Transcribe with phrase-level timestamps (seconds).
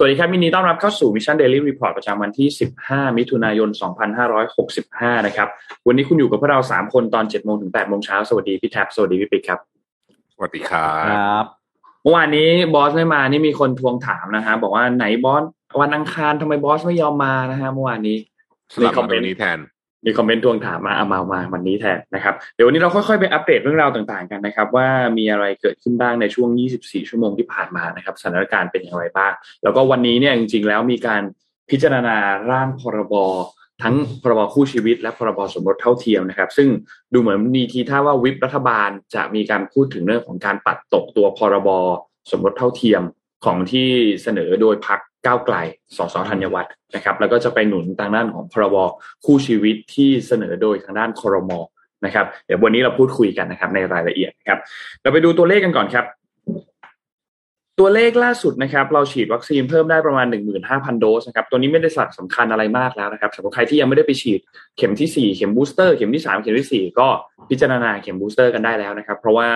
[0.00, 2.48] สวัสดีครับมินดีต้อนรับเข้าสู่ Mission Daily Report ประจำวันที่
[2.82, 3.68] 15 มิถุนายน
[4.48, 5.48] 2565 นะครับ
[5.86, 9.60] วันนี้คุณอยู่กับพวกเรา 3 คนตอน 7 โมงถึง 8 โมงเช้า สวัสดีพี่แท็บ สวัสดีพี่ปิ๊กครับ
[10.34, 11.44] สวัสดีครับครับ
[12.02, 15.42] เมื่อวานนี้บอสไม่มา นี่มีคนทวงถามนะฮะ บอกว่าไหนบอส
[15.80, 18.16] วันอังคารทำไมบอสไม่ยอมมานะฮะเมื่อวานนี้
[18.72, 19.58] สลับมาตรงนี้แทน
[20.04, 24.88] มีคอมเมนต์ทวงถามมาเอามามาวันนี้แทนนะครับ เดี๋ยววันนี้เราค่อยๆไปอัปเดตเรื่องราวต่างๆกันนะครับ ว่า
[25.18, 26.48] มีอะไรเกิดขึ้นบ้างในช่วง
[26.80, 29.32] 24 ชั่วโมงที่ผ่านมานะครับสถานการณ์เป็นอย่างไรบ้าง
[29.62, 31.22] แล้วก็วันนี้เนี่ยจริงๆ แล้วมีการ
[31.70, 32.16] พิจารณา
[32.50, 33.14] ร่างพรบ
[33.82, 36.68] ทั้งพรบคู่ชีวิตและพรบสมรสเท่าเทียมนะครับ ซึ่ง
[37.12, 41.68] ดูเหมือนมีทีท่าว่าวิปรัฐบาลจะมีการพูดถึงเรื่องของการปัดตกตัวพรบ
[42.30, 43.02] สมรสเท่าเทียม
[43.44, 43.88] ของที่
[44.22, 45.56] เสนอโดยพรรค ก้าวไกล
[45.96, 48.76] สสธัญวัฒน์นะครับ แล้วก็จะไปหนุนทางด้านของพรบ
[49.24, 51.50] คู่ชีวิตที่เสนอโดยทางด้านครม
[52.04, 54.58] นะครับ เดี๋ยววันนี้เราพูดคุยกันนะครับ ในรายละเอียดครับ
[55.02, 56.04] เราไปดูตัวเลขกันก่อนครับ
[57.78, 60.26] ตัวเลขล่าสุดนะครับ เราฉีดวัคซีนเพิ่มได้ประมาณ
[60.64, 64.40] 15,000 โดสนะครับ ตัวนี้ไม่ได้สลักสำคัญอะไรมากแล้วนะครับสำหรับใครที่ยังไม่ได้ไปฉีด
[64.76, 67.08] เข็มที่ 4 เข็มบูสเตอร์ เข็มที่ 3 เข็มที่ 4 ก็
[67.50, 69.48] พิจารณาเข็มบูสเตอร์กันได้แล้วนะครับ เพราะว่า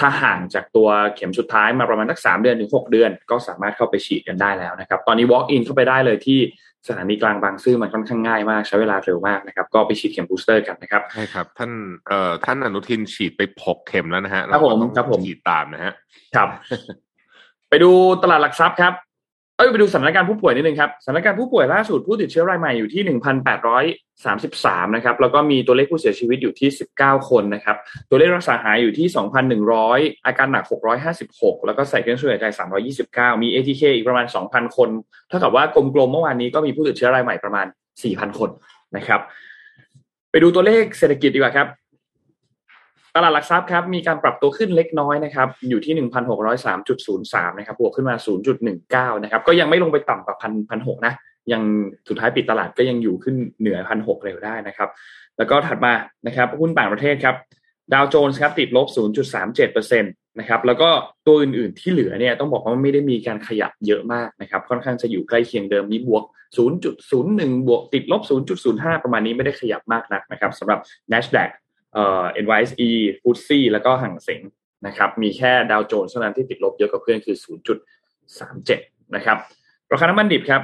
[0.00, 6.40] ถ้าห่างจากตัวเข็มสุดท้ายมาประมาณสักสามเดือนถึงหกเดือน ก็สามารถเข้าไปฉีดกันได้แล้วนะครับ ตอนนี้ walk in เข้าไปได้เลยที่
[6.88, 11.70] สถานีกลางบางซื่อมันค่อนข้างง่ายมาก ใช้เวลาเร็วมากนะครับ ก็ไปฉีดเข็มบูสเตอร์กันนะครับใช่ครับ ท่าน
[12.08, 15.92] เอ่อท่านอนุทินฉีดไปหกเข็มแล้วนะฮะครับผมเราก็ต้องครับผมฉีดตามนะฮะ
[16.36, 16.48] ครับ
[17.68, 17.90] ไปดู
[18.22, 18.92] ตลาดหลักทรัพย์ครับ
[19.56, 23.02] เอ้ยไปดูสถานการณ์ผู้ป่วยนิดนึงครับสถานการณ์ผู้ป่วยล่าสุดผู้ติดเชื้อรายใหม่อยู่ที่
[23.84, 27.76] 1,833นะครับแล้วก็มีตัวเลขผู้เสียชีวิตอยู่ที่ 19 คนนะครับ
[28.10, 29.06] ตัวเลขรักษาหายอยู่ที่
[29.66, 30.64] 2,100 อาการหนัก
[31.10, 32.46] 656 แล้วก็ใส่เครื่องช่วยหายใจ
[32.94, 34.88] 329 มี ATK อีกประมาณ 2,000 คน
[35.28, 37.66] เท่ากับว่ากลมๆเมื่อวานนี้ก็มีผู้ติดเชื้อรายใหม่ประมาณ
[38.02, 38.50] 4,000 คน
[38.96, 39.20] นะครับ
[40.30, 41.66] ไปดูตัวเลขเศรษฐกิจดีกว่าครับ
[43.16, 45.94] ตลาดหลักทรัพย์ครับมีการปรับตัวขึ้นเล็กน้อยนะครับอยู่ที่
[46.62, 48.14] 1,603.03นะครับบวกขึ้นมา
[48.68, 51.14] 0.19นะครับก็ยังไม่ลงไปต่ำกว่าพันพันหกนะ
[51.52, 51.62] ยัง
[52.08, 54.88] สุดท้ายปิดตลาดก็ยังอยู่ขึ้นเหนือพันหกเร็วได้นะครับ
[55.38, 55.92] แล้วก็ถัดมา
[56.26, 57.36] นะครับหุ้นต่างประเทศครับ
[57.92, 58.86] ดาวโจนส์ครับติดลบ
[59.44, 60.88] 0.37%นะครับแล้วก็
[61.26, 66.24] ตัวอื่นๆที่เหลือเนี่ยต้องบอกว่าไม่ได้มีการขยับเยอะมากนะครับค่อนข้างจะอยู่ใกล้เคียงเดิมนี้บวก
[66.96, 68.22] 0.01 บวกติดลบ
[68.62, 70.78] 0.05 ประมาณนี้ไม่ได้ขยับมากนักนะครับสำหรับ
[71.12, 71.50] NASDAQ
[71.94, 72.90] เอ่อ NYSE
[73.22, 74.42] f t s e แล้วก็ห่างเสง
[74.86, 77.36] นะครับ มีแค่ดาวโจนส์เท่านั้นที่ติดลบเยอะกว่าเพื่อนคือ
[78.44, 79.36] 0.37 นะครับ
[79.92, 80.62] ราคาน้ำมันดิบครับ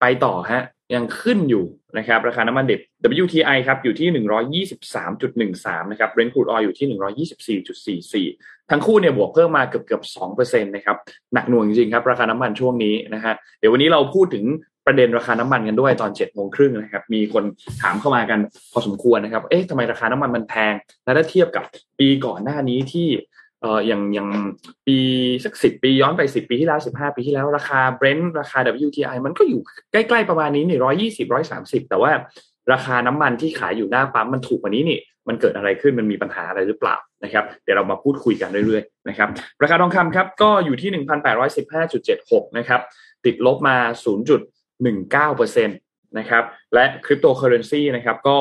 [0.00, 0.62] ไปต่อฮะ
[0.94, 1.64] ยังขึ้นอยู่
[1.98, 2.80] นะครับ ราคาน้ำมันดิบ
[3.24, 10.02] WTI ครับ อยู่ที่ 123.13 นะครับ Brent crude oil อยู่ที่ 124.44 ทั้งคู่เนี่ยบวกเพิ่มมาเกือบเกือบ
[10.34, 10.96] 2%นะครับ
[11.34, 14.44] หนักหน่วงจริงๆครับ ราคาน้ำมันช่วงนี้นะฮะ เดี๋ยววันนี้เราพูดถึง
[14.86, 17.44] ประเด็นราคาน้ำมันกันด้วยตอน7จ็ดโมงครึ่งนะครับ มีคน
[17.82, 18.40] ถามเข้ามากัน
[18.72, 20.74] พอสมควรนะครับ เอ๊ะทำไมราคาน้ำมันมันแพง
[21.04, 21.64] แล้วถ้าเทียบกับ
[21.98, 23.08] ปีก่อนหน้านี้ที่
[23.62, 24.28] เอ่ออย่างอย่าง
[24.86, 24.98] ปี
[25.44, 29.60] สักสิปีย้อนไปสิปีที่แล้วสิบห้าปีที่แล้วราคา Brent ราคา WTI มันก็อยู่
[29.92, 32.12] ใกล้ๆประมาณนี้นี่ร้อยยี่สิบร้อยสามสิบแต่ว่า
[32.72, 34.98] ราคาน้ำมันที่ขายอยู่หน้าปั๊มมันถูกกว่านี้นี่
[35.28, 39.28] มันเกิดอะไรขึ้นมันมีปัญหาอะไรหรือเปล่านะครับ เดี๋ยวเรามาพูดคุยกันเรื่อยๆนะครับ
[39.62, 42.80] ราคาทองคำครับก็อยู่ที่หนึ่งพันแปดร้อยสิบห้าจุดเจ็ดหกนะครับ
[43.24, 44.12] ติดลบมาศู
[44.84, 45.74] นย์จุดหนึ่งเก้าเปอร์เซ็นต์
[46.18, 48.38] นะครับและคริปโตเคอเรนซีนะครับก็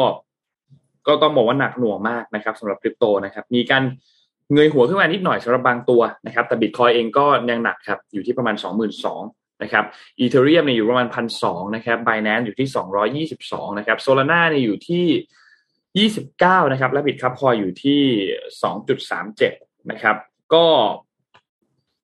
[1.07, 3.83] ก็ต้องบอกว่าหนักหน่วงมากนะครับสำหรับคริปโตนะครับมีการ
[4.53, 9.23] เงยหัวขึ้นมานิดหน่อยสำหรับบางตัวนะครับแต่บิตคอยน์เองก็ยังหนักครับอยู่ที่ประมาณ 22,000
[9.63, 9.85] นะครับ
[10.19, 16.07] Ethereum เนี่ยอยู่ประมาณพันสองนะครับ Binance อยู่ที่ 222นะครับ Solana เนี่ยอยู่ที่
[16.65, 18.01] 29นะครับและ Bitkub Coin อยู่ที่
[19.35, 20.15] 2.37นะครับ
[20.53, 20.65] ก็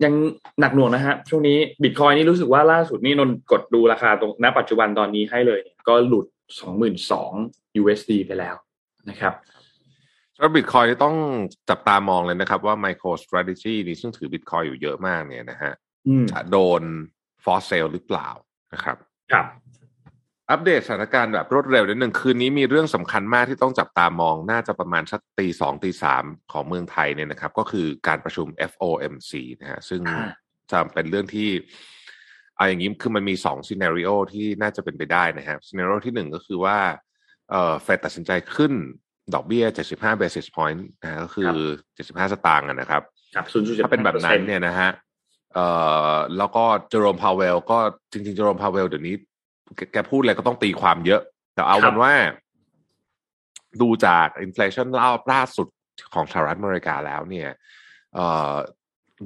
[0.03, 0.13] ยัง
[0.59, 6.25] หนักหน่วงนะฮะช่วงนี้บิตคอยน์นี่รู้สึกว่าล่าสุดนี่นะกดดูราคาตรงณปัจจุบันตอนนี้ให้เลยเนี่ยก็หลุด
[7.03, 8.55] 22,000 USD ไปแล้ว
[9.09, 9.33] นะครับ
[10.37, 11.15] แล้วบิตคอยน์ต้อง
[11.69, 15.73] จับตามองเลยนะครับ ว่า MicroStrategy นี่ซึ่งถือบิตคอยน์อยู่เยอะมากเนี่ยนะฮะ
[16.07, 16.81] อืมจะโดน
[17.43, 18.29] force sell หรือเปล่า
[18.73, 18.97] นะครับ
[19.31, 19.45] ครับ
[20.51, 30.29] อัปเดตสถานการณ์แบบรวดเร็วนิดหนึ่งคืนนี้มีเรื่องสำคัญมากที่ต้องจับตามอง น่าจะประมาณสักตีสองตีสามของเมืองไทยเนี่ยนะครับ ก็คือการประชุม FOMC นะฮะซึ่งอ่า
[30.71, 31.49] จะเป็นเรื่องที่
[32.55, 36.77] เอาอย่างนี้คือมันมีสอง scenario ที่น่าจะเป็นไปได้นะครับ scenario ที่หนึ่งก็คือว่า
[37.51, 38.73] เอ่อ Fed ตัดสินใจขึ้น
[39.33, 41.51] ดอกเบี้ย 75 basis point นะฮะก็คือ
[41.95, 43.01] 75 สตางค์อะนะครับ
[43.35, 44.89] ครับศูนย์จุดถ้าเป็นแบบนั้นเนี่ยนะฮะ
[45.53, 45.67] เอ่
[46.11, 47.77] อแล้วก็ Jerome Powell ก็
[48.11, 49.15] จริงๆเจอโรมพาวเวลเดี๋ยวนี้
[49.75, 51.21] แกแกพูดอะไรก็ต้องตีความเยอะ
[51.53, 52.13] แต่เอาเป็นว่า
[53.81, 55.67] ดูจาก inflation ล่าล่าสุด
[56.13, 57.49] ของสหรัฐอเมริกาแล้วเนี่ย
[58.15, 58.53] เอ่อ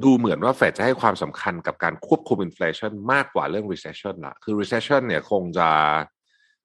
[0.03, 5.69] ดูเหมือนว่า Fed จะให้ความสำคัญกับการควบคุม inflation มากกว่าเรื่อง recession ละคือ recession เนี่ยคงจะ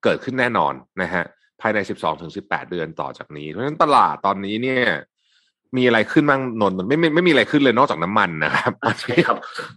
[0.05, 1.25] เกิดขึ้นแน่นอนนะฮะ
[1.61, 1.79] ภายใน
[2.25, 4.85] 12-18 เดือนต่อจากนี้ เพราะฉะนั้นตลาดตอนนี้เนี่ย
[5.77, 9.37] มีอะไรขึ้นบ้างนนท์มันไม่ไม่ไม่มีอะไรขึ้นเลยนอกจากน้ำมันนะครับใช่ครับ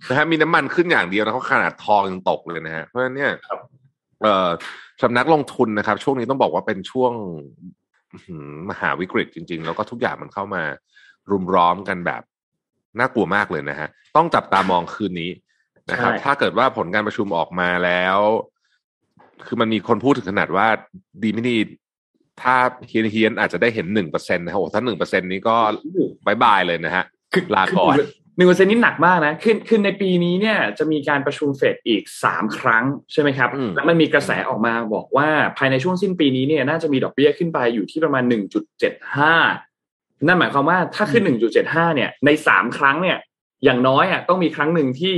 [0.09, 3.59] นะฮะมีน้ำมันขึ้นอย่างเดียวนะเขาขนาดทองยังตกเลยนะฮะเพราะฉะนั้นเนี่ยครับ
[4.21, 4.49] เอ่อ
[5.03, 7.13] สำนักลงทุนนะครับ ช่วงนี้ต้องบอกว่าเป็นช่วง
[8.11, 10.63] อื้อหือมหาวิกฤตจริง ๆ แล้วก็ทุกอย่างมันเข้ามา
[11.31, 12.21] รุมร้อมกันแบบ
[12.99, 15.31] น่ากลัวมากเลยนะฮะ ต้องจับตามองคืนนี้
[15.91, 18.17] นะครับใช่ถ้าเกิดว่าผลการประชุมออกมาแล้ว
[19.45, 20.67] คือมันมีคนพูดถึงขนาดว่า
[21.23, 21.57] ดีไม่ดี
[22.41, 22.55] ถ้า
[22.87, 25.55] เฮี้ยนเฮี้ยนๆอาจจะได้เห็นหนึ่งเปอร์เซ็นต์นะฮะโอ้ถ้าหนึ่งเปอร์เซ็นนี้ก็
[26.25, 27.03] bye bye เลยนะฮะ
[27.33, 27.95] คือลาก่อน
[28.37, 39.35] หนึ่งเปอร์เซ็นนี่หนักมากนะขึ้นขึ้นในปีนี้เนี่ยจะมีการประชุมเฟดอีกสามครั้งใช่ไหมครับอืมแล้วมันมีกระแสออกมาบอกว่าภายในช่วงสิ้นปีนี้เนี่ยน่าจะมีดอกเบี้ยขึ้นไปอยู่ที่ประมาณหนึ่งจุดเจ็ดห้า
[40.25, 43.17] นั่นหมายความว่าถ้าขึ้นหนึ่งจุดเจ็ดห้าเนี่ยในสามครั้งเนี่ย
[43.63, 45.13] อย่างน้อยอะต้องมีครั้งหนึ่งที่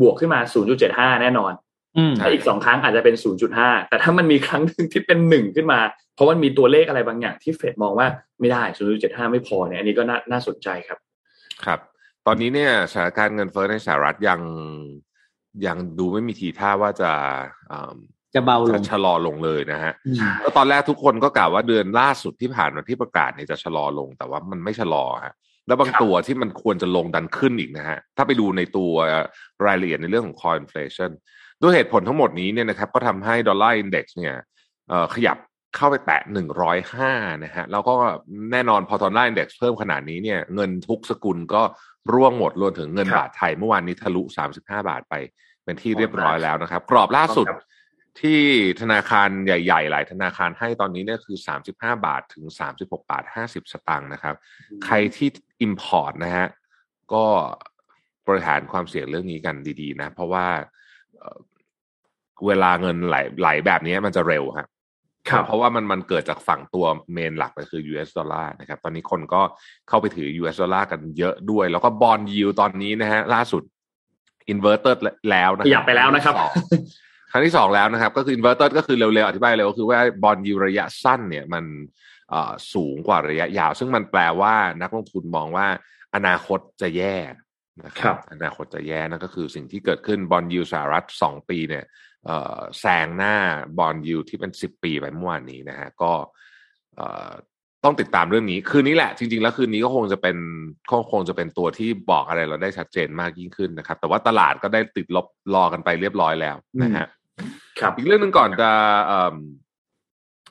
[0.00, 1.52] บวกขึ้นมาศูนย์จุดเจ็ดห้าแน่นอน
[1.98, 3.14] อืมใช่ถ้าอีกสองครั้งอาจจะเป็น
[3.52, 5.80] 0.5แต่ถ้ามันมีครั้งหนึ่งที่เป็นหนึ่งขึ้นมา
[6.14, 8.06] เพราะมันมีตัวเลขอะไรบางอย่างที่เฟดมองว่า
[8.40, 8.62] ไม่ได้
[8.96, 10.98] 0.75ไม่พอเนี่ยอันนี้ก็น่าน่าสนใจครับ
[11.64, 11.80] ครับ
[12.26, 14.40] ตอนนี้เนี่ยสถานการณ์เงินเฟ้อในสหรัฐยัง
[15.66, 17.10] ยังดูไม่มีทีท่าว่าจะ
[17.70, 17.94] อ่า
[18.34, 25.34] จะเบาลจะงชะลอลงเลยนะฮะอืมแล้วตอนแรกทุกคนก็กล่าวว่าเดือนล่าสุดที่ผ่านมาที่ประกาศเนี่ยจะชะลอลง แต่ว่ามันไม่ชะลอฮะ
[25.66, 28.92] แล้วบางครับตัวที่มันควรจะลงดันขึ้นอีกนะฮะ ถ้าไปดูในตัว
[29.66, 31.10] รายละเอียดในเรื่องของ core inflation
[31.62, 34.36] ด้วยเหตุผลทั้งหมดนี้เนี่ยนะครับ ก็ทำให้ดอลลาร์ index เนี่ย
[34.88, 35.36] เอ่อขยับ
[35.76, 37.12] เข้าไปแตะหนึ่งร้อยห้า
[37.44, 37.94] นะฮะ แล้วก็
[38.52, 41.62] แน่นอนพอดอลลาร์ index เพิ่มขนาดนี้เนี่ย เงินทุกสกุลก็
[42.14, 45.14] ร่วงหมดรวมถึงเงินครับบาทไทยเมื่อวานนี้ทะลุสามสิบห้าบาทไป
[45.64, 47.62] เป็นที่เรียบร้อยแล้วนะครับ กรอบล่าสุดครับ
[48.20, 48.40] ที่
[48.80, 51.36] ธนาคารใหญ่ๆ หลายธนาคารให้ตอนนี้เนี่ยคือ
[51.70, 52.44] 35 บาทถึง
[52.78, 54.34] 36 บาท 50 สตางค์นะครับ
[54.84, 55.28] ใครที่
[55.66, 56.46] Import นะฮะ
[57.12, 57.24] ก็
[58.28, 60.46] บริหารความเสี่ยงเรื่องนี้กันดี ๆ นะ เพราะว่า
[61.18, 61.38] เอ่อ
[62.46, 64.79] เวลาเงินไหลไหลแบบนี้มันจะเร็วครับครับ
[65.46, 69.42] เพราะว่ามันมันเกิดจากฝั่งตัวเมนหลักเลยคือ US ดอลลาร์นะครับ ตอนนี้คนก็
[69.88, 73.62] เข้าไปถือ US ดอลลาร์กันเยอะด้วย แล้วก็บอลยิวตอนนี้นะฮะล่าสุด
[74.52, 74.98] inverted
[75.30, 76.34] แล้วนะขยับไปแล้วนะครับ
[77.30, 81.64] ครั้งที่สองแล้วนะครับ ก็คือ inverted ก็คือเร็วๆ อธิบายเร็วก็คือว่าบอลยิวระยะสั้นเนี่ยมัน
[82.30, 85.66] เอ่อสูงกว่าระยะยาว ซึ่งมันแปลว่านักลงทุนมองว่า
[86.14, 87.16] อนาคตจะแย่
[87.84, 91.88] นะคครัรับ อนาคตจะแย่นั่นก็คือสิ่งที่เกิดขึ้นบอลยิวสหรัฐสองปีเนี่ยเอ่อ
[92.80, 93.34] แซงหน้า
[93.78, 96.12] บอลยูที่เป็นสิบปีไปเมื่อวานนี้นะฮะก็
[96.96, 97.30] เอ่อ
[97.84, 100.36] ต้องติดตามเรื่องนี้ คืนนี้แหละ จริงๆ แล้วคืนนี้ก็คงจะเป็น
[100.90, 107.06] ก็คงจะเป็นตัวที่บอกอะไรเราได้ชัดเจนมากยิ่งขึ้นนะครับ แต่ว่าตลาดก็ได้ติดลบรอกันไปเรียบร้อยแล้วนะฮะ
[107.80, 108.70] ครับอีกเรื่องหนึ่งก่อนจะ
[109.06, 109.34] เอิ่ม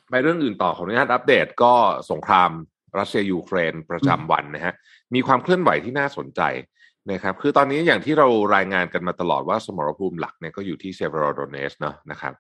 [0.09, 1.73] ไปเรื่องอื่นต่อขออนุญาตอัปเดตก็
[2.11, 2.51] สงคราม
[2.97, 4.73] รัสเซียยูเครนประจำวันนะฮะ
[5.15, 6.41] มีความเคลื่อนไหวที่น่าสนใจ
[7.07, 12.33] นะครับคือตอนนี้อย่างที่เรารายงานกันมาตลอดว่าสมรภูมิหลักเนี่ยก็อยู่ที่เซเวโรโดเนตสก์เนาะนะครับ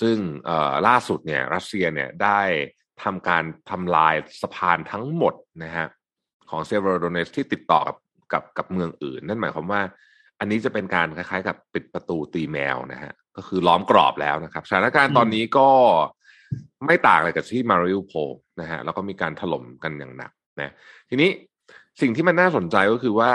[0.00, 2.40] ซึ่งเอ่อล่าสุดเนี่ยรัสเซียเนี่ยได้
[3.02, 5.34] ทำการทำลายสะพานทั้งหมด
[5.64, 5.86] นะฮะ
[6.50, 7.96] ของเซเวโรโดเนตสก์ที่ติดต่อกับ
[8.32, 9.80] กับกับเมืองอื่น นั่นหมายความว่า
[10.40, 15.68] อันนี้จะเป็นการคล้ายๆ กับปิดประตูตีแมวนะฮะก็คือล้อมกรอบแล้วนะครับสถานการณ์ตอนนี้ก็
[16.86, 18.30] ไม่ต่างอะไรกับที่มาริอุโพล
[18.60, 20.72] นะฮะแล้วก็มีการถล่มกันอย่างหนักนะ
[21.08, 21.30] ทีนี้
[22.00, 23.32] สิ่งที่มันน่าสนใจก็คือว่า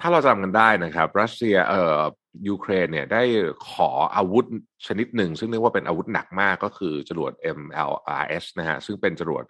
[0.00, 2.00] ถ้าเราจำกันได้นะครับ รัสเซียเอ่อ
[2.48, 3.22] ยูเครนเนี่ยได้
[3.70, 4.44] ขออาวุธ
[4.86, 9.44] ชนิดหนึ่ง ซึ่งเรียกว่าเป็นอาวุธหนักมากก็คือจรวด MLRS นะฮะซึ่งเป็นจรวด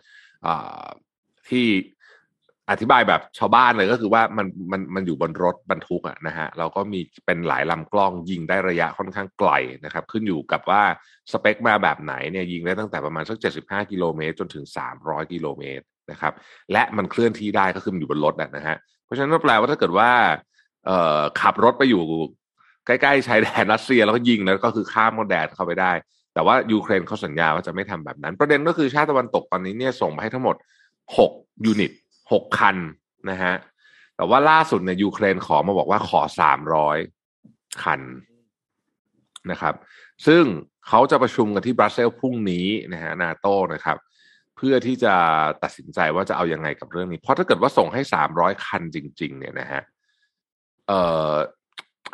[0.47, 0.87] อ่า
[1.49, 1.67] ที่
[2.71, 9.51] อธิบายแบบชาวบ้านเลยก็คือว่ามันมันมันอยู่บนรถบรรทุกอะนะฮะเราก็มีเป็นหลายลำกล้องยิงได้ระยะค่อนข้างไกล
[9.85, 10.83] นะครับ ขึ้นอยู่กับว่า
[11.33, 14.65] สเปคมาแบบไหนเนี่ยยิงได้ตั้งแต่ประมาณสัก 75 กิโลเมตรจนถึง
[14.99, 16.33] 300 กิโลเมตรนะครับ
[16.73, 18.77] และมันเคลื่อนที่ได้ก็คืออยู่บนรถอะนะฮะ
[19.11, 20.11] ราะฉะนั้นก็แปลว่าถ้าเกิดว่า
[20.87, 22.03] เอ่อขับรถไปอยู่
[22.87, 25.93] ใกล้ๆชายแดนรัสเซียแล้วก็ยิงแล้วก็คือข้ามมดแดนเข้าไปได้
[26.35, 30.57] แต่ว่ายูเครนเขาสัญญาว่าจะไม่ทำแบบนั้น ประเด็นก็คือชาติตะวันตกตอนนี้เนี่ยส่งไปให้ทั้งหมด
[31.19, 31.33] หก
[31.65, 31.93] ยูนิต
[32.33, 32.77] หกคัน
[33.31, 33.55] นะฮะ
[34.17, 36.99] แต่ว่าล่าสุดเนี่ยยูเครนขอมาบอกว่าขอสามร้อย
[37.83, 38.01] คัน
[39.51, 39.75] นะครับ
[40.27, 40.45] ซึ่ง
[40.89, 43.97] เขาจะประชุมกันที่บรัสเซลส์พรุ่งนี้นะฮะนาโต้นะครับ
[44.61, 45.15] พื่อที่จะ
[45.63, 49.83] ตัดสินใจว่าจะเอายังไงกับเรื่องนี้ เพราะถ้าเกิดว่าส่งให้สามร้อยคันจริง ๆ เนี่ยนะฮะ
[50.89, 51.01] เอ่
[51.31, 51.33] อ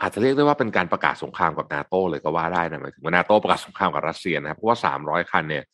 [0.01, 5.65] อาจจะเรียกได้ว่าเป็นการประกาศสงครามกับนาโต้เลยก็ว่าได้นะหมายถึงว่านาโต้ประกาศสงครามกับรัสเซียนะครับเพราะว่าสามร้อยคันเนี่ย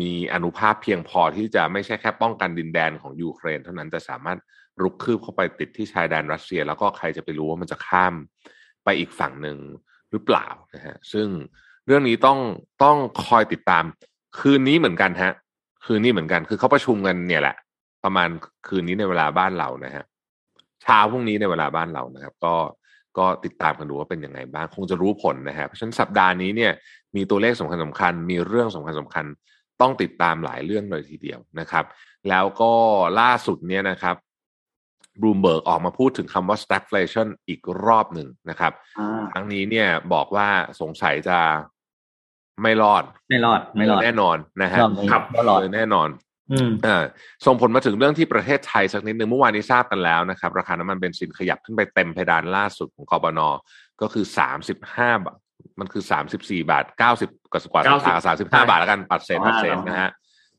[0.00, 4.38] มีอนุภาพเพียงพอที่จะไม่ใช่แค่ป้องกันดินแดนของยูเครน เท่านั้นจะสามารถ
[4.82, 8.14] รุกคืบเข้าไปติดที่ชายแดนรัสเซีย แล้วก็ใครจะไปรู้ว่ามันจะข้าม
[8.84, 9.58] ไปอีกฝั่งหนึ่ง
[10.10, 11.28] หรือเปล่านะฮะซึ่ง
[11.86, 12.38] เรื่องนี้ต้อง
[12.82, 13.84] ต้องคอยติดตาม
[14.38, 15.32] คืนนี้เหมือนกันฮะ
[15.84, 17.56] คืนนี้เหมือนกัน คือเขาประชุมกันเนี่ยแหละ
[18.04, 18.28] ประมาณ
[18.68, 20.04] คืนนี้ในเวลาบ้านเรานะฮะ
[20.82, 22.56] เช้าพรุ่งนี้ในเวลาบ้านเรานะครับ ก็
[23.18, 26.72] ก็ติดตามกันดูว่าเป็นยังไงบ้างคงจะรู้ผลนะฮะเพราะฉะนั้นสัปดาห์นี้เนี่ย
[27.16, 29.24] มีตัวเลขสำคัญสำคัญ มีเรื่องสำคัญสำคัญ
[29.80, 31.84] ต้องติดตามหลายเรื่องเลยทีเดียวนะครับ
[32.28, 32.72] แล้วก็
[33.20, 34.16] ล่าสุดเนี่ยนะครับ
[35.20, 40.48] บลูมเบิร์กออกมาพูดถึงคำว่า stagflation อีกรอบหนึ่งนะครับอ่าครั้งนี้เนี่ยบอกว่า
[40.80, 41.38] สงสัยจะ
[42.62, 46.08] ไม่รอด ไม่รอด ไม่รอดแน่นอนนะฮะรอบนี้ครับไม่รอดเลยแน่นอน
[46.52, 47.04] อืมอ่า
[47.46, 53.40] ส่งผลมาถึงเรื่องที่ประเทศไทยสักนิดหนึ่งเมื่อวานนี้ทราบกันแล้วนะครับ ราคาน้ำมันเบนซินขยับขึ้นไปเต็มเพดานล่าสุดของกบน
[54.00, 55.38] ก็คือสามสิบห้าบาท
[55.80, 60.10] มันคือสามสิบสี่บาทเก้าสิบกว่าสาขาสามสิบห้าบาทแล้วกันปัดเศษปัดเศษนะฮะ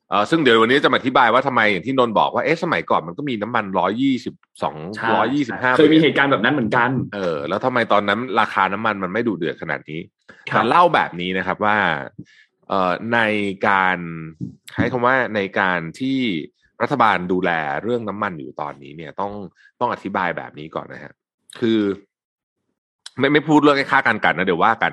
[0.09, 11.77] เออซึ่งเดี๋ยววันนี้จะมาอธิบายว่าทำไมอย่างที่นนท์บอกว่าเอ๊ะสมัยก่อนมันก็มีน้ำมันร้อยยี่สิบสองใช่ร้อยยี่สิบห้าเคยมีเหตุการณ์แบบนั้นเหมือนกันเออแล้วทำไมตอนนั้นราคาน้ำมันมันไม่ดูเดือดขนาดนี้ครับ แต่เล่าแบบนี้นะครับว่า
[12.69, 12.73] เอ
[13.13, 13.19] ใน
[13.67, 13.97] การ
[14.73, 16.19] ใช้คำว่าในการที่
[16.81, 17.51] รัฐบาลดูแล
[17.83, 19.31] เรื่องน้ำมันอยู่ตอนนี้เนี่ยต้อง
[19.79, 21.13] ต้องอธิบายแบบนี้ก่อนนะฮะ
[21.59, 21.79] คือ
[23.19, 24.91] ไม่ไม่พูดเรื่องค่าการกันนะเดี๋ยวว่ากัน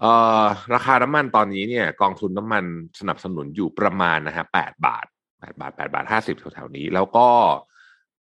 [0.00, 0.12] เอ่
[0.42, 2.64] อราคาน้ำมันตอนนี้เนี่ย กองทุนน้ำมัน
[3.00, 5.06] สนับสนุนอยู่ประมาณนะฮะแปดบาท
[5.40, 7.26] แปดบาทแปดบาทห้าสิบแถวๆนี้ แล้วก็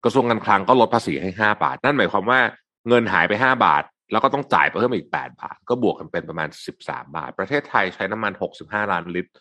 [0.04, 2.40] กระทรวงการคลังก็ลดภาษีให้ห้าบาท นั่นหมายความว่า
[2.88, 9.32] เงินหายไปห้าบาท แล้วก็ต้องจ่ายเพิ่มอีกแปดบาท ก็บวกกันเป็นประมาณสิบาท ประเทศไทยใช้น้ำมันหกสิบห้าล้านลิตร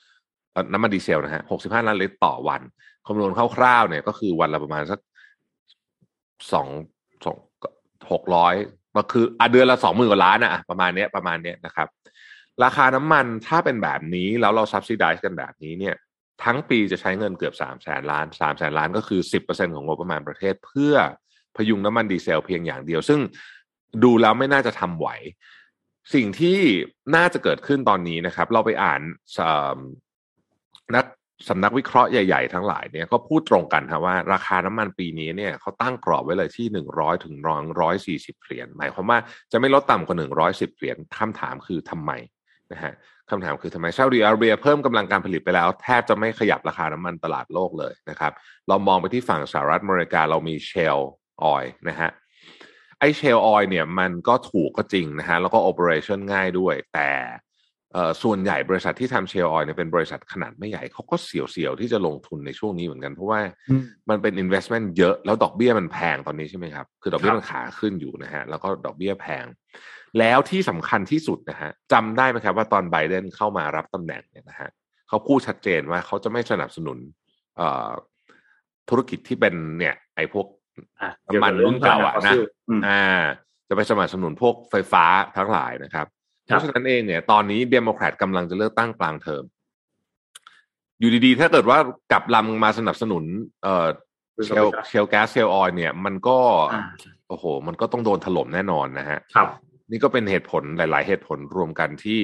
[0.73, 2.61] น้ำมันดีเซลนะฮะหกสิบห้าล้านลิตรต่อวัน
[3.07, 4.99] คำนวณคร่าวๆเนี่ยก็คือวันละประมาณสัก
[6.51, 6.67] สอง
[7.25, 7.37] สอง
[8.11, 8.55] หกร้อย
[8.97, 11.87] ก็คืออเดือนละสองหมื่นกว่าล้านอะประมาณเนี้ยประมาณเนี้ยนะครับ
[12.63, 15.95] ราคาน้ำมันถ้าเป็นแบบนี้ แล้วเรา subsidize กันแบบนี้เนี่ย
[16.43, 20.93] ทั้งปีจะใช้เงินเกือบสามแสนล้านสามแสนล้านก็คือสิบเปอร์เซ็นของงบประมาณประเทศเพื่อ
[21.55, 23.19] พยุงน้ำมันดีเซลเพียงอย่างเดียว ซึ่ง
[24.03, 25.07] ดูแล้วไม่น่าจะทำไหว
[26.13, 26.57] สิ่งที่
[27.15, 29.01] น่าจะเกิดขึ้นตอนนี้นะครับ เราไปอ่าน
[30.95, 31.05] นัก
[31.49, 37.35] สำนักวิเคราะห์ใหญ่ ๆ ทั้งหลายเนี่ยก็พูดตรงกันครับว่าราคาน้ำมันปีนี้เนี่ยเขาตั้งกรอบไว้เลยที่หนึ่งร้อยถึง
[37.81, 39.19] ร้อยสี่สิบเหรียญหมายความว่า
[39.51, 42.11] จะไม่ลดต่ำกว่าหนึ่งร้อยสิบเหรียญคำถามคือทำไม
[42.71, 42.93] นะฮะ
[43.29, 48.31] คำถามคือทำไมซาอุดิอาระเบียเพิ่มกำลังการผลิตไปแล้ว แทบจะไม่ขยับราคาน้ำมันตลาดโลกเลยนะครับ
[48.67, 50.97] เรามองไปที่ฝั่งสหรัฐอเมริกาเรามีเชล
[51.43, 52.09] ออยนะฮะ
[52.99, 57.09] ไอเชลออยเนี่ยมันก็ถูกก็จริงนะฮะแล้วก็โอเปอเรชั่นง่ายด้วย แต่
[57.93, 69.45] เอ่อส่วนใหญ่บริษัทที่ทำเชลออยเนี่ยเป็นบริษัทขนาดไม่ใหญ่เขาก็เสี่ยวๆ ที่จะลงทุนในช่วงนี้เหมือนกัน เพราะว่าอืมมันเป็น investment เยอะแล้วดอกเบี้ยมันแพงตอนนี้ใช่ไหมครับ คือดอกเบี้ยครับมันขาขึ้นอยู่นะฮะแล้วก็ดอกเบี้ยแพง
[70.19, 74.69] แล้วที่สำคัญที่สุดนะฮะจำได้ไหมครับว่าตอนไบเดนเข้ามารับตำแหน่งเนี่ยนะฮะ
[75.07, 76.97] เขาพูดชัดเจนว่าเขาจะไม่สนับสนุน
[77.57, 77.91] เอ่อ
[78.89, 80.53] ธุรกิจที่เป็นเนี่ยไอ้พวกอะ
[81.27, 82.33] น้ำมันรุ่นเก่าอะนะ
[82.69, 83.21] อืมอ่า
[83.67, 85.05] จะไปสนับสนุนพวกไฟฟ้า
[85.37, 86.07] ทั้งหลายนะครับ
[86.45, 89.43] เพครับราะฉะนั้นเองเนี่ย ตอนนี้เดโมแครตกำลังจะเลือกตั้งกลางเทอม
[90.99, 91.79] อยู่ดีๆ ถ้าเกิดว่า
[92.11, 93.23] กลับลำมาสนับสนุน
[93.63, 93.87] เอ่อ
[94.45, 96.37] shale shale gas shale oil เนี่ย มันก็
[96.73, 96.83] อ่า
[97.29, 99.47] โอ้โห มันก็ต้องโดนถล่มแน่นอนนะฮะครับ
[99.91, 102.19] นี่ก็เป็นเหตุผลหลาย ๆ เหตุผลรวมกันที่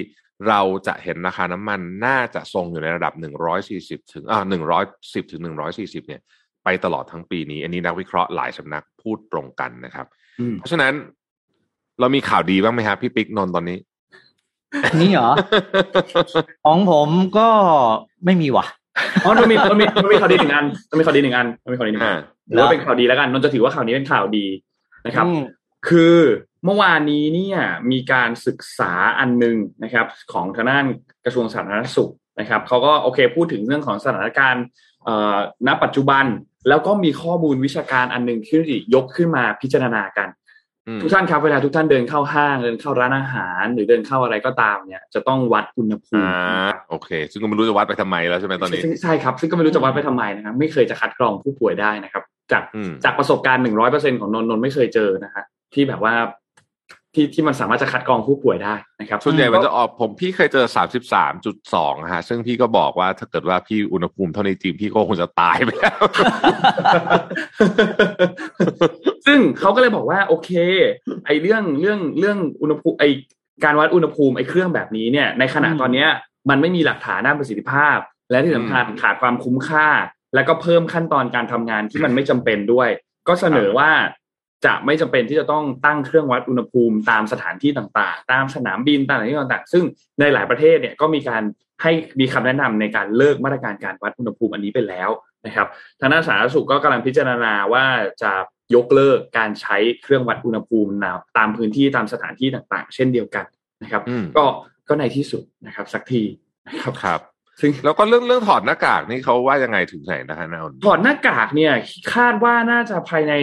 [0.49, 3.13] เราจะเห็นราคาน้ำมันน่าจะทรงอยู่ในระดับ
[3.63, 4.43] 140 ถึงอ่า
[4.87, 5.41] 110 ถึง
[5.75, 6.21] 140 เนี่ย
[6.63, 10.05] ไปตลอดทั้งปีนี้ อันนี้นักวิเคราะห์หลายสำนักพูดตรงกันนะครับ
[10.39, 10.93] อืมเพราะฉะนั้น
[11.99, 13.77] เรามีข่าวดีบ้างไหมครับพี่ปิ๊กนนท์ตอนนี้
[15.01, 15.31] นี่เหรอ
[16.65, 17.47] ของผมก็
[18.25, 18.65] ไม่มีว่ะ
[19.23, 24.45] อ๋อมันมีมันมีมันมีข่าวดีหนึ่งอันมันมีข่าวดีหนึ่งอันมันมีข่าวดีหนึ่งอันอ่าหรือว่าเป็นข่าวดีแล้วกันนนท์จะถือว่าข่าวนี้เป็นข่าวดี
[25.05, 25.39] นะครับอืม
[25.89, 26.17] คือ
[26.65, 27.59] เมื่อวานนี้เนี่ย
[27.91, 30.85] มีการศึกษาอันหนึ่งนะครับ ของทางด้าน
[31.25, 34.90] กระทรวงสาธารณสุขนะครับเขาก็โอเคพูดถึงเรื่องของสถานการณ์เอ่อ
[35.67, 36.25] ณปัจจุบัน
[36.69, 38.59] แล้วก็มีข้อมูลวิชาการอันหนึ่งที่
[38.95, 40.29] ยกขึ้นมาพิจารณากัน
[40.87, 46.31] อืมทุกท่านครับเวลาทุกท่านเดินเข้าห้างเดินเข้าร้านอาหาร หรือเดินเข้าอะไรก็ตามเนี่ย จะต้องวัดอุณหภูอ่า
[46.71, 55.43] มิโอเค ซึ่งก็ไม่รู้จะวัดไปทำไมแล้วใช่ไหมตอนนี้ซึ่งใช่ครับ ซึ่งก็ไม่รู้จะวัดไปทำไมนะครับไม่เคยจะคัดกรองผู้ป่วยได้นะครับ จากอืมจากประสบการณ์หนึ่งร้อยเปอร์เซ็นของนนท์นนท์ไม่เคยเจอนะฮะ
[55.73, 56.13] ที่แบบว่า
[57.15, 65.99] ที่ที่มันสามารถจะคัดกรองผู้ป่วยได้นะครับส่วนใหญ่มันจะออกผมพี่เคยเจอสามสิบสามจุดสองฮะซึ่งพี่ก็บอกว่าถ้าเกิดว่าพี่อุณหภูมิเท่านี้จริงพี่ก็คงจะตายไปแล้ว
[69.27, 70.51] ซึ่งเขาก็เลยบอกว่า โอเค
[71.25, 73.05] ไอเรื่องเรื่องเรื่องอุณหภูมิไอ
[73.63, 76.09] การวัดอุณหภูมิไอเครื่องแบบนี้เนี่ย ในขณะอืมตอนเนี้ย
[76.49, 77.97] มันไม่มีหลักฐานด้านประสิทธิภาพ
[78.31, 79.87] และที่สำคัญขาดความคุ้มค่า
[80.35, 82.89] แล้วก็เพิ่มขั้นตอนการทำงานที่มันไม่จำเป็นด้วย
[83.27, 83.89] ก็เสนอว่า
[84.65, 89.83] จะไม่จำเป็นที่จะต้องตั้งเครื่องวัดอุณหภูมิตามสถานที่ต่างๆ ตามสนามบินตามสถานที่ต่างๆ ซึ่ง
[90.19, 91.43] ในหลายประเทศเนี่ยก็มีการ
[91.81, 95.09] ให้มีคำแนะนำในการเลิกมาตรการการวัดอุณหภูมิอันนี้ไปแล้ว
[95.45, 95.67] นะครับ
[95.99, 97.85] ทางด้านสาธารณสุขก็กำลังพิจารณาว่า
[98.21, 98.31] จะ
[98.75, 100.91] ยกเลิกการใช้เครื่องวัดอุณหภูมิ
[101.37, 103.45] ตามพื้นที่ตามสถานที่ต่างๆ เช่นเดียวกัน
[103.83, 104.45] นะครับอืมก็
[104.87, 106.23] ก็ในที่สุดนะครับสักที
[106.67, 107.21] นะครับครับ
[107.59, 111.73] ซึ่งแล้วก็เรื่องเรื่องถอดหน้ากากนี่เขาว่ายังไงถึงไหนนะฮะนนท์ถอดหน้ากากเนี่ย
[112.13, 113.33] คาดว่าน่าจะภายใน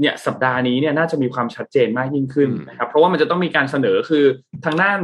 [0.00, 4.24] เนี่ยสัปดาห์นี้เนี่ยน่าจะมีความชัดเจนมากยิ่งขึ้นอืมนะครับเพราะว่ามันจะต้องมีการเสนอคือ
[4.64, 4.98] ทางด้าน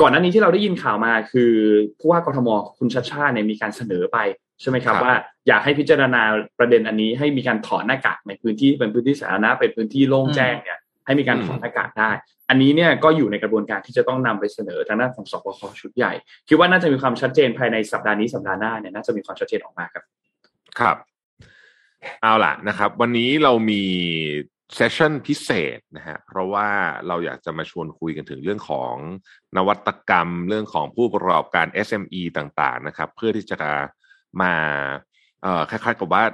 [0.00, 1.52] ก่อนหน้านี้ที่เราได้ยินข่าวมาคือ
[1.98, 4.18] ผู้ว่ากทมคุณชัดชาติเนี่ยมีการเสนอไป
[4.60, 5.14] ใช่ไหมครับครับว่า
[5.48, 6.22] อยากให้พิจารณา
[6.58, 10.78] ประเด็นอันนี้ให้มีการถอดหน้ากากในพื้นที่เป็นพื้นที่สาธารณะเป็นพื้นที่โล่งแจ้งเนี่ย
[11.08, 12.10] ให้มีการถอดหน้ากากได้
[12.48, 16.12] อันนี้เนี่ยก็อยู่ในกระบวนการที่จะต้องนำไปเสนอทางด้านของสบคชุดใหญ่
[16.48, 20.04] คิดว่าน่าจะมีความชัดเจนภายในสัปดาห์นี้สัปดาห์หน้าเนี่ยน่าจะมีความชัดเจนออกมาครับ
[20.78, 20.96] ครับ
[22.22, 23.82] เอาล่ะนะครับ วันนี้เรามี
[24.74, 26.68] เซสชั่นพิเศษนะฮะเพราะว่า
[27.08, 28.94] เราอยากจะมาชวนคุยกันถึงเรื่องของ
[29.56, 33.60] นวัตกรรม เรื่องของผู้ประกอบการ SME ต่างๆนะครับ เพื่อที่จะ
[34.42, 34.54] มา
[35.42, 36.24] เอ่อคล้ายๆกับว่า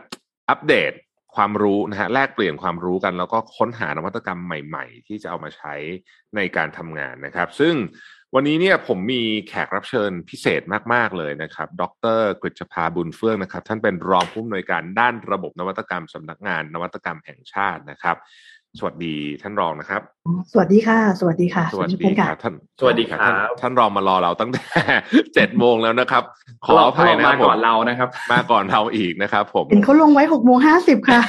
[0.50, 0.92] อัปเดต
[1.36, 5.74] ความรู้นะฮะแลกเปลี่ยนความรู้กัน แล้วก็ค้นหานวัตกรรมใหม่ ๆ ที่จะเอามาใช้
[6.36, 7.74] ในการทำงานนะครับ ซึ่ง
[8.34, 10.62] วันนี้เนี่ยผมมีแขกรับเชิญพิเศษ
[10.94, 11.84] มาก ๆ เลยนะครับ ด
[12.18, 18.16] รกฤษภาบุญเฟื่องนะครับ ท่านเป็นรองผู้อำนวยการด้านระบบนวัตกรรมสำนักงานนวัตกรรมแห่งชาตินะครับ
[18.78, 20.02] สวัสดีท่านรองนะครับ
[20.52, 24.64] สวัสดีค่ะ สวัสดีค่ะ สวัสทุดีกท่านคค่ะรับท่านสวัสดีครับท่านท่านรองมารอเราตั้งแต่
[25.34, 26.22] เจ็ดโมงแล้วนะครับ
[26.64, 31.20] ขอเราอภัยนะคมารับผก่มอนเรานะครับ มาก่อนเราอีกนะครับ ผมเห็นเขาลงไว้หกโมงห้าสิบค่ะ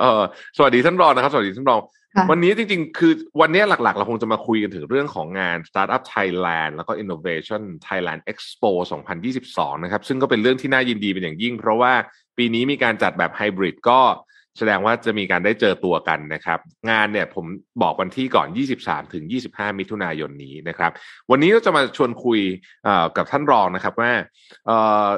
[0.00, 0.22] เออ
[0.56, 1.80] สวัสดีท่านรองนะครับ สวัสดีท่านรอง
[2.16, 8.70] ค่ะวันนี้จริงๆ คือวันนี้หลักๆ เราคงจะมาคุยกันถึงเรื่องของงาน Startup Thailand แล้วก็ Innovation Thailand Expo
[9.26, 11.92] 2022 นะครับ ซึ่งก็เป็นเรื่องที่น่ายินดีเป็นอย่างยิ่ง เพราะว่า
[12.36, 14.00] ปีนี้มีการจัดแบบไฮบริดก็
[14.58, 16.58] แสดงว่าจะมีการได้เจอตัวกันนะครับ
[16.90, 17.46] งานเนี่ยผม
[17.82, 18.48] บอกวันที่ก่อน
[18.80, 20.90] 23 ถึง 25 มิถุนายนนี้นะครับ
[21.30, 22.40] วันนี้เราจะมาชวนคุย
[22.86, 24.12] อ่อกับท่านรองนะครับว่า
[24.68, 25.08] อ่อ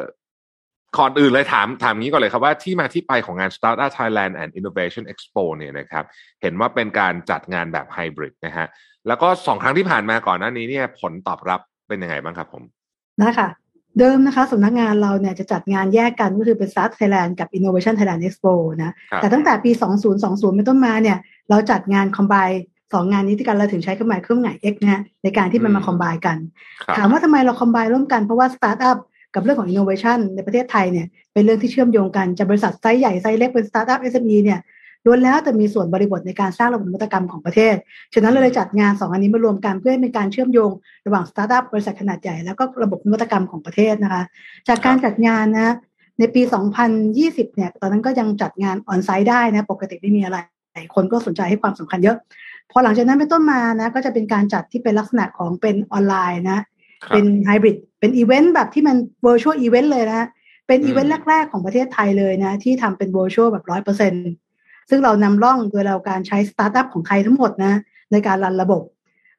[0.98, 6.04] ก่อนอื่นเลยถามถามงี้ก่อนเลยครับว่าที่มาที่ไปของงาน Startup Thailand and Innovation Expo เนี่ยนะครับ
[6.42, 8.66] เห็นว่าเป็นการจัดงานแบบไฮบริดนะฮะ
[9.08, 12.62] แล้วก็สองครั้งที่ผ่านมาก่อนหน้านี้เนี่ยผลตอบรับเป็นยังไงบ้างครับผม
[13.22, 13.48] นะคะ
[13.98, 19.70] เดิมนะคะสำนักงานเราเนี่ยจะจัดงานแยกกันก็คือเป็น Start Thailand กับ Innovation Thailand Expo นะครับแต่ตั้งแต่ปี
[20.12, 21.18] 2020 เป็นต้นมาเนี่ย
[21.50, 22.34] เราจัดงาน combine
[22.92, 26.36] สองงานนี้ที่กันเราถึงใช้เครื่องหมายเครื่องหมาย X นะฮะในการที่มันมา combine กัน
[26.82, 28.98] ครับถามว่าทำไมเรา combine ร่วมกันเพราะว่าสตาร์ทอัพ
[29.34, 34.60] กับเรื่องของ innovation ในประเทศไทยเนี่ยเป็นเรื่องที่เชื่อมโยงกันจะบริษัทไซส์ใหญ่ไซส์เล็กเป็นสตาร์ทอัพ SME เนี่ย
[35.06, 37.74] ล้วนแล้วแต่มีส่วนบริบทในการสร้างระบบนวัตกรรมของประเทศ
[38.14, 40.70] ฉะนั้นเราเลยจัดงานสองอันนี้มารวมกันเพื่อให้เป็นการเชื่อมโยง
[41.06, 44.22] ระหว่างสตาร์ทอัพบริษัทขนาดใหญ่แล้วก็ระบบนวัตกรรมของประเทศนะคะ
[44.68, 45.74] จากการจัดงานนะ
[46.18, 46.42] ในปี
[46.98, 50.38] 2020 เนี่ย ตอนนั้นก็ยังจัดงาน on-site ได้นะ ปกติไม่มีอะไร
[50.94, 52.16] คนก็สนใจให้ความสำคัญเยอะ
[52.70, 56.58] พอหลังจากนั้นเป็นต้นมานะ ก็จะเป็นการจัดที่เป็นลักษณะของเป็นออนไลน์นะ
[57.04, 60.28] ครับเป็นไฮบริด เป็นอีเวนต์แบบที่มัน virtual event เลยนะ
[60.66, 64.12] เป็นอืมอีเวนต์แรก ๆ ของประเทศไทยเลยนะ ที่ทำเป็น virtual แบบร้อยเปอร์เซ็น
[64.90, 67.72] ซึ่งเรานำร่องโดยเราการใช้สตาร์ทอัพของไทยทั้งหมดนะ
[68.12, 68.82] ในการรันระบบ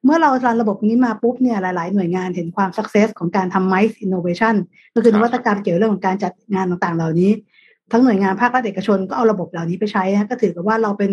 [0.04, 4.54] เมื่อเรารันระบบนี้มาปุ๊บเนี่ยหลาย ๆ หน่วยงานเห็นความ success ของการทำ MICE innovation
[4.94, 7.30] ก็คือนวัตกรรมเกี่ยวเรื่องของการจัดงานต่าง ๆ เหล่านี้
[7.92, 11.10] ทั้งหน่วยงานภาครัฐเอกชนก็เอาระบบเหล่านี้ไปใช้นะก็ถือกับว่าเราเป็น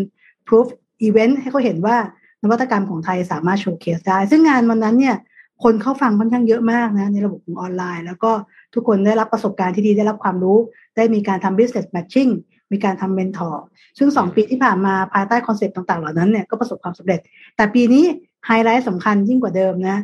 [0.47, 0.67] proof
[1.07, 1.97] event ให้เขาเห็นว่า
[2.43, 5.15] นวัตกรรมของไทยสามารถ showcase ได้ ซึ่งงานวันนั้นเนี่ย
[5.63, 8.31] คนเข้าฟังค่อนข้างเยอะมากนะในระบบของออนไลน์ แล้วก็
[8.73, 10.57] ทุกคนได้รับประสบการณ์ที่ดีได้รับความรู้
[10.95, 12.31] ได้มีการทำ business matching
[12.71, 13.55] มีการทำ mentor
[13.97, 17.19] ซึ่งสองปีที่ผ่านมาภายใต้คอนเซ็ปต์ต่างๆ เหล่านั้นเนี่ยก็ประสบความสำเร็จ
[17.55, 18.05] แต่ปีนี้
[18.45, 19.97] ไฮไลท์สำคัญยิ่งกว่าเดิมนะ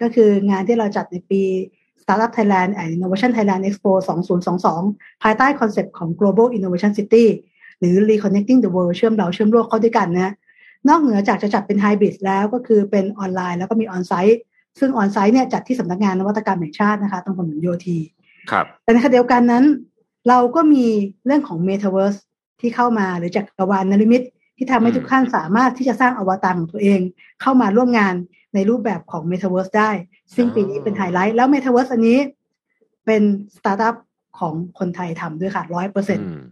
[0.00, 1.42] ก็คืองานที่เราจัดในปี
[2.02, 3.92] Startup Thailand and Innovation Thailand Expo
[4.58, 7.24] 2022 ภายใต้คอนเซ็ปต์ของ Global Innovation City
[7.78, 10.32] หรือ Reconnecting the World เชื่อมเราเชื่อมโลกเข้าด้วยกันนะ
[10.88, 14.38] นอกเหนือจากจะจัดเป็นไฮบริดแล้วก็คือเป็นออนไลน์แล้วก็มี on-site
[14.78, 17.98] ซึ่ง on-site เนี่ยจัดที่สำนักงานนวัตกรรมแห่งชาตินะคะตรงถนนโยธี
[18.50, 19.64] ครับ แต่ในขณะเดียวกันนั้น
[20.28, 20.86] เราก็มี
[21.26, 22.18] เรื่องของ Metaverse
[22.60, 24.22] ที่เข้ามาหรือจักรวาลนฤมิต
[24.56, 27.00] ที่ทำให้อืมทุกท่านสามารถที่จะสร้างอวตารของตัวเอง
[27.40, 28.14] เข้ามาร่วมงาน
[28.54, 29.90] ในรูปแบบของ Metaverse ได้
[30.34, 32.18] ซึ่งปีนี้เป็นไฮไลท์ แล้ว Metaverse อันนี้
[33.06, 33.22] เป็น
[33.56, 33.96] สตาร์ทอัพ
[34.38, 36.42] ของคนไทยทำด้วยค่ะร้อยเปอร์เซ็นต์อืม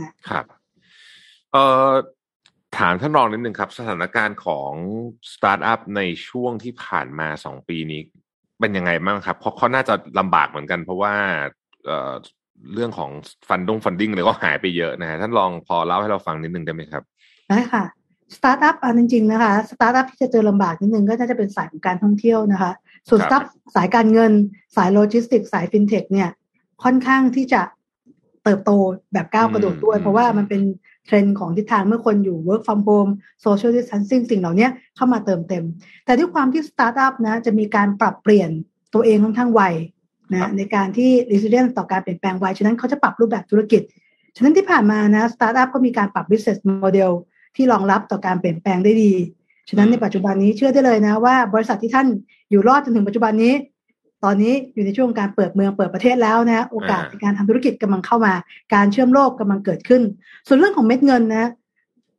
[0.00, 0.44] นะครับ
[1.52, 1.90] เอ่อ
[2.78, 4.72] ถามท่านรองนิดนึงครับ สถานการณ์ของ
[5.32, 8.00] สตาร์ทอัพในช่วงที่ผ่านมาสองปีนี้
[8.60, 11.14] เป็นยังไงบ้างครับ เพราะเขาน่าจะลำบากเหมือนกัน เพราะว่า
[12.54, 13.10] เอ่อเรื่องของ
[13.48, 17.02] ฟันดง funding เลยก็หายไปเยอะนะฮะท่านลองพอเล่าให้เราฟังนิดนึงได้ไหมครับ
[17.50, 17.84] ได้ค่ะ
[18.36, 22.72] สตาร์ทอัพอันจริงๆนะคะสตาร์ทอัพที่จะเจอลำบากนิดนึงก็น่าจะเป็นสายของการท่องเที่ยวนะคะ
[23.08, 24.32] ส่วนคสรับตาร์ทสายการเงิน
[24.76, 26.28] สายโลจิสติกส์สายฟินเทคเนี่ย
[26.84, 27.62] ค่อนข้างที่จะ
[28.44, 28.70] เติบโต
[29.12, 30.62] แบบก้าวกระโดดด้วย เพราะว่ามันเป็น
[31.06, 33.10] เทรนด์ของทิศทางเมื่อคนอยู่ work from home
[33.44, 35.64] social distancing สิ่งเหล่านี้เข้ามาเติมเต็ม
[36.04, 38.50] แต่ด้วยความที่สตาร์ทอัพนะจะมีการปรับเปลี่ยน
[38.94, 39.93] ตัวเองค่อนข้างไวนะครั
[40.32, 43.82] นะบในการที่ resilient ต่อการเปลี่ยนแปลงไวฉะนั้นเขาจะปรับรูปแบบธุรกิจ
[44.36, 47.12] ฉะนั้นที่ผ่านมานะสตาร์ทอัพก็มีการปรับ business model
[47.56, 49.12] ที่รองรับต่อการเปลี่ยนแปลงได้ดี
[49.68, 52.06] ฉะนั้นในปัจจุบันนี้เชื่อได้เลยนะว่าบริษัทที่ท่าน
[52.50, 53.54] อยู่รอดจนถึงปัจจุบันนี้
[54.24, 58.32] ตอนนี้อยู่ในช่วงการเปิดเมืองเปิดประเทศแล้วนะโอกาสอ่าในการทำธุรกิจกำลังเข้ามา
[58.74, 60.02] การเชื่อมโลกกำลังเกิดขึ้น
[60.46, 61.46] ส่วนเรื่องของเม็ดเงินนะ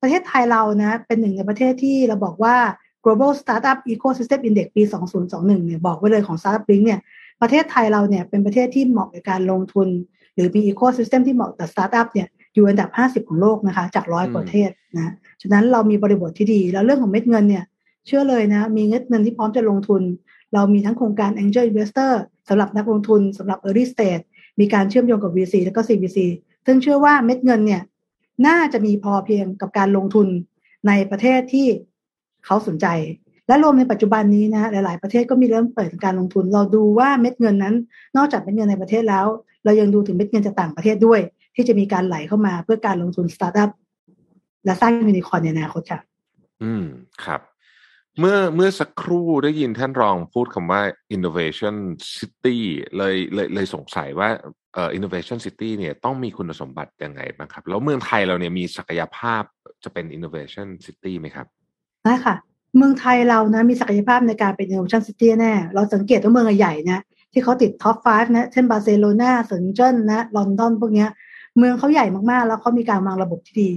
[0.02, 2.56] ประเทศไทยเรานะเป็นหนึ่งในประเทศที่เราบอกว่า
[3.04, 4.84] global startup ecosystem index ปี
[5.24, 7.00] 2021 เนี่ยบอกไว้เลยของ startup link เนี่ย
[7.42, 9.88] ประเทศไทยเราเนี่ยเป็นประเทศที่เหมาะกับการลงทุน
[10.36, 17.64] หรือมี ecosystem ที่เหมาะกับ startup เนี่ยอยู่อันดับ 50 ของโลกนะคะ จากร้อยประเทศนะฉะนั้นเรามีบริบทที่ดี แล้วเรื่องของเม็ดเงินเนี่ย
[18.08, 20.02] เชื่อเลยนะ มีเงินเงินที่พร้อมจะลงทุน
[20.54, 22.12] เรามีทั้งโครงการ angel investor
[22.50, 24.24] สำหรับนักลงทุนสำหรับ early stage
[24.60, 26.20] มีการเชื่อมโยงกับ VC แล้วก็ CVC
[26.66, 27.82] ซึ่งเชื่อว่าเม็ดเงินเนี่ย
[28.48, 30.28] น่าจะมีพอเพียงกับการลงทุน
[30.88, 31.68] ในประเทศที่
[32.46, 32.88] เขาสนใจ
[33.48, 37.76] และรวมในปัจจุบันนี้นะหลาย ๆ ประเทศก็มีเริ่มเปิดการลงทุน เราดูว่าเม็ดเงินนั้น
[38.18, 39.26] นอกจากเม็ดเงินในประเทศแล้ว
[39.66, 41.20] เรายังดูถึงเม็ดเงินจากต่างประเทศด้วย
[41.56, 43.70] ที่จะมีการไหลเข้ามาเพื่อการลงทุนสตาร์ทอัพ
[44.66, 46.00] และสร้างยูนิคอร์นในอนาคตค่ะ
[46.64, 46.86] อืม
[47.26, 47.42] ครับ
[48.20, 50.82] เมื่อเมื่อสักครู่ได้ยินท่านรองพูดคำว่า
[51.16, 51.76] innovation
[52.18, 52.58] city
[52.98, 54.30] เลยเลยเลยสงสัยว่า
[54.74, 59.44] เอ่อ innovation city เนี่ยต้องมีคุณสมบัติยังไงบ้างครับ แล้วเมืองไทยเราเนี่ยมีศักยภาพ
[59.84, 61.48] จะเป็น innovation city ไหมครับ
[62.04, 62.36] ได้ค่ะ
[62.78, 67.00] เมืองไทยเรานะมีศักยภาพในการเป็น innovation city แน่ เราสังเกตว่าเมืองใหญ่นะ
[67.32, 71.10] ที่เขาติด top 5 นะ เช่นบาร์เซโลนาเซินเจิ้นนะลอนดอนพวกเนี้ย
[71.58, 73.70] เมืองเขาใหญ่มากๆ แล้วเขามีการวางระบบที่ดี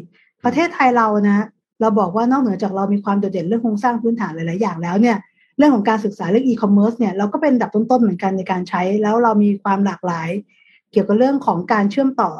[0.44, 1.46] ประเทศไทยเรานะ
[1.80, 5.16] เราบอกว่านอกเหนือจากเรามีความโดดเด่นเรื่องโครงสร้างพื้นฐานหลายๆอย่างแล้วเนี่ย
[5.58, 10.28] เรื่องของการศึกษาเรื่องอีคอมเมิร์ซเนี่ยเราก็เป็นอันดับต้นๆเหมือนกันในการใช้ แล้วเรามีความหลากหลาย
[10.92, 12.30] เกี่ยวกับเรื่องของการเชื่อมต่อ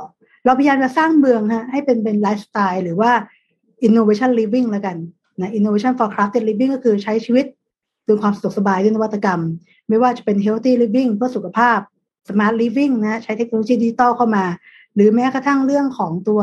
[0.45, 3.11] เราพยายามจะสร้างเมืองฮะให้เป็นเป็นไลฟ์สไตล์หรือว่า
[3.87, 4.97] innovation living แล้วกัน
[5.41, 7.47] นะ innovation for crafted living ก็คือใช้ชีวิต
[8.07, 9.43] ด้วยความสะดวกสบายด้วยนวัตกรรม
[9.89, 11.79] ไม่ว่าจะเป็น healthy living เพื่อสุขภาพ
[12.29, 14.45] smart living นะใช้เทคโนโลยีดิจิตอลเข้ามา
[14.95, 16.41] หรือแม้กระทั่งเรื่องของตัว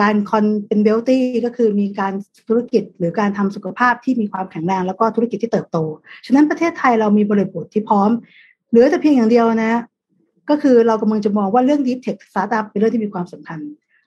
[0.00, 2.12] การคอนเป็น wealthy ก็คือมีการ
[2.48, 5.78] ธุรกิจหรือการทำสุขภาพที่มีความแข็งแรง แล้วก็ธุรกิจที่เติบโต
[6.26, 8.10] ฉะนั้นประเทศไทยเรามีบริบทที่พร้อม
[8.70, 9.80] เหลือแต่เพียงอย่างเดียวนะ
[10.50, 13.60] ก็คือเรากำลังจะมองว่าเรื่อง deep tech startup เป็นเรื่องที่มีความสำคัญ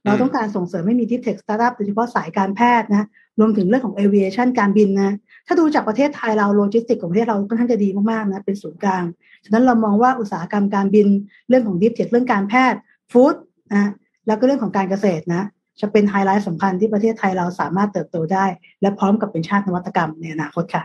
[0.03, 3.07] เราต้องการส่งเสริมให้มี deep tech startup โดยเฉพาะสายการแพทย์นะ
[3.39, 5.11] รวมถึงเรื่องของ aviation การบินนะ
[5.47, 9.03] ถ้าดูจากประเทศไทยเราโลจิสติกของประเทศเราค่อนข้างจะดีมากๆนะเป็นศูนย์กลาง
[9.45, 11.07] ฉะนั้นเรามองว่าอุตสาหกรรมการบิน
[11.49, 12.79] เรื่องของ deep tech เรื่องการแพทย์
[13.11, 13.35] food
[13.73, 13.91] นะ
[14.27, 15.43] แล้วก็เรื่องของการเกษตรนะ
[15.81, 18.45] จะเป็นไฮไลท์สำคัญที่ประเทศไทยเราสามารถเติบโตได้
[18.81, 20.83] และพร้อมกับเป็นชาตินวัตกรรมในอนาคตค่ะ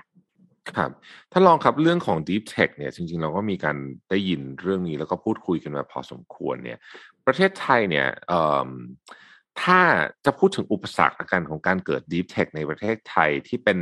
[0.77, 0.91] ครับ
[1.33, 3.77] ท่านรองครับเรื่องของ Deep Tech เนี่ยจริงๆ เราก็มีการ
[4.11, 6.79] ได้ยินเรื่องนี้แล้วก็พูดคุยกันมาพอสมควรเนี่ย
[7.27, 8.07] ประเทศไทยเนี่ย
[9.61, 9.81] ถ้า
[10.25, 13.79] จะพูดถึงอุปสรรคการของการเกิด Deep Tech ในประเทศไทยที่เป็น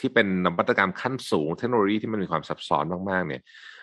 [0.00, 3.42] ที่เป็นนวัตกรรมขั้นสูง เทคโนโลยีที่มันมีความซับซ้อนมากๆ เนี่ย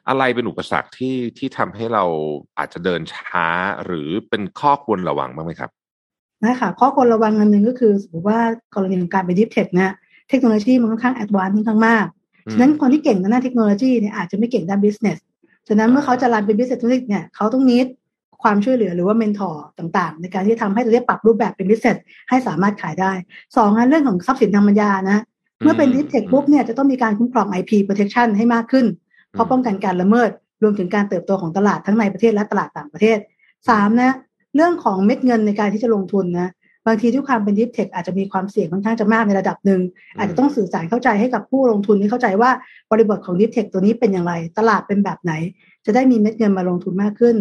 [0.09, 2.03] อะไรเป็นอุปสรรคที่ที่ทำให้เรา
[2.59, 3.47] อาจจะเดินช้า
[3.85, 5.71] หรือเป็นข้อควรระวังบ้างไหมครับ
[6.43, 8.39] นะคะข้อควรระวังอันหนึ่งก็คือสมมติว่า
[8.75, 9.93] กรณีของการไป Deep Tech นะ
[10.29, 12.05] เทคโนโลยีมันค่อนข้าง advance ค่อนข้างมาก
[12.51, 15.19] ฉะนั้นคนที่เก่งในด้านเทคโนโลยีเนี่ยอาจจะไม่เก่งด้าน business
[15.67, 17.87] ฉะนั้นเมื่อเขาจะ run เป็น business ธุรกิจเนี่ยเขาต้อง need
[18.43, 21.97] ความช่วยเหลือหรือว่า mentor ต่างๆ ในการที่ทำให้ตัวนี้ปรับรูปแบบเป็น business
[22.29, 23.11] ให้สามารถขายได้
[23.55, 25.23] สองเรื่องของทรัพย์สินทางปัญญานะ
[25.63, 28.85] เมื่อเป็น deep tech ปุ๊บเนี่ยจะต้องมีการคุ้มครอง IP protection ให้มากขึ้น
[29.31, 30.29] เพราะป้องกันการละเมิด
[30.63, 33.17] รวมถึงการเติบโตของตลาดทั้งในประเทศและตลาดต่างประเทศ
[33.69, 34.11] สามนะ
[34.55, 36.49] เรื่องของเม็ดเงินในการที่จะลงทุนนะ
[36.87, 39.81] บางทีด้วยความเป็น deep tech อาจจะมีความเสี่ยงค่อนข้างจะมากในระดับหนึ่ง
[40.17, 42.51] อาจจะต้องสื่อสารเข้าใจให้กับผู้ลงทุนที่เข้าใจว่า
[42.91, 45.33] บริบทของ deep tech ตัวนี้เป็นอย่างไร ตลาดเป็นแบบไหน
[45.85, 47.35] จะได้มีเม็ดเงินมาลงทุนมากขึ้น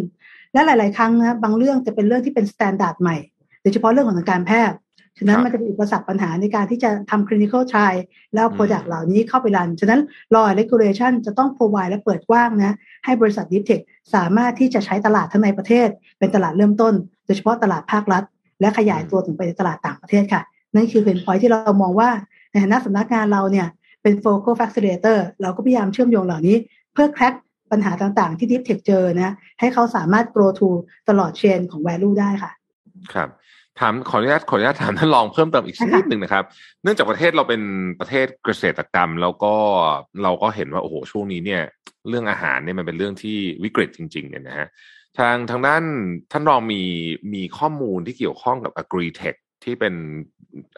[0.52, 3.16] และหลาย ๆ ครั้งนะบางเรื่องจะเป็นเรื่องที่เป็น standard ใหม่
[3.62, 4.76] โดยเฉพาะเรื่องของทางการแพทย์
[5.18, 7.98] ฉะนั้นมันจะเป็นอุปสรรคปัญหาในการที่จะทำ clinical trial
[8.34, 10.00] แล้ว product เหล่านี้เข้าไป run ฉะนั้น
[10.34, 13.82] law regulation จะต้อง provide และเปิดกว้างนะ ให้บริษัท deep tech
[14.14, 16.94] สามารถที่จะใช้ตลาดทั้งในประเทศ เป็นตลาดเริ่มต้น
[17.26, 18.22] โดยเฉพาะตลาดภาครัฐ
[18.60, 20.42] และขยายตัวถึงไปในตลาดต่างประเทศค่ะ
[20.74, 22.10] นั่นคือเป็นพอยที่เรามองว่า
[22.50, 23.66] ในฐานะสำนักงานเราเนี่ย
[24.02, 26.56] เป็น focal facilitator เราก็พยายามเชื่อมโยงเหล่านี้
[26.92, 27.34] เพื่อแคร็ก
[27.72, 30.68] ปัญหาต่างๆ ที่ Deep Tech เจอนะ ให้เขาสามารถ grow to
[31.08, 32.52] ตลอดเชนของ value ได้ค่ะ
[33.14, 33.28] ครับ
[33.80, 36.44] ถามขออนุญาตขออนุญาตถามท่านรองเพิ่มเติมอีกนิดหนึ่งนะครับ
[36.82, 37.62] เนื่องจากประเทศเราเป็น
[38.00, 39.54] ประเทศเกษตรกรรม แล้วก็
[40.22, 41.62] เราก็เห็นว่าโอ้โหช่วงนี้เนี่ย
[42.08, 44.68] เรื่องอาหารเนี่ยมันเป็นเรื่องที่วิกฤตจริง ๆ เนี่ยนะฮะ
[45.18, 45.82] ทางทางด้าน
[46.32, 46.82] ท่านรองมี
[47.34, 49.94] มีข้อมูลที่เกี่ยวข้องกับ agri-tech ที่เป็น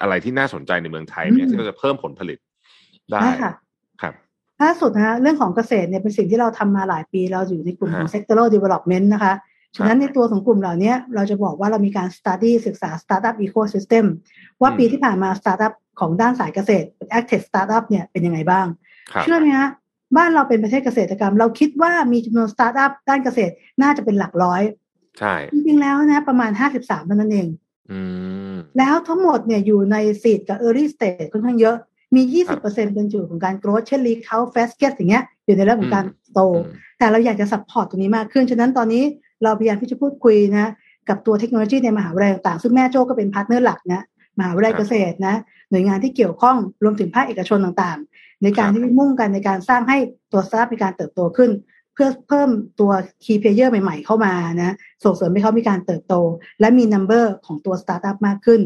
[0.01, 2.39] อะไรที่น่าสนใจในเมืองไทยเนี่ยที่เราจะเพิ่มผลผลิต
[3.13, 3.55] ได้ค่ะครับ
[4.62, 9.35] ล่าสุดนะเรื่องของเกษตรเนี่ยเป็นสิ่งที่เราทำมาหลายปีเราอยู่ในกลุ่มของ sectoral development นะคะ
[9.77, 14.05] ฉะนั้นในตัวของกลุ่มเหล่านี้เราจะบอกว่าเรามีการ study ศึกษา startup ecosystem
[14.61, 16.87] ว่าปีที่ผ่านมา startup ของด้านสายเกษตร
[17.19, 18.66] AgTech startup เนี่ยเป็นยังไงบ้าง
[19.22, 19.68] เชื่อไหมฮะ
[20.16, 24.62] บ้านเราเป็นประเทศเกษตรกรรม เราคิดว่ามีจำนวนสตาร์ทอัพด้านเกษตรน่าจะเป็นหลักร้อย
[25.18, 27.48] ใช่จริงๆแล้วนะประมาณห้าสิบสามเท่านั้นเอง
[28.79, 31.77] แล้วทั้งหมดเนี่ยอยู่ใน seed กับ early stage ค่อนข้างเยอะ
[32.14, 36.40] มียี่สิบเปอร์เซ็นต์เป็นจุดของการ growth เช่นลีเขาเฟสเกสอย่างเงี้ยอยู่ในเรื่องของการโต
[36.98, 39.05] แต่เราอยากจะ support ตรงนี้มากขึ้น ฉะนั้นตอนนี้
[39.42, 40.70] เราพยายามที่จะพูดคุยนะ
[41.09, 44.03] กับตัวเทคโนโลยีในมหาวิทยาลัยต่างๆซึ่งแม่โจ้ก็เป็นพาร์ทเนอร์หลักนะ
[44.38, 45.35] มหาวิทยาลัยเกษตรนะ
[45.70, 49.98] หน่วยงานที่เกี่ยวข้องรวมถึงภาคเอกชนต่างๆ ในการที่มุ่งกันในการสร้างให้
[50.33, 51.51] ตัวสตาร์ทมีการเติบโตขึ้น
[51.94, 52.92] เพื่อเพิ่มตัว
[53.25, 56.14] key player ใหม่ๆ เข้ามานะส่งเสริมให้เขามีการเติบโต
[56.61, 58.61] และมี number ของตัวสตาร์ทอัพมากขึ้น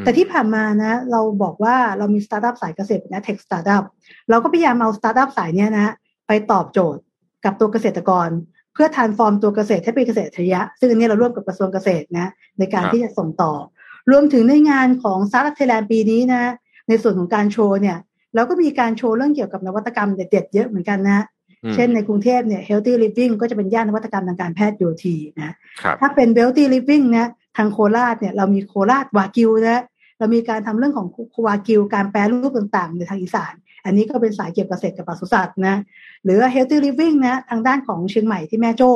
[0.00, 3.84] แต่ที่ผ่านมานะ เราบอกว่าเรามีสตาร์ทอัพสายเกษตรนะ tech สตาร์ทอัพ
[4.30, 5.92] เราก็พยายามเอาสตาร์ทอัพสายเนี้ยนะ
[6.26, 7.02] ไปตอบโจทย์
[7.44, 8.28] กับตัวเกษตรกร
[8.74, 13.52] เพื่อ transform ตัวเกษตรให้เป็นเกษตรอัจฉริยะ ซึ่งอันนี้เราร่วมกับกระทรวงเกษตรนะ ในการที่จะส่งต่อ
[14.10, 16.42] รวมถึงในงานของสตาร์ทอัพไทยแลนด์ปีนี้นะ
[16.88, 17.96] ในส่วนของการโชว์เนี่ย
[18.34, 21.24] เราก็มีการโชว์เรื่องเกี่ยวกับนวัตกรรมเด็ดๆเยอะเหมือนกันนะ
[21.74, 25.54] เช่นในกรุงเทพเนี่ย healthy living ก็จะเป็นย่านนวัตกรรมทางการแพทย์โยธีนะ
[26.00, 29.84] ถ้าเป็น wealthy living นะ ทางโคราชเนี่ยเรามีโคราชวากิวนะ
[30.18, 31.06] เรามีการทำเรื่องของ
[31.46, 35.76] วากิวการแปรรูปต่างๆ ในทางอีสาน อันนี้ก็เป็นสายเกี่ยวกับเกษตรกับปศุสัตว์นะ
[36.24, 38.92] หรือ healthy living นะทางด้านของเชียงใหม่ที่แม่โจ้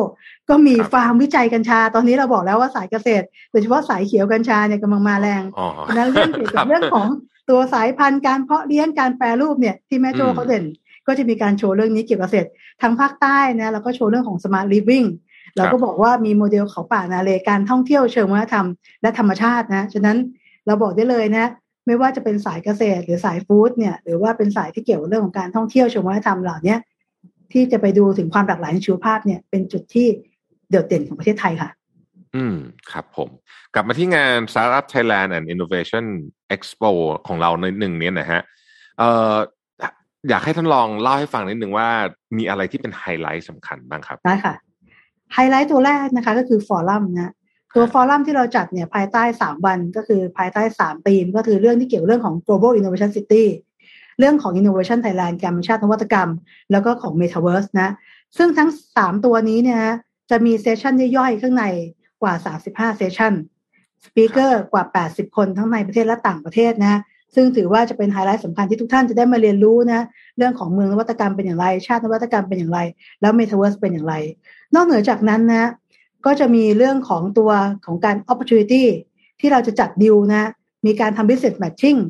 [0.49, 5.43] ก็มีฟาร์มวิจัยกัญชา ตอนนี้เราบอกแล้วว่าสายเกษตรโดยเฉพาะสายเขียวกัญชาเนี่ยกำลังมาแรง
[5.93, 7.09] นั้นเรื่องเกี่ยวกับเรื่องของ
[7.51, 10.65] ตัวสายพันธุ์การเพาะเลี้ยงการแปรรูปเนี่ยที่แม่โจ้เขาเด่น
[11.07, 12.49] ก็จะมีการโชว์เรื่องนี้เกี่ยวกับเกษตร
[12.83, 15.07] ทางภาคใต้นะเราก็โชว์เรื่องของ smart living
[15.59, 18.67] เราก็บอกว่ามีโมเดลเขาป่านาเลการท่องเที่ยวเชิงวัฒนธรรม
[19.03, 20.17] และธรรมชาตินะฉะนั้น
[20.67, 21.47] เราบอกได้เลยนะ
[21.87, 26.77] ไม่ว่าจะเป็นสายเกษตรหรือสายฟู้ดเนี่ย หรือว่าเป็นสายที่เกี่ยวกับเรื่องของการท่องเที่ยวเชิงวัฒนธรรมเหล่านี้
[27.53, 30.07] ที่จะไปดูถึงความหลากหลายในชีวภาพเนี่ยเป็นจุดที่
[30.71, 31.71] โดดเด่นของประเทศไทยค่ะ
[32.37, 32.57] อืม
[32.93, 33.29] ครับผม
[33.75, 36.05] กลับมาที่งาน Startup Thailand and Innovation
[36.55, 36.91] Expo
[37.27, 38.41] ของเราในหนึ่งนี้นะฮะ
[38.99, 39.35] เอ่อ
[40.29, 41.89] อยากให้ท่านลองเล่าให้ฟังนิดนึงว่า
[42.37, 44.55] มีอะไรที่เป็นไฮไลท์สำคัญบ้างครับ ได้ค่ะ
[45.35, 47.33] ไฮไลท์ตัวแรกนะคะก็คือฟอรัมนะ
[47.75, 53.45] ตัว forum ที่เราจัดเนี่ยภายใต้สามวันก็คือภายใต้สามธีม ก็คือเรื่องที่เกี่ยวเรื่องของ global innovation city
[54.19, 56.31] เรื่องของ innovation Thailand การเป็นชาตินวัตกรรม
[56.73, 57.91] แล้วก็ของ metaverse นะ
[58.37, 59.81] ซึ่งทั้งสามตัวนี้เนี่ย
[60.31, 61.65] จะมี session ย่อยๆ ข้างใน
[62.23, 62.35] กว่า
[62.67, 63.33] 35 session
[64.05, 67.01] speaker กว่า 80 คนทั้งในประเทศและต่างประเทศนะ
[67.35, 70.01] ซึ่งถือว่าจะเป็นไฮไลท์สำคัญที่ทุกท่านจะได้มาเรียนรู้นะ
[70.39, 72.81] เรื่องของเมืองนวัตกรรมเป็นอย่างไร ชาตินวัตกรรมเป็นอย่างไร
[73.21, 74.15] แล้ว Metaverse เป็นอย่างไร
[74.75, 75.71] นอกเหนือจากนั้นนะ
[76.27, 77.51] ก็จะมีเรื่องของตัว
[77.85, 78.85] ของการ opportunity
[79.41, 80.51] ที่เราจะจัดดิวนะ
[80.87, 82.01] มีการทำ business matching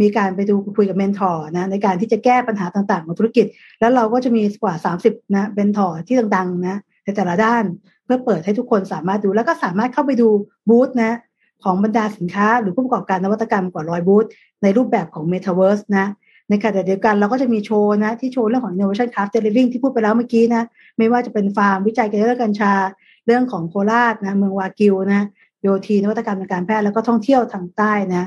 [0.00, 3.46] มีการไปดูคุยกับ mentor นะในการที่จะแก้ปัญหาต่างๆ ของธุรกิจ
[3.80, 7.64] แล้วเราก็จะมีกว่า 30นะ mentor ที่ดังๆนะในแต่ละด้าน
[8.04, 10.28] เพื่อเปิดให้ทุกคนสามารถดูแล้วก็สามารถเข้าไปดู
[10.68, 11.12] บูธนะ
[11.64, 14.26] ของบรรดาสินค้า หรือผู้ประกอบการนวัตกรรมกว่าร้อยบูธ
[14.62, 16.06] ในรูปแบบของ Metaverse นะ
[16.48, 20.62] ในขณะเดียวกันเราก็จะมีโชว์นะ ที่โชว์เรื่องของ Innovation Craft Living ที่พูดไปแล้วเมื่อกี้นะ
[20.98, 22.72] ไม่ว่าจะเป็นฟาร์มวิจัยเกี่ยวกับกัญชา
[23.26, 25.26] เรื่องของโคราชนะ เมืองวากิวนะ
[25.62, 28.24] โยธีนวัตกรรมทางการแพทย์แล้วก็ท่องเที่ยวทางใต้นะ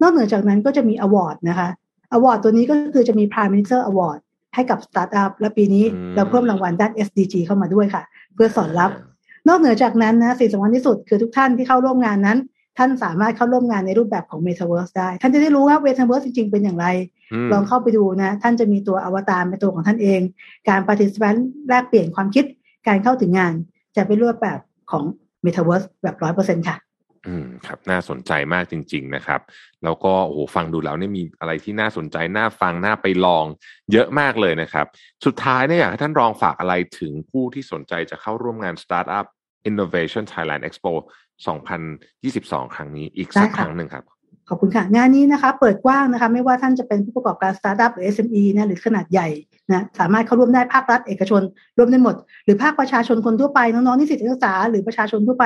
[0.00, 1.68] นอกเหนือจากนั้นก็จะมี award นะคะ
[2.12, 4.20] award ตัวนี้ก็คือจะมี Prime Minister Award
[4.54, 8.02] ให้กับสตาร์ทอัพและปีนี้เราเพิ่มรางวัลด้าน SDG เข้ามาด้วยค่ะ
[8.34, 8.90] เพื่อสอดรับ
[9.48, 12.38] นอกเหนือจากนั้นนะสิ่งสำคัญที่สุดคือทุกท่านที่เข้าร่วมงานนั้น
[12.78, 16.86] ท่านสามารถเข้าร่วมงานในรูปแบบของ Metaverse ได้ ท่านจะได้รู้ว่า Metaverse จริงๆเป็นอย่างไร
[17.52, 20.20] ลองเข้าไปดูนะ ท่านจะมีตัวอวตารเป็นตัวของท่านเอง
[20.68, 22.44] การ participant แลกเปลี่ยนความคิด
[22.88, 23.52] การเข้าถึงงาน
[23.96, 24.58] จะเป็นรูปแบบ
[24.90, 25.04] ของ
[25.44, 26.76] Metaverse แบบร้อยเปอร์เซ็นค่ะ
[27.26, 29.40] อืมครับ น่าสนใจมากจริง ๆ นะครับ
[29.84, 33.44] แล้วก็โอ้โหฟังดูแล้วเนี่ยมีอะไรที่น่าสนใจ น่าฟัง น่าไปลอง
[33.92, 34.86] เยอะมากเลยนะครับ
[35.24, 39.26] สุดท้ายเนี่ยอยากให้ท่านรองฝากอะไรถึงผู้ที่สนใจจะเข้าร่วมงาน Startup
[39.70, 40.92] Innovation Thailand Expo
[41.68, 44.04] 2022 ครั้งนี้อีกสักครั้งหนึ่งครับ
[44.50, 49.28] ขอบคุณค่ะ งานนี้นะคะ เปิดกว้างนะคะ ไม่ว่าท่านจะเป็นผู้ประกอบการสตาร์ทอัพหรือ SME นะหรือขนาดใหญ่
[49.72, 51.42] นะสามารถเข้าร่วมได้ภาครัฐเอกชน
[51.78, 55.44] ร่วมได้หมด หรือภาคประชาชนคนทั่วไปน้องๆนิสิตนักศึกษาหรือประชาชนทั่วไป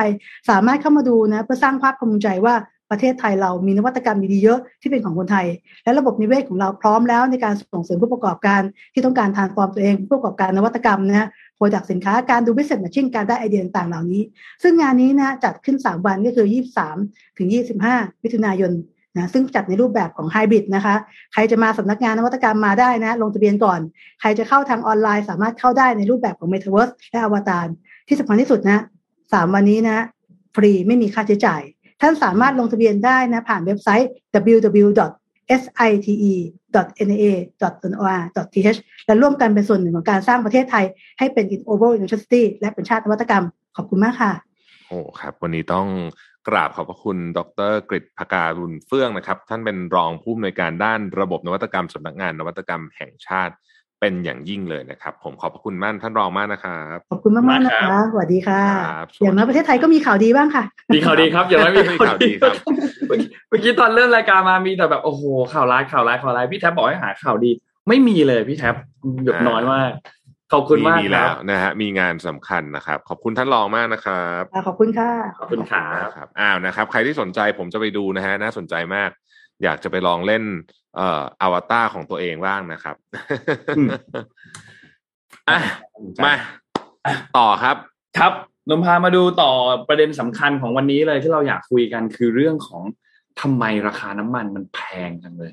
[0.49, 2.55] สามารถเข้ามาดูนะเพื่อสร้างภาคภูมิใจว่า
[2.91, 5.45] ประเทศไทยเรามีนวัตกรรมดีๆเยอะที่เป็นของคนไทย
[5.83, 8.61] และระบบนิเวศของเราพร้อมแล้วในการส่งเสริมผู้ประกอบการ
[8.93, 14.21] ที่ต้องการ transform ตัวเองผู้ประกอบการนวัตกรรมนะโปรดักสินค้าการดู business matching การได้ไอเดียต่างๆเหล่านี้
[14.63, 16.47] ซึ่งงานนี้นะจัดขึ้น 3 วันก็คือ
[16.91, 17.47] 23 ถึง
[17.85, 18.71] 25 มิถุนายน
[19.17, 20.95] นะซึ่งจัดในรูปแบบของไฮบริดนะคะ
[21.33, 23.79] ใครจะมาสำนักงานนวัตกรรมมาได้นะ ลงทะเบียนก่อน
[24.21, 27.67] ใครจะเข้าทางออนไลน์สามารถเข้าได้ในรูปแบบของ Metaverse และอวตาร
[28.07, 28.79] ที่สำคัญที่สุดนะ
[29.33, 30.05] สามวันนี้นะ
[30.55, 31.61] ฟรีไม่มีค่าใช้จ่าย
[32.01, 34.09] ท่านสามารถลงทะเบียนได้นะ ผ่านเว็บไซต์
[34.53, 34.87] www
[37.49, 40.85] site.na.or.th และร่วมกันเป็นส่วนหนึ่งของการสร้างประเทศไทย
[41.19, 44.31] ให้เป็น global university และเป็นชาตินวัตกรรม ขอบคุณมากค่ะ
[44.87, 45.87] โอ้ครับ วันนี้ต้อง
[46.47, 53.53] กราบขอบพระคุณดรกฤษภการุณเฟื่องนะครับ ท่านเป็นรองผู้อำนวยการด้านระบบนวัตกรรมสำนักงานนวัตกรรมแห่งชาติ
[53.99, 58.61] เป็นอย่างยิ่งเลยนะครับ ผมขอบพระคุณมากท่านรองมากนะครับขอบคุณมากมากนะคะสวัสดีค่ะ
[59.23, 60.63] อย่างน้อยประเทศไทยก็มีข่าวดีบ้างค่ะ
[60.95, 62.53] มีข่าวดีครับอย่างน้อยมีข่าวดีครับ
[63.49, 65.21] เมื่อกี้ตอนเริ่มรายการมามีแต่แบบโอ้โห
[65.53, 67.51] ข่าวร้ายข่าวร้ายข่าวร้ายพี่แท็บบอกให้หาข่าวดี
[67.87, 68.75] ไม่มีเลยพี่แท็บ
[69.25, 69.91] แบบน้อยมาก
[70.55, 79.09] ขอบคุณมากมีคแล้รัวบนะฮะมีงานสำคัญนะครับ ขอบคุณท่านรองมากนะครับขอบคุณค่ะขอบคุณครับครับอ้าวนะครับ ใครที่สนใจผมจะไปดูนะฮะน่าสนใจมาก
[79.63, 80.43] อยากจะไปลองเล่น
[80.95, 82.95] เอ่ออวตารของตัวเองบ้างนะครับ
[83.77, 83.89] อืม
[85.49, 85.59] อะ
[86.25, 86.33] มา
[87.37, 87.75] ต่อครับ
[88.17, 88.33] ครับ
[88.69, 89.51] นมพามาดูต่อ
[89.87, 92.83] ประเด็นสำคัญของวันนี้เลยที่เราอยากคุยกันคือเรื่องของ
[93.41, 95.51] ทำไมราคาน้ำมันมันแพงจังเลย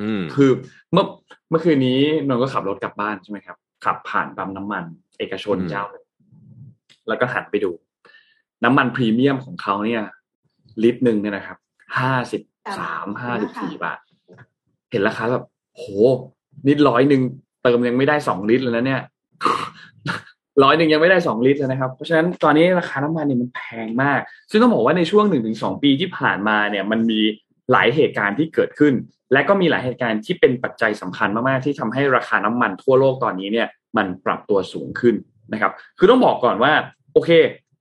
[0.00, 0.50] อืมคือ
[0.92, 1.04] เมื่อ
[1.50, 4.84] เมื่อคืนนี้นนท์ก็ขับรถกลับบ้านใช่ไหมครับ ขับผ่านปั๊มน้ำมัน
[5.18, 6.04] เอกชนอืมเจ้าหนึ่ง
[7.08, 7.70] แล้วก็หันไปดู
[8.64, 10.02] น้ำมันพรีเมียมของเขาเนี่ย
[10.82, 11.56] ลิตรหนึ่งเนี่ยนะครับ
[11.98, 12.42] ห้าสิบ
[12.78, 13.98] สามห้าสิบสี่บาท
[14.90, 15.84] เห็นราคาแบบโห
[16.68, 17.22] นิดร้อยหนึ่ง
[17.62, 19.02] เติมยังไม่ได้สองลิตรเลยนะเนี่ย
[20.62, 27.20] ร้อยหนึ่งยังไม่ได้สองลิตรเลยนะครับ เพราะฉะนั้นตอนนี้ราคาน้ำมันเนี่ยมันแพงมาก ซึ่งต้องบอกว่าในช่วงหนึ่งถึงสองปีที่ผ่านมาเนี่ย มันมี
[27.72, 28.94] หลายเหตุการณ์ที่เกิดขึ้น
[29.32, 35.14] และก็มีหลายเหตุการณ์ที่เป็นปัจจัยสำคัญมากๆที่ทำให้ราคาน้ำมันทั่วโลกตอนนี้เนี่ยมันปรับตัวสูงขึ้น
[35.52, 36.72] นะครับ คือต้องบอกก่อนว่า
[37.12, 37.30] โอเค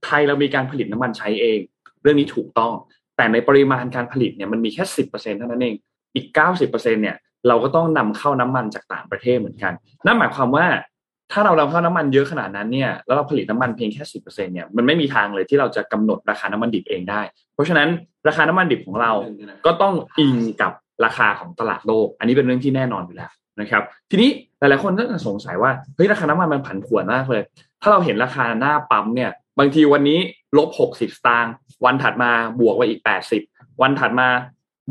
[0.05, 1.59] ไทยเรามีการผลิตน้ำมันใช้เอง
[2.01, 2.73] เรื่องนี้ถูกต้อง
[3.17, 5.75] แต่ในปริมาณการผลิตเนี่ยมันมีแค่สิบเปอร์เซ็นเท่านั้นเอง
[6.15, 7.17] อีกเก้าสิบเปอร์เซ็นเนี่ย
[7.47, 9.73] เราก็ต้องนำเข้าน้ำมันจากต่างประเทศเหมือนกัน
[10.05, 10.65] นั่นหมายความว่า
[11.31, 17.21] ถ้าเรานำเข้าน้ำมันเยอะขนาดนั้นเนี่ยแล้วเราผลิตน้ำมันเพียงแค่สิบเปอร์เซ็นเนี่ยมันไม่มีทางเลยที่เราจะกำหนดราคาน้ำมันดิบเองได้
[17.53, 17.89] เพราะฉะนั้น
[18.27, 19.11] ราคาน้ำมันดิบของเรา
[19.65, 20.71] ก็ต้องอิงกับ
[21.05, 27.41] ราคาของตลาดโลก อันนี้เป็นเรื่องที่แน่นอนอยู่แล้วนะครับ ทีนี้หลายๆคนก็จะสงสัยว่าเฮ้ยราคาน้ำมันมันผันผวนมากเลย
[27.81, 30.19] ถ้าเราเห็นราคาหน้าปั๊มเนี่ยบางทีวันนี้
[30.57, 31.53] ลบหกสิบตางค์
[31.85, 33.41] วันถัดมาบวกไปอีกแปดสิบ
[33.81, 34.27] วันถัดมา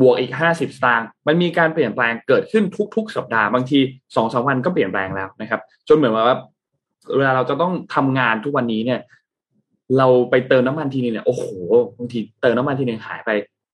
[0.01, 2.63] บวกอีกห้าสิบสตางค์มันมีการเปลี่ยนแปลงเกิดขึ้น
[2.95, 3.79] ทุก ๆ สัปดาห์บางที
[4.15, 6.37] สองสามวันก็เปลี่ยนแปลงแล้วนะครับ จนเหมือนว่า
[7.17, 8.99] เวลาเราจะต้องทำงานทุกวันนี้เนี่ย
[9.97, 11.45] เราไปเติมน้ำมันทีนึงเนี่ยโอ้โห
[11.97, 13.29] บางทีเติมน้ำมันทีนึงหายไป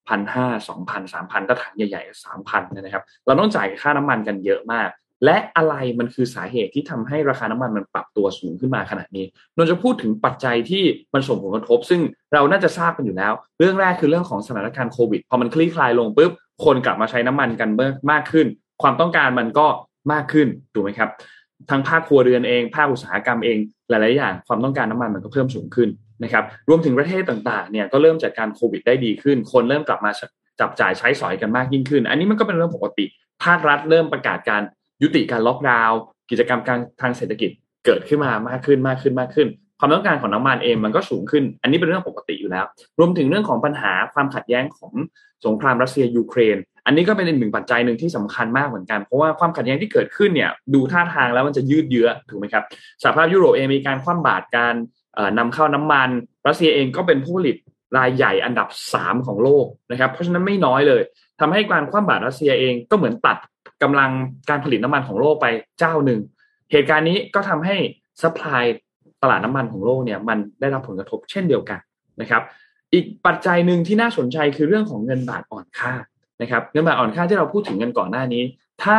[0.08, 4.90] พันห้าสองพันสามพันถ้าถังใหญ่ๆสามพันนะครับ เราต้องจ่ายค่าน้ำมันกันเยอะมาก
[5.26, 9.26] และอะไรมันคือสาเหตุที่ทำให้ราคาน้ำมันมันปรับตัวสูงขึ้นมาขนาดนี้
[9.56, 12.02] นนจะพูดถึงปัจจัยที่มันส่งผลกระทบ ซึ่ง
[12.34, 16.32] เราน่าจะทราบกันอยู่แล้ว เรื่องแรกคือเรื่องของสถานการณ์โควิดพอมันคลี่คลายลงปุ๊บ
[16.66, 17.70] คนกลับมาใช้น้ำมันกัน
[18.12, 18.48] มากขึ้น
[18.82, 19.68] ความต้องการมันก็
[20.12, 21.10] มากขึ้นถูกไหมครับ
[21.70, 23.58] ทั้งภาคครัวเรือนเอง ภาคอุตสาหกรรมเอง
[23.90, 25.90] หลาย ๆ อย่าง ความต้องการน้ำมันมันก็เพิ่มสูงขึ้น
[26.24, 30.12] นะครับรวมถึงประเทศต่าง ๆ เนี่ยก็เริ่มจัดการโควิดได้ดีขึ้น คนเริ่มกลับมา
[30.60, 33.06] จับจ่ายใช้สอยกันมากยิ่งขึ้น อันนี้มันก็เป็นเรื่องปกติ
[33.44, 34.62] ภาครัฐเริ่มประกาศการ
[35.02, 37.50] ยุติการล็อกดาวน์กิจกรรมการทางเศรษฐกิจ
[37.86, 39.48] เกิดขึ้นมามากขึ้นมากขึ้นมากขึ้น
[39.80, 42.66] ความต้องการของน้ำมันเองมันก็สูงขึ้น อันนี้เป็นเรื่องปกติอยู่แล้ว
[43.00, 44.94] รวมถึงเรื่องของปัญหาความขัดแย้งของ
[45.46, 52.64] สงครามรัสเซียยูเครน อันนี้ก็เป็นอีกหนึ่งปัจจัยหนึ่งที่สำคัญมากเหมือนกันเพราะว่าความขัดแย้งที่เกิดขึ้นเนี่ยดูท่าทางแล้วมันจะยืดเยื้อถูกไหมครับ
[53.04, 54.76] สหภาพยุโรปเองมีการคว่ำบาตรการ
[55.38, 56.10] นำเข้าน้ำมัน
[56.48, 57.58] รัสเซียเองก็เป็นผู้ผลิต
[57.98, 61.02] รายใหญ่อันดับสามของโลกนะครับเพราะฉะนั้นไม่น้อยเลย
[61.40, 63.38] ทำให้การคว่ำบาตรรัสเซียเองก็เหมือนตัด
[63.84, 64.12] กำลัง
[64.50, 65.46] การผลิตน้ำมันของโลกไป
[65.80, 66.20] เจ้าหนึ่ง
[66.72, 67.76] เหตุการณ์นี้ก็ทำให้
[68.22, 68.64] supply
[69.22, 71.80] ตลาดน้ำมันของโลกเนี่ยมันได้รับผลกระทบเช่นเดียวกัน
[72.22, 72.42] นะครับ
[72.94, 75.94] อีกปัจจัยหนึ่งที่น่าสนใจคือเรื่องของเงินบาทอ่อนค่า
[76.42, 78.44] นะครับ เงินบาทอ่อนค่าที่เราพูดถึงกันก่อนหน้านี้
[78.84, 78.98] ถ้า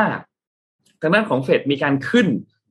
[1.01, 2.27] ทางด้านของเฟดมีการขึ้น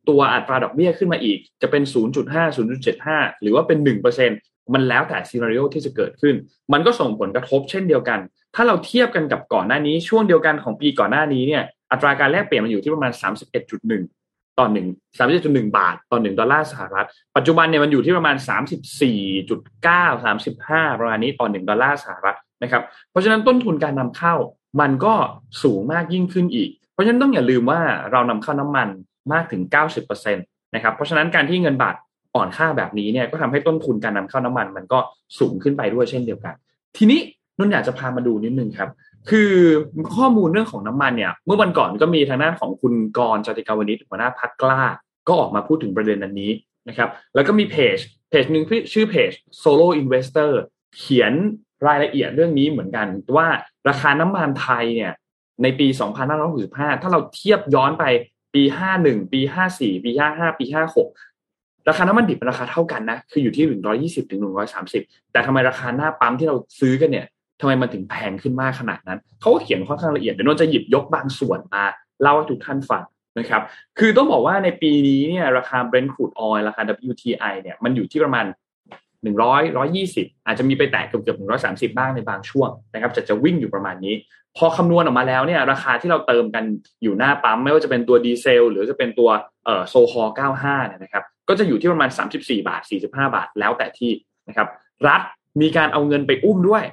[0.10, 1.84] ตัวอัตราดอกเบี้ยขึ้นมาอีก จะเป็น
[2.24, 2.56] 0.5
[2.98, 3.78] 0.75 หรือว่าเป็น
[4.26, 6.36] 1%มันแล้วแต่ scenario ที่จะเกิดขึ้น
[6.74, 8.20] มันก็ส่งผลกระทบเช่นเดียวกัน
[8.56, 13.12] ถ้าเราเทียบกันกับก่อนหน้านี้ช่วงเดียวกันของปีก่อนหน้านี้เนี่ย อัตราการแลกเปลี่ยนมันอยู่ที่ประมาณ
[13.86, 19.19] 31.1 ต่อหนึ่งสามสิบจุดหนึ่งบาท ต่อหนึ่งดอลลาร์สหรัฐ ปัจจุบันเนี่ยมันอยู่ที่ประมาณสามสิบสี่
[19.50, 24.36] จุดเก้าสามสิบห้าประมาณนี้ต่อหนึ่งดอลลาร์สหรัฐนะครับ เพราะฉะนั้นต้นทุนการนำเข้า
[24.82, 25.13] มันก็
[25.63, 27.80] สูงมากยิ่งขึ้นอีก เพราะฉะนั้นต้องอย่าลืมว่า
[28.12, 28.88] เรานำเข้าน้ำมัน
[29.34, 30.41] มากถึงเก้าสิบเปอร์เซ็นต
[30.76, 31.95] นะครับ เพราะฉะนั้นการที่เงินบาท
[32.36, 35.00] อ่อนค่าแบบนี้เนี่ยก็ทำให้ต้นทุนการนำเข้าน้ำมัน มันก็
[35.39, 36.56] สูงขึ้นไปด้วยเช่นเดียวกัน
[36.97, 37.19] ทีนี้
[37.58, 38.89] นนอยากจะพามาดูนิดนึงครับ
[39.30, 39.51] คือ
[40.15, 44.82] ข้อมูลเรื่องของน้ำมันเนี่ย เมื่อวันก่อนก็มีทางด้านของคุณกรจติกาวนิชหัวหน้าพักกล้า
[45.27, 46.51] ก็ออกมาพูดถึงประเด็นอันนี้
[46.88, 47.97] นะครับแล้วก็มีเพจ
[48.30, 50.51] เพจหนึ่งชื่อเพจ Solo Investor
[50.97, 51.34] เขียน
[51.88, 53.47] รายละเอียดเรื่องนี้เหมือนกันว่า
[53.89, 55.13] ราคาน้ำมันไทยเนี่ย
[55.63, 55.88] ในปี
[56.45, 58.03] 2565 ถ้าเราเทียบย้อนไป
[58.53, 58.63] ปี
[58.97, 59.41] 51 ปี
[59.73, 60.65] 54 ปี 55 ปี
[61.25, 63.65] 56 ราคาน้ำมันดิบเป็นราคาเท่ากันนะ คืออยู่ที่
[64.23, 64.41] 120ถึง
[64.86, 67.25] 130 แต่ทำไมราคาหน้าปั๊มที่เราซื้อกันเนี่ย
[67.60, 71.84] ทำไมมันถึงแพงขึ้นมากขนาดนั้น เขาก็เขียนค่อนข้างละเอียดเดี๋ยวนนจะหยิบยกบางส่วนมา
[72.22, 73.04] เล่าให้ทุกท่านฟัง
[73.39, 73.62] นะครับ
[74.00, 78.46] คือต้องบอกว่าในปีนี้เนี่ยราคา Brent crude oil ราคา WTI เนี่ยมันอยู่ที่ประมาณ
[79.26, 81.38] 100 120 อาจจะมีไปแตะเกือบเกือบ
[81.88, 84.15] 130 บ้างในบางช่วงนะครับจะจะวิ่งอยู่ประมาณนี้
[84.58, 86.63] พอคำนวณออกมาแล้วเนี่ยราคาที่เราเติมกัน
[87.04, 89.29] อยู่หน้าปั๊ม ไม่ว่าจะเป็นตัวดีเซล หรือจะเป็นตัว
[89.65, 90.23] เอ่อโซฮอ
[90.58, 92.29] 95เนี่ยนะครับก็จะอยู่ที่ประมาณ 34
[92.67, 94.12] บาท 45 บาทแล้วแต่ที่
[94.48, 94.67] นะครับ
[95.08, 95.21] รัฐ
[95.62, 96.84] มีการเอาเงินไปอุ้มด้วย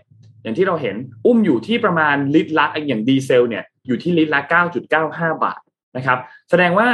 [0.44, 4.40] อย่างที่เราเห็นอุ้มอยู่ที่ประมาณลิตรละอย่างดีเซลเนี่ยอยู่ที่ลิตรละ
[4.92, 5.60] 9.95 บาท
[5.96, 6.18] นะครับ
[6.50, 6.88] แสดงว่า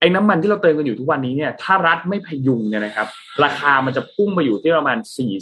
[0.00, 3.06] ไอ้น้ำมันที่เราเติมกันอยู่ทุกวันนี้เนี่ยถ้ารัฐไม่พยุงเนี่ยนะครับ
[3.44, 4.98] ราคามันจะพุ่งไปอยู่ที่ประมาณ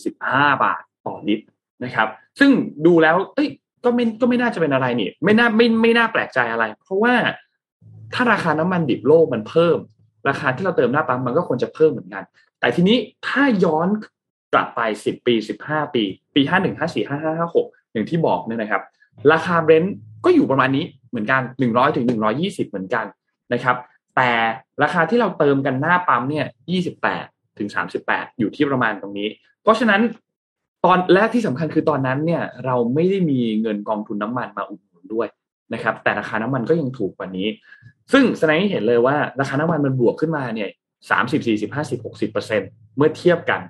[0.09, 1.47] 45 บาทต่อลิตร
[1.85, 2.09] นะครับ
[2.41, 2.51] ซึ่ง
[2.87, 3.49] ดูแล้ว เอ้ย
[3.85, 7.15] ก็ไม่ก็ไม่น่าจะเป็นอะไรนี่ ไม่น่าไม่ไม่น่าแปลกใจอะไร เพราะว่า
[8.15, 9.79] ถ้าราคาน้ำมันดิบโลกมันเพิ่ม
[10.29, 12.23] ราคาที่เราเติมหน้าปั๊มมันก็ควรจะเพิ่มเหมือนกัน
[12.61, 12.97] แต่ทีนี้
[13.27, 13.89] ถ้าย้อน
[14.55, 16.03] กลับไปสิบปีสิบห้าปี
[16.35, 18.83] ปีห้าหนึ่งห้าสี่ห้าห้าห้าหกอย่างที่บอกเนี่ยนะครับ
[19.33, 19.95] ราคาเบรนท์
[20.25, 23.07] ก็อยู่ประมาณนี้เหมือนกันหนึ่งร้อยถึงหนึ่งร้อยี่สิบเหมือนกัน
[23.53, 23.77] นะครับ
[24.17, 24.31] แต่
[24.83, 27.25] ราคาที่เราเติมกันหน้าปั๊มเนี่ยยี่สิบแปด
[27.59, 29.29] ถึงสามสิบแปดอยู่ที่ประมาณตรงนี้
[29.63, 30.01] เพราะฉะนั้น
[30.85, 35.29] ตอนและที่สำคัญคือตอนนั้นเนี่ยเราไม่ได้มีเงินกองทุนน้ำมันมาอุดหนุนด้วย
[35.75, 37.49] นะครับ แต่ราคาน้ำมันก็ยังถูกกว่านี้
[38.13, 40.69] ซึ่งแสดงให้เห็นเลยว่าราคาน้ำมันมันบวกขึ้นมาเนี่ย
[41.11, 42.63] สามสิบสี่สิบห้าสิบหกสิบเปอร์เซ็น
[42.97, 43.61] เมื่อเทียบกัน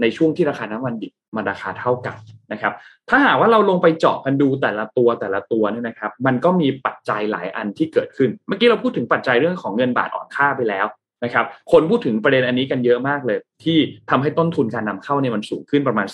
[0.00, 2.16] ในช่วงที่ราคาน้ำมันดิบมันราคาเท่ากัน
[2.52, 2.72] นะครับ
[3.08, 10.86] ถ้าหากว่าเราลงไปเจาะกันดูแต่ละตัวแต่ละตัวเนี่ยนะครับ มันก็มีปัจจัยหลายอันที่เกิดขึ้น เมื่อกี้เราพูดถึงปัจจัยเรื่องของเงินบาทอ่อนค่าไปแล้ว
[11.24, 13.78] นะครับ คนพูดถึงประเด็นอันนี้กันเยอะมากเลย ที่
[14.10, 16.06] ทำให้ต้นทุนการนำเข้าเนี่ยมันสูงขึ้นประมาณ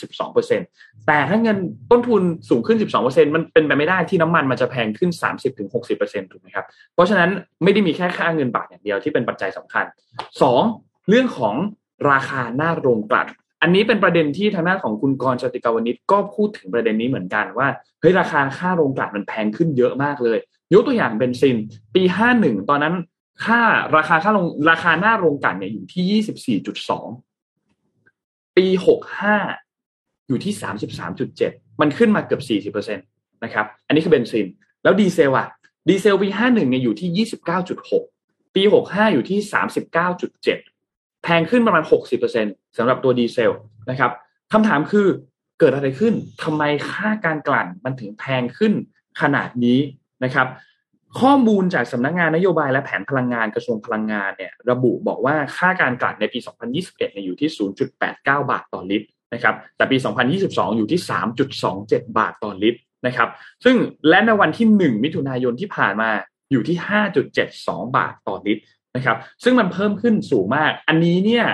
[0.50, 1.56] 12%แต่ถ้าเงิน
[1.90, 5.10] ต้นทุนสูงขึ้น 12%มันเป็นไปไม่ได้ที่น้ำมันมันจะแพงขึ้น
[5.72, 7.30] 30-60%ถูกไหมครับ เพราะฉะนั้น
[7.62, 9.84] ไม่ได้มีแค่ค่าเงินบาทอย่างเดียวที่เป็นปัจจัยสำคัญ
[10.50, 11.08] 2.
[11.08, 11.54] เรื่องของ
[12.10, 13.28] ราคาหน้าโรงกลั่น
[13.66, 17.68] อันนี้เป็นประเด็นที่ทางด้านของคุณกรชติกาวนิชก็พูดถึงประเด็นนี้เหมือนกันว่า
[18.00, 20.38] เฮ้ยราคาค่าโรงกลั่นมันแพงขึ้นเยอะมากเลย
[20.74, 21.56] ยกตัวอย่างเบนซิน
[21.94, 22.02] ปี
[22.36, 22.94] 51 ตอนนั้น
[23.44, 23.60] ค่า
[23.96, 27.08] ราคาค่าลงราคาหน้าโรงกลั่นเนี่ยอยู่ที่ยี่สิบสี่จุดสอง
[28.56, 29.36] ปีหกห้า
[30.28, 33.02] อยู่ที่สามสิบสามจุดเจ็ดมันขึ้นมาเกือบสี่สิบเปอร์เซ็นต
[33.44, 34.46] นะครับ อันนี้คือเบนซิน
[34.82, 35.48] แล้วดีเซลอะ
[35.88, 38.04] ดีเซลปีห้าหนึ่งเนี่ยอยู่ที่ยี่สิบเก้าจุดหก
[38.54, 40.58] ปีหกห้าอยู่ที่สามสิบเก้าจุดเจ็ด
[41.22, 42.02] แพงขึ้นประมาณหก
[42.76, 43.52] สิบเปอร์เซ็นสำหรับตัวดีเซล
[43.90, 44.10] นะครับ
[44.52, 45.06] คำถามคือ
[45.60, 48.72] เกิดอะไรขึ้นทำไมค่าการกลั่นมันถึงแพงขึ้น
[49.20, 49.78] ขนาดนี้
[50.24, 50.46] นะครับ
[51.20, 56.38] ข้อมูลจากสำนักงงานนโยบายและแผนพลังงานกระทรวงพลังงานเนี่ยระบุบอกว่าค่าการกลั่นในปี
[56.72, 57.50] 2021เนี่ยอยู่ที่
[57.98, 59.96] 0.89 บาทต่อลิตรนะครับแต่ปี
[60.38, 61.00] 2022 อยู่ที่
[61.58, 63.28] 3.27 บาทต่อลิตรนะครับ
[63.64, 63.76] ซึ่ง
[64.08, 66.10] และในวันที่ 1 มิถุนายนที่ผ่านมา
[66.50, 66.76] อยู่ที่
[67.36, 68.62] 5.72 บาทต่อลิตร
[68.96, 71.46] นะครับซึ่งมันเพิ่มขึ้นสูงมาก อันนี้เนี่ย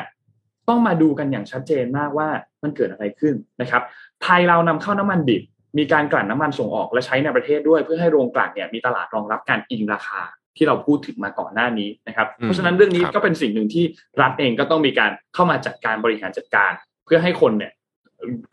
[0.68, 2.28] ต้องมาดูกันอย่างชัดเจนมากว่า
[2.62, 3.82] มันเกิดอะไรขึ้นนะครับ
[4.22, 5.42] ไทยเรานำเข้าน้ำมันดิบ
[5.78, 10.22] มีการกลั่นน้ามันส่งออกและใช้ในประเทศด้วย เพื่อให้โรงกลั่นเนี่ยมีตลาดรองรับการอิงราคา
[10.56, 13.84] ที่เราพูดถึงมาก่อนหน้านี้นะครับ เพราะฉะนั้นเรื่องนี้ก็เป็นสิ่งหนึ่งที่
[14.20, 16.72] รัฐเองก็ต้องมีการเข้ามาจัดการบริหารจัดการ
[17.04, 17.72] เพื่อให้คนเนี่ย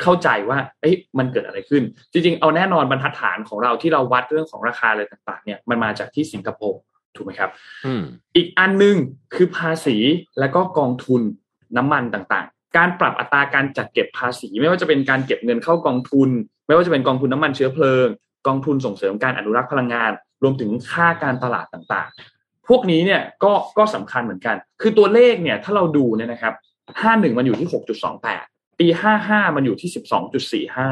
[0.01, 6.79] เข้าใจว่าเอ้ยมันเกิดอะไรขึ้น จริงๆ เอาแน่นอนบรรทัดฐานของเราที่เราวัดเรื่องของราคาอะไรต่างๆ เนี่ยมันมาจากที่สิงคโปร์
[7.15, 7.49] ถูกไหมครับ
[8.35, 8.95] อีกอันหนึ่ง
[9.35, 9.97] คือภาษี
[10.39, 11.21] และก็กองทุน
[11.77, 16.29] น้ำมันต่างๆ การปรับอัตราการจัดเก็บภาษี ไม่ว่าจะเป็นการเก็บเงินเข้ากองทุน
[16.67, 18.07] ไม่ว่าจะเป็นกองทุนน้ามันเชื้อเพลิง
[18.47, 20.11] กองทุนส่งเสริมการอนุรักษ์พลังงาน
[20.43, 26.53] รวมถึงค่าการตลาดต่างๆ พวกนี้เนี่ยก็ก็สำคัญเหมือนกัน คือตัวเลขเนี่ยถ้าเราดูเนี่ยนะครับ
[27.01, 28.43] ห้าหนึ่งมันอยู่ที่หกจุดสองแปด
[28.79, 30.89] ปีห้าห้ามันอยู่ที่สิบสองจุดสี่ห้า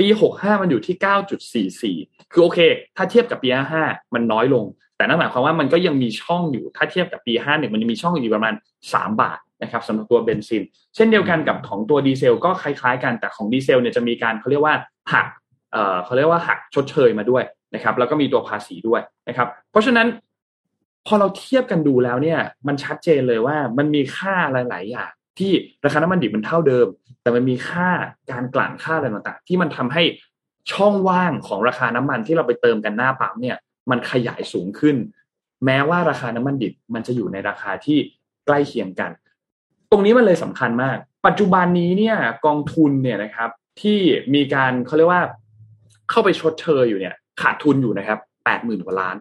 [0.00, 1.96] ปีหกห้ามันอยู่ที่เก้าจุดสี่สี่
[2.32, 2.58] คือโอเค
[2.96, 4.64] ถ้าเทียบกับปีห้าห้ามันน้อยลง
[4.96, 8.54] แต่นั่นหมายความว่ามันก็ยังมีช่องอยู่ ถ้าเทียบกับปีห้าหนึ่งมันยังมีช่องอยู่ประมาณ
[8.92, 10.62] สามบาท นะครับสำหรับตัวเบนซิน
[10.94, 14.74] เช่นเดียวกันกับของตัวดีเซลก็คล้ายๆ กันแต่ของดีเซลเนี่ยจะมีการเขาเรียกว่า
[15.12, 15.26] หัก
[15.72, 17.42] เอ่อเขาเรียกว่าหักชดเชยมาด้วย
[17.74, 20.06] นะครับแล้วก็มีตัวภาษีด้วยนะครับ เพราะฉะนั้น
[21.06, 25.52] พอเราเทียบกันดูแล้วเนี่ย มันชัดเจนเลยว่ามันมีค่าหลาย ๆ อย่างที่
[25.84, 26.86] ราคาน้ำมันดิบมันเท่าเดิม
[27.22, 27.88] แต่มันมีค่า
[28.30, 30.02] การกลั่นค่าอะไรต่างๆ ที่มันทำให้
[30.72, 33.56] ช่องว่างของราคาน้ำมันที่เราไปเติมกันหน้าปั๊มเนี่ย
[33.90, 34.96] มันขยายสูงขึ้น
[35.64, 37.98] แม้ว่าราคาน้ำมันดิบมันจะอยู่ในราคาที่
[38.46, 39.14] ใกล้เคียงกันต
[39.94, 42.16] รงนี้มันเลยสำคัญมาก ปัจจุบันนี้เนี่ย
[42.46, 43.98] กองทุนเนี่ยนะครับ ที่
[44.34, 45.22] มีการเขาเรียกว่า
[46.10, 49.16] เข้าไปชดเชยอยู่เนี่ย ขาดทุนอยู่นะครับแปดหมื่นกว่าล้าน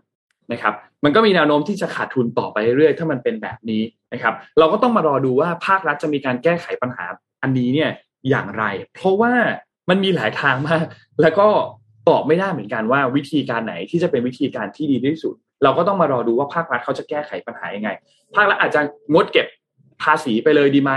[0.52, 3.82] นะครับ มันก็มีแนวโน้มที่จะขาดทุนต่อไปเรื่อยๆถ้ามันเป็นแบบนี้
[4.14, 7.06] นะครับ เราก็ต้องมารอดูว่าภาครัฐจะมีการแก้ไขปัญหา
[7.44, 7.90] อันนี้เนี่ย
[8.30, 8.64] อย่างไร
[8.94, 9.34] เพราะว่า
[9.90, 10.86] มันมีหลายทางมาก
[11.22, 11.48] แล้วก็
[12.10, 17.90] ตอบไม่ได้เหมือนกันว่าวิธีการไหนที่จะเป็นวิธีการที่ดีที่สุด เราก็ต้องมารอดูว่าภาครัฐเขาจะแก้ไขปัญหายังไง
[18.36, 18.82] ภาครัฐอาจจะ
[19.14, 19.48] งดเก็บ
[20.04, 20.92] ภาษีไปเลยดีไหม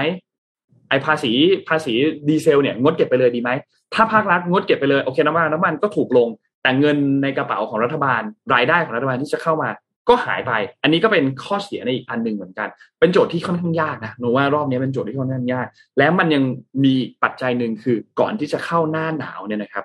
[0.89, 1.33] ไอภาษี
[1.69, 1.93] ภาษี
[2.29, 3.51] ดีเซลเนี่ยงดเก็บไปเลยดีไหม
[3.95, 6.29] ถ้าภาครัฐงดเก็บไปเลยโอเคน้ำมันน้ำมันก็ถูกลง
[6.63, 8.23] แต่เงินในกระเป๋าของรัฐบาล
[8.55, 9.71] รายได้ของรัฐบาลที่จะเข้ามา
[10.09, 12.69] ก็หายไป อันนี้ก็เป็นข้อเสียในอีกอันหนึ่งเหมือนกัน
[13.01, 15.67] เป็นโจทย์ที่ค่อนข้างยากนะหนูว่ารอบนี้เป็นโจทย์ที่ค่อนข้างยาก
[15.99, 16.43] และมันยัง
[16.85, 19.85] มีปัจจัยหนึ่งคือก่อนที่จะเข้าหน้าหนาวเนี่ยนะครับ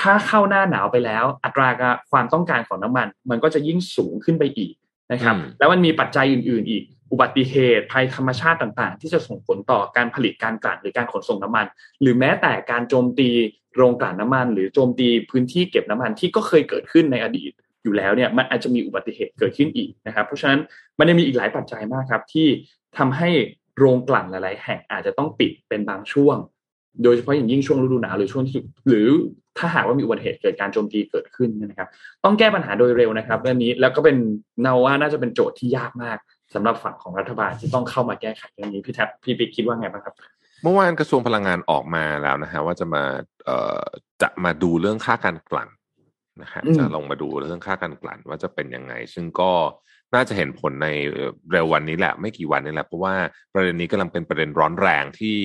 [0.00, 1.68] ถ้าเข้าหน้าหนาวไปแล้ว อัตรา
[2.10, 4.74] ความต้องการของน้ำมัน มันก็จะยิ่งสูงขึ้นไปอีก
[5.12, 11.66] นะครับ แล้วมันมีปัจจัยอื่น ๆ อีก อุบัติเหตุภัยธรรมชาติต่างๆ ที่จะส่งผลต่อการผลิตการกลั่นหรือการขนส่งน้ำมัน
[12.00, 13.28] หรือแม้แต่การโจมตี
[13.76, 17.52] โรงกลั่นน้ามัน หรือโจมตีพื้นที่เก็บน้ำมันที่ก็เคยเกิดขึ้นในอดีต
[17.82, 20.60] อยู่แล้วเนี่ยมันอาจจะมีอุบัติเหตุเกิดขึ้นอีกนะครับ เพราะฉะนั้น
[20.98, 22.46] มันยังมีอีกหลายปัจจัยมากครับ ที่
[22.98, 23.30] ทำให้
[23.78, 26.36] โรงกลั่นหลาย ๆ แห่งอาจจะต้องปิดเป็นบางช่วง
[27.02, 29.08] โดยเฉพาะอย่างยิ่งช่วงฤดูหนาวหรือช่วงที่หรือ
[29.58, 31.88] ถ้าหากว่ามีอุบัติเหตุเกิดการโจมตีเกิดขึ้นนะครับ
[32.24, 34.16] ต้องแก้ปัญหาโดยเร็วนะครับเรื่องนี้แล้วก็เป็น
[34.62, 36.18] เนาว่าน่าจะเป็นโจทย์ที่ยากมาก
[36.54, 40.14] สำหรับฝั่งของรัฐบาลที่ต้องเข้ามาแก้ไขเรื่องนี้พี่แท็บพี่ปิ๊กคิดว่าไงบ้างครับ
[40.62, 43.02] เมื่อวานกระทรวงพลังงานออกมาแล้วนะฮะว่าจะมา
[43.44, 43.84] เอ่อ
[44.22, 45.68] จะมาดูเรื่องค่าการกลั่น
[46.42, 49.52] นะฮะอืมจะลงมาดูเรื่องค่าการกลั่นว่าจะเป็นยังไง ซึ่งก็
[50.14, 50.88] น่าจะเห็นผลใน
[51.52, 53.14] เร็ววันนี้แหละ ไม่กี่วันนี้แหละเพราะว่า
[53.54, 55.38] ประเด็นนี้กำลังเป็นประเด็นร้อนแรงที่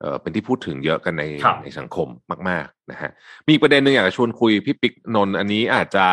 [0.00, 2.08] เอ่อเป็นที่พูดถึงเยอะกันในครับในสังคม
[2.48, 3.10] มาก ๆ นะฮะ
[3.46, 6.06] มีอีกประเด็นหนึ่งอยากจะชวนคุยพี่ปิ๊กนนท์อันนี้อาจจะ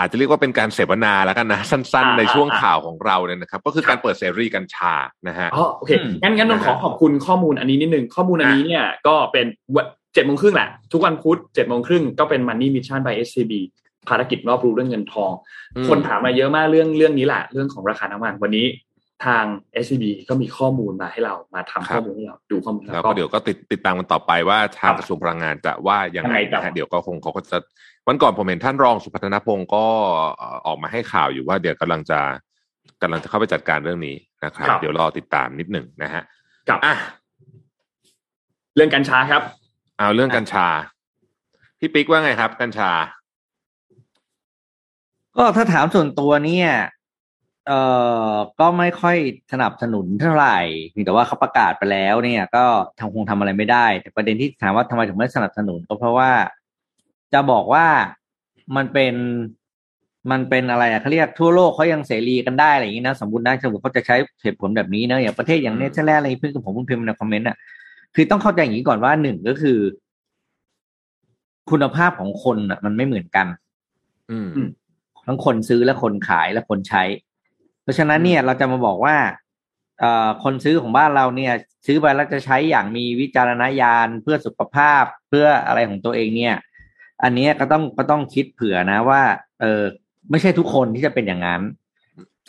[0.00, 4.94] อาจจะเรียกว่าเป็นการเสวนาแล้วกันนะ สั้นๆ ในช่วงข่าวของเราเนี่ยนะครับ ก็คือการเปิดเสรีกัญชา
[5.28, 9.46] นะฮะอ๋อโอเคอืมงั้นงั้นนนท์ขอขอบคุณข้อมูลอันนี้นิดนึง ข้อมูลอันนี้เนี่ยก็เป็น
[10.14, 13.52] เจ็ดโมงครึ่งแหละ ทุกวันพุธเจ็ดโมงครึ่งก็เป็น Money Mission by SCB
[14.08, 15.30] ภารกิจรอบรู้เรื่องเงินทอง
[15.76, 18.66] อืมคนถามมาเยอะมากเรื่องเรื่องนี้แหละเรื่องของราคาน้ำมันวันนี้
[19.26, 19.44] ทาง
[19.84, 27.58] SCB ก็มีข้อมูลมาให้เรามาทำข้อมูลให้เราดูข้อมูลแล้วก็เดี๋ยวก็ติดติดตามกันต่อไปว่าทางครับกระทรวงพลังงานจะว่ายังไงยังไงต่อนะฮะเดี๋ยวก็คงเขาก็จะ
[28.06, 29.84] วันก่อนผมเห็นท่านรองสุพัฒนพงศ์ก็
[30.36, 32.20] เอ่อออกมาให้ข่าวอยู่ว่าเดี๋ยวกำลังจะ
[33.02, 36.22] กำลังจะเข้าไปจัดการเรื่องนี้นะครับครับ เดี๋ยวรอติดตามนิดหนึ่งนะฮะ
[36.68, 36.94] กับอะ
[38.76, 39.42] เรื่องกัญชาครับ
[39.98, 40.66] เอาเรื่องกัญชา
[41.78, 42.90] พี่ปิ๊กว่าไงครับ กัญชา
[45.36, 46.70] ก็ถ้าถามส่วนตัวเนี่ย
[47.66, 47.80] เอ่
[48.32, 49.16] อก็ไม่ค่อย
[49.52, 50.58] สนับสนุนเท่าไหร่
[50.90, 52.64] เพียงแต่ว่าเขาประกาศไปแล้ว เนี่ย ก็
[52.98, 56.30] ทำคงทำอะไรไม่ได้ แต่ประเด็นที่ถามว่าทำไมถึงไม่สนับสนุนก็เพราะว่า
[57.32, 57.86] จะบอกว่า
[58.76, 59.14] มันเป็น
[60.30, 67.56] มันเป็นอะไรอะเขาเรียกทั่วโลกเขายังเสรีกันได้อะไรอย่างนี้นะสมมตินะสมมติเขาจะใช้เหตุผลแบบนี้นะอย่างประเทศอย่างเนเธอร์แลนด์อะไรเพื่อนผมเพิ่งพิมพ์ใน comment อะ
[68.14, 69.78] คือต้องเข้าใจอย่างนี้ก่อนว่าหนึ่งก็คือ
[71.70, 73.46] คุณภาพของคนอะ มันไม่เหมือนกัน
[74.30, 74.68] อืมอืม
[75.26, 77.29] ทั้งคนซื้อและคนขายและคนใช้เพ
[77.90, 79.16] ราะฉะนั้นเนี่ยเราจะมาบอกว่า
[80.00, 81.52] เอ่อคนซื้อของบ้านเราเนี่ย
[81.86, 86.54] ซื้อไปแล้วจะใช้อย่างมีวิจารณญาณเพื่อสุขภาพเพื่ออะไรของตัวเองเนี่ย
[87.22, 89.22] อันเนี้ยก็ต้องก็ต้องคิดเผื่อนะว่า
[89.60, 89.82] เออ
[90.30, 91.62] ไม่ใช่ทุกคนที่จะเป็นอย่างนั้น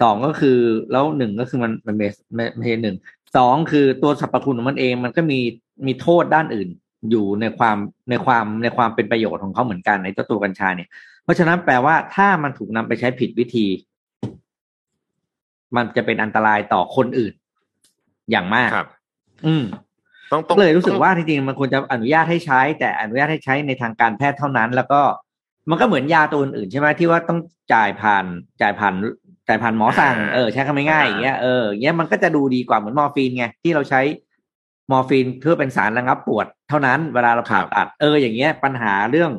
[0.01, 0.59] สองก็คือ
[0.91, 2.95] แล้วหนึ่งก็คือมันมันไม่ไม่ไม่ใช่หนึ่ง
[3.37, 5.39] สองคือตัวสรรพคุณของมันเองมันก็มี
[5.87, 6.69] มีโทษด้านอื่น
[7.11, 7.77] อยู่ในความ
[8.09, 10.89] ในความในความเป็นประโยชน์ของเขาเหมือนกันในตัวตัวกัญชาเนี่ย
[11.23, 13.65] เพราะฉะนั้นแปลว่าถ้ามันถูกนำไปใช้ผิดวิธี
[15.75, 17.33] มันจะเป็นอันตรายต่อคนอื่น
[18.31, 18.87] อย่างมากครับ
[19.45, 19.63] อืม
[20.31, 25.01] ต้องต้องก็เลยรู้สึกว่าจริงๆมันควรจะอนุญาตให้ใช้ แต่อนุญาตให้ใช้ในทางการแพทย์เท่านั้น แล้วก็
[25.69, 27.39] มันก็เหมือนยาตัวอื่นๆใช่ไหมที่ว่าต้อง
[27.73, 28.25] จ่ายผ่าน
[28.61, 28.93] จ่ายผ่าน
[29.47, 34.01] จ่ายผ่านหมอสั่งเออใช้คำง่ายๆอย่างเงี้ยเอออย่างเงี้ยมันก็จะดูดีกว่าเหมือนมอร์ฟีนไงที่เราใช้
[34.91, 39.31] มอร์ฟีนเพื่อเป็นสารระงับปวดเท่านั้นเวลาเราผ่าตัดเอออย่างเงี้ยปัญหาเรื่อง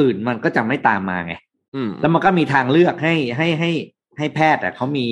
[0.00, 1.34] อื่นมันก็จะไม่ตามมาไง
[1.74, 3.70] อืมแล้วมันก็มีทางเลือกให้ให้ให้
[4.18, 5.06] ให้แพทย์อะเขามี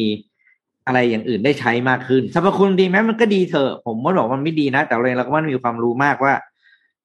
[0.91, 6.35] อะไรอย่างอื่นได้ใช้มากขึ้นสรรพคุณดีไหมมันก็ดีเถอะ ผมไม่บอกว่ามันไม่ดีนะ แต่เราเองเราก็ไม่มีความรู้มากว่า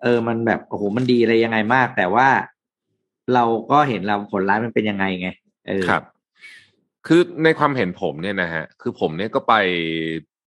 [0.01, 2.27] เออมันแบบโอ้โหมันดีอะไรยังไงมาก แต่ว่า
[3.33, 5.29] เราก็เห็นเราผลลัพธ์มันเป็นยังไงไง
[5.67, 6.03] เออครับ
[7.07, 9.53] คือในความเห็นผมเนี่ยนะฮะ คือผมเนี่ยก็ไป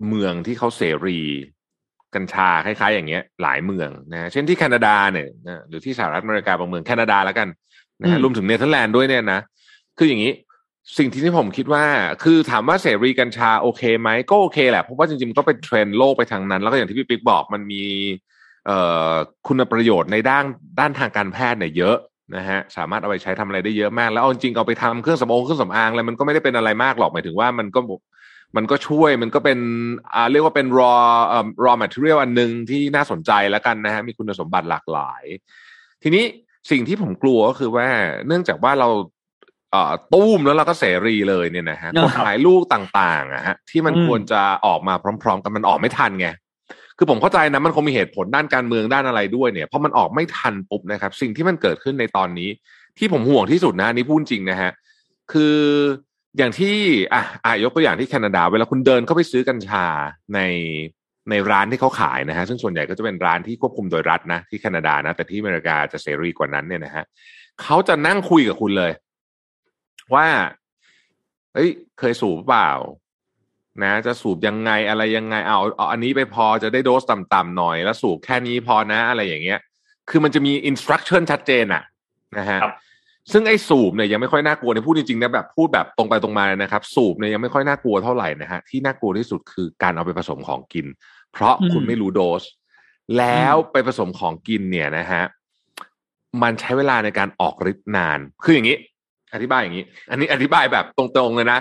[0.08, 1.20] เมืองที่เขาเสรี
[2.16, 7.48] กัญชาคล้ายๆ อย่างเงี้ย หลายเมืองนะฮะเช่นที่แคนาดาเนี่ยนะหรือที่สหรัฐอเมริกาบางเมืองแคนาดาแล้วกัน
[8.02, 9.40] นะฮะรวมถึงเนเธอร์แลนด์ด้วยเนี่ยนะ
[9.98, 10.32] คืออย่างนี้
[10.98, 11.86] สิ่งที่ที่ผมคิดว่า
[12.24, 17.84] คือถามว่าเสรีกัญชาโอเคไหมก็โอเคแหละเพราะว่าจริงๆมันก็เป็นเทรนด์โลกไปทางนั้น แล้วก็อย่างที่พี่ปิ๊กบอกมันมี
[19.48, 20.46] คุณประโยชน์ในด้าน
[20.80, 21.98] ด้านทางการแพทย์เนี่ยเยอะ
[22.36, 27.80] นะฮะสามารถเอาไปใช้ทำอะไรได้เยอะมาก แล้วเอาจริงๆเอาไปทำเครื่องสำอางเครื่องสำอางอะไรมันก็ไม่ได้เป็นอะไรมากหรอกหมายถึงว่ามันก็
[28.56, 29.60] มันก็ช่วยมันก็เป็น
[30.14, 35.24] อ่าเรียกว่าเป็น raw เอ่อ raw material อันหนึ่งที่น่าสนใจแล้วกันนะฮะมีคุณสมบัติหลากหลาย
[36.04, 36.24] ทีนี้
[36.72, 37.88] สิ่งที่ผมกลัวก็คือว่า
[38.28, 38.90] เนื่องจากว่าเรา
[40.14, 44.94] ตุ้มแล้วเราก็เสรีเลยเนี่ยนะฮะเนอะกฎหมายลูกต่างๆอะฮะที่มันอืมควรจะออกมา
[45.24, 46.28] พร้อม ๆ กันมันออกไม่ทันไง
[46.98, 52.50] คือผมเข้าใจนะมันคงมีเหตุผลด้านการเมืองด้านอะไรด้วยเนี่ยเพราะมันออกไม่ทันปุ๊บนะครับ สิ่งที่มันเกิดขึ้นในตอนนี้
[52.98, 54.72] ที่ผมห่วงที่สุดนะอันนี่พูดจริงนะฮะ
[55.32, 55.58] คือ
[56.38, 56.76] อย่างที่
[57.14, 59.86] อะอะยกตัวอย่างที่แคนาดา เวลาคุณเดินเข้าไปซื้อกัญชา
[60.36, 60.40] ใน
[61.30, 67.06] ในร้านที่เขาขายนะฮะซึ่งส่วนใหญ่ก็จะเป็นร้านที่ควบคุมโดยรัฐนะที่แคนาดานะแต่ที่อเมริกาจะเสรีกว่านั้นเนี่ยนะฮะ
[67.62, 68.92] เขาจะนั่งคุยกับคุณเลย
[70.14, 70.28] ว่า
[71.54, 72.72] เอ้ย เคยสูบเปล่า
[73.84, 79.60] นะ จะสูบยังไงอะไรยังไงเอาเอาอันนี้ไปพอจะได้โดสต่ำๆหน่อย แล้วสูบแค่นี้พอนะ อะไรอย่างเงี้ย
[80.10, 81.84] คือมันจะมีอินสตรั c ชั่นชัดเจนอะ
[82.38, 82.74] นะฮะครับ
[83.32, 90.86] ซึ่งไอ้สูบเนี่ยยังไม่ค่อยน่ากลัวในพูดจริงๆนะแบบพูดแบบตรงไปตรงมาเลยนะครับ สูบเนี่ยยังไม่ค่อยน่ากลัวเท่าไหร่นะฮะที่น่ากลัวที่สุดคือการเอาไปผสมของกิน
[91.34, 92.44] เพราะคุณไม่รู้โดส
[93.18, 95.24] แล้วไปผสมของกินเนี่ยนะฮะ
[96.42, 98.78] มันใช้เวลาในการออกฤทธิ์นาน คืออย่างนี้
[99.36, 101.60] อธิบายอย่างนี้ อันนี้อธิบายแบบตรงๆเลยนะ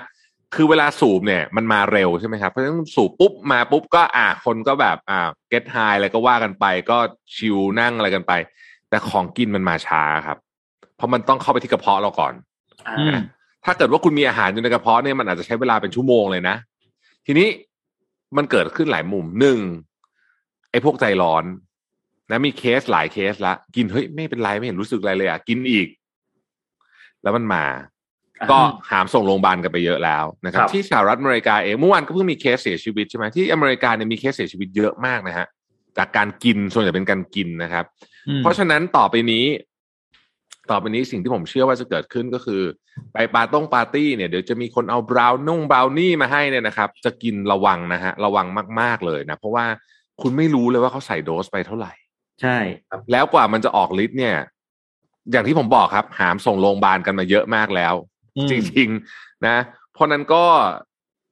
[0.54, 6.98] คือเวลาสูบเนี่ยมันมาเร็วใช่ไหมครับเพราะฉะนั้นสูบปุ๊บมาปุ๊บก็อ่าคนก็แบบอ่า get high อะไรก็ว่ากันไป ก็
[7.34, 8.32] chill นั่งอะไรกันไป
[8.88, 10.38] แต่ของกินมันมาช้าครับ
[10.96, 12.34] เพราะมันต้องเข้าไปที่กระเพาะเราก่อน
[12.86, 13.16] อ่าอืม
[13.64, 16.56] ถ้าเกิดว่าคุณมีอาหารอยู่ในกระเพาะเนี่ยมันอาจจะใช้เวลาเป็นชั่วโมงเลยนะ
[17.26, 17.48] ทีนี้
[18.36, 19.58] มันเกิดขึ้นหลายมุมหนึ่ง
[20.70, 21.44] ไอ้พวกใจร้อน
[22.30, 25.86] นะมีเคสหลายเคสละกินเฮ้ยไม่เป็นไรไม่เห็นรู้สึกอะไรเลยอะกินอีก
[27.24, 27.64] แล้วมันมา
[28.50, 28.58] ก็
[28.90, 35.46] หามส่งโรงพยาบาลกันไปเยอะแล้วนะครับครับ ที่สหรัฐอเมริกาเองเมื่อวานก็เพิ่งมีเคสเสียชีวิตใช่ไหมที่อเมริกาเนี่ยมีเคสเสียชีวิตเยอะมากนะฮะ
[35.98, 37.84] จากการกินส่วนใหญ่เป็นการกินนะครับ
[38.28, 39.46] อืมเพราะฉะนั้นต่อไปนี้
[40.70, 42.62] ต่อไปนี้สิ่งที่ผมเชื่อว่าจะเกิดขึ้นก็คือ
[43.12, 48.46] ไปปาต้งปาร์ตี้เนี่ยเดี๋ยวจะมีคนเอาบราวนุ่งบราวนี่มาให้เนี่ยนะครับ จะกินระวังนะฮะระวัง
[48.80, 49.66] มาก ๆเลยนะ เพราะว่า
[50.22, 51.92] คุณไม่รู้เลยว่าเขาใส่โดสไปเท่าไหร่
[52.40, 52.56] ใช่
[53.12, 54.36] แล้วกว่ามันจะออกฤทธิ์เนี่ย
[55.32, 57.94] อย่างที่ผมบอกครับ หามส่งโรงพยาบาลกันมาเยอะมากแล้ว
[58.36, 59.56] อืมจริงๆนะ
[59.92, 60.44] เพราะนั้นก็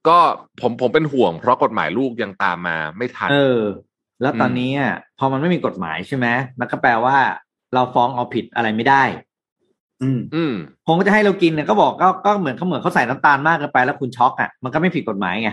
[0.07, 0.17] ก็
[0.61, 3.61] ผมผมเป็นห่วง เพราะกฎหมายลูกยังตามมาไม่ทัน เออ
[4.21, 6.27] แล้วตอนนี้อะพอมันไม่มีกฎหมายใช่ไหม
[6.59, 7.17] มันก็แปลว่า
[7.73, 9.03] เราฟ้องเอาผิดอะไรไม่ได้
[10.01, 10.53] อืม อืม
[10.85, 15.51] คงก็จะให้เรากินเนี่ยก็บอกก็ก็เหมือนเขาเหมือนเขาใส่น้ำตาลมากเกินไปแล้วคุณช็อกอะมันก็ไม่ผิดกฎหมายไง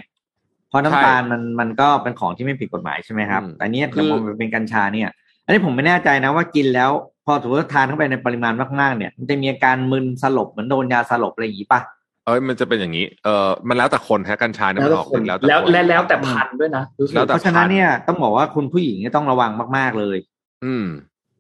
[0.69, 5.09] เพราะน้ำตาลมันมันก็เป็นของที่ไม่ผิดกฎหมายใช่ไหมครับอืมแต่เนี้ยคือแต่พอมันเป็นกัญชาเนี่ย
[5.45, 11.81] อันนี้ผมไม่แน่ใจนะว่ากินแล้วพ อถือว่าทานเข้าไปในปริมาณมากๆเนี่ยมันจะมีอาการมึนสลบเหมือนโดนยาสลบอะไรอย่างงี้ป่ะ
[12.27, 20.19] เอ้ยมันจะเป็นอย่างนี้ เออมันแล้วแต่คนฮะกัญชาเนี่ยมันออกฤทธิ์แล้วแต่แล้วคนและแล้วแต่พันธุ์ด้วยนะรู้สึกแล้วแต่เพราะฉะนั้นเนี่ยต้องบอกว่าคุณผู้หญิงเนี่ยต้องระวังมากๆเลย
[20.65, 20.87] อืม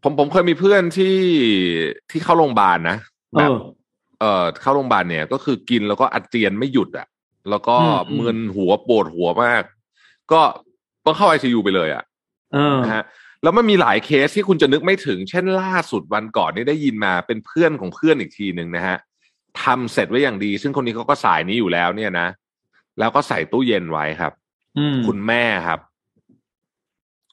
[0.03, 1.17] ผมผมเคยมีเพื่อนที่
[2.11, 2.97] ที่เข้าโรงพยาบาลนะ
[3.33, 3.55] เอแบบอ
[4.21, 7.07] เอ่อเข้าโรงพยาบาลเนี่ย ก็คือกินแล้วก็อาเจียนไม่หยุดอะ
[7.51, 9.63] แล้วก็อืมอืมมึนหัวปวดหัวมาก
[10.33, 10.41] ก็
[11.07, 12.05] ต้องเข้าไอซียูไปเลยอะ
[12.55, 13.05] เออนะฮะ
[13.43, 18.97] แล้วมันมีหลายเคสที่คุณจะนึกไม่ถึง เช่นล่าสุดวันก่อนนี่ได้ยินมาเป็นเพื่อนของเพื่อนอีกทีหนึ่งนะฮะ
[19.63, 22.29] ทำเสร็จไว้อย่างดี ซึ่งคนนี้เขาก็สายนี้อยู่แล้วเนี่ยนะ
[22.99, 24.33] แล้วก็ใส่ตู้เย็นไว้ครับ
[24.79, 25.81] อืมคุณแม่ครับ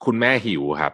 [0.05, 0.93] คุณแม่หิวครับ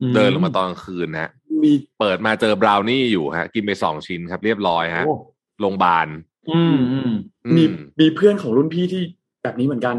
[0.00, 1.30] อืมเดินลงมาตอนกลางคืนนะฮะ
[1.64, 5.14] มีเปิดมาเจอบราวนี่อยู่ฮะ กินไปสองชิ้นครับ เรียบร้อยฮะโอ้
[5.60, 6.06] โรงพยาบาล
[6.50, 7.10] อืมอืม
[7.46, 9.02] อืมีมมีเพื่อนของรุ่นพี่ที่
[9.42, 9.96] แบบนี้เหมือนกัน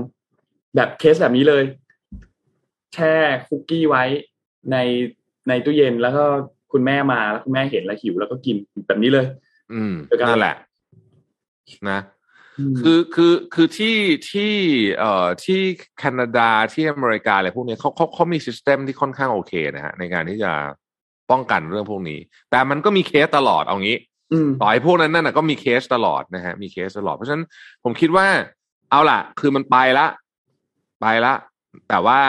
[0.76, 1.64] แบบเคสแบบนี้เลย
[2.94, 3.16] แช่
[3.48, 4.04] คุกกี้ไว้
[4.72, 4.78] ใน
[5.48, 6.24] ในตู้เย็นแล้วก็
[6.72, 8.56] คุณแม่มาแล้วคุณแม่เห็นแล้วหิวแล้วก็กิน
[8.88, 9.26] แบบนี้เลย
[9.74, 10.56] อืมเดียวกันนั่นแหละ
[11.90, 12.00] นะ
[12.72, 13.98] มคือคือคือที่
[14.32, 14.54] ที่
[14.98, 15.60] เอ่อที่
[16.00, 20.52] แคนาดาที่อเมริกาอะไรพวกนี้เขาเขาเขามี system ที่ค่อนข้างโอเคนะฮะในการที่จะ
[21.32, 22.20] ป้องกันเรื่องพวกนี้
[22.52, 23.98] แต่มันก็มีเคสตลอดเอางี้
[24.34, 27.46] อืมต่อให้พวกนั้นนั่นนะก็มีเคสตลอดนะฮะมีเคสตลอด เพราะฉะนั้น
[27.84, 28.28] ผมคิดว่า
[28.90, 30.08] เอาล่ะ คือมันไปละ
[31.02, 31.34] ไปละ
[31.90, 32.20] แต่ว่า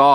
[0.00, 0.10] ก็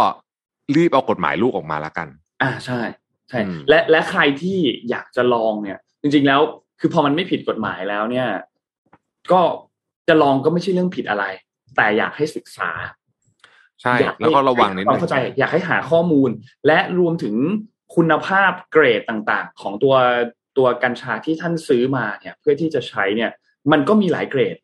[0.76, 2.08] รีบเอากฎหมายลูกออกมาละกัน
[2.42, 2.82] อ่าใช่
[3.30, 4.58] ใช่อืมและและใครที่
[4.90, 6.42] อยากจะลองเนี่ย จริง ๆแล้ว
[6.80, 8.28] คือพอมันไม่ผิดกฎหมายแล้วเนี่ย
[9.32, 9.42] ก็
[10.08, 11.26] จะลองก็ไม่ใช่เรื่องผิดอะไร
[11.76, 12.70] แต่อยากให้ศึกษา
[13.82, 16.30] ใช่อยากให้แล้วก็ระวังนิดให้ความนึงเข้าใจอยากให้หาข้อมูล
[16.68, 17.36] และรวมถึง
[17.96, 19.96] คุณภาพเกรดต่างๆ ของตัว
[20.58, 23.32] ตัวกัญชาที่ท่านซื้อมาเนี่ย เพื่อที่จะใช้เนี่ย
[23.72, 24.56] มันก็มีหลายเกรด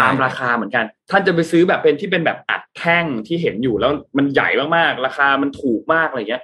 [0.00, 6.42] ตามราคาเหมือนกัน ท่านจะไปซื้อแบบเป็นที่เป็นแบบอัดแท่งที่เห็นอยู่แล้วมันใหญ่มากๆ ราคามันถูกมากอะไรเงี้ย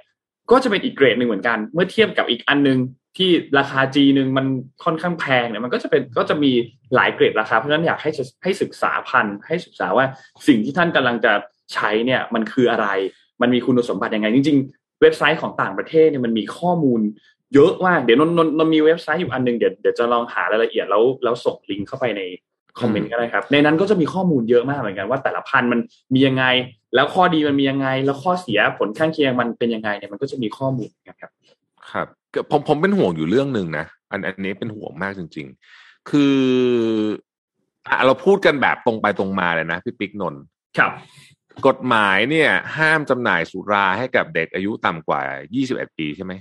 [0.51, 2.79] ก็จะเป็นอีกเกรดหนึ่งเหมือนกัน เมื่อเทียบกับอีกอันหนึง
[3.17, 3.29] ที่
[3.59, 4.45] ราคาจีหนึ่งมัน
[4.83, 6.51] ค่อนข้างแพงเนี่ยมันก็จะเป็นก็จะมี
[6.95, 8.11] หลายเกรดราคาเพราะฉะนั้นอยากให้
[8.43, 10.05] ให้ศึกษาพันธุ์ให้ศึกษาว่า
[10.47, 11.33] สิ่งที่ท่านกำลังจะ
[11.73, 12.87] ใช้เนี่ยมันคืออะไร
[13.41, 17.01] มันมีคุณสมบัติยังไง จริง ๆ เว็บไซต์ของต่างประเทศเนี่ยมันมีข้อมูล
[17.53, 22.21] เยอะมากเดี๋ยวนนนนนมีเว็บไซต์อยู่อันหนึงเดี๋ยวเดี๋ยวจะลองหารายละเอียดแล้วแล้วส่งลิงก์เข้าไปใน
[22.79, 25.79] คอมเมนต์ก็ได้ครับ ในนั้นก็จะมีข้อมูลเยอะมากเหมือนกันว่าแต่ละพันธุ์มัน
[26.13, 26.45] มียังไง
[26.95, 31.31] แล้วข้อดีมันมียังไง แล้วข้อเสียผลข้างเคียงมันเป็นยังไงเนี่ยมันก็จะมีข้อมูลนะครับ
[31.91, 35.47] ครับก็ผมผมเป็นห่วงอยู่เรื่องหนึ่งนะอันอันนี้เป็นห่วงมากจริง
[35.77, 36.35] ๆ คือ
[37.87, 40.41] อะเราพูดกันแบบตรงไปตรงมาเลยนะพี่ปิ๊กนนท์
[40.77, 40.91] ครับ
[41.67, 45.21] กฎหมายเนี่ย ห้ามจำหน่ายสุราให้กับเด็กอายุต่ำกว่า
[45.59, 46.33] 21 ปีใช่ไหม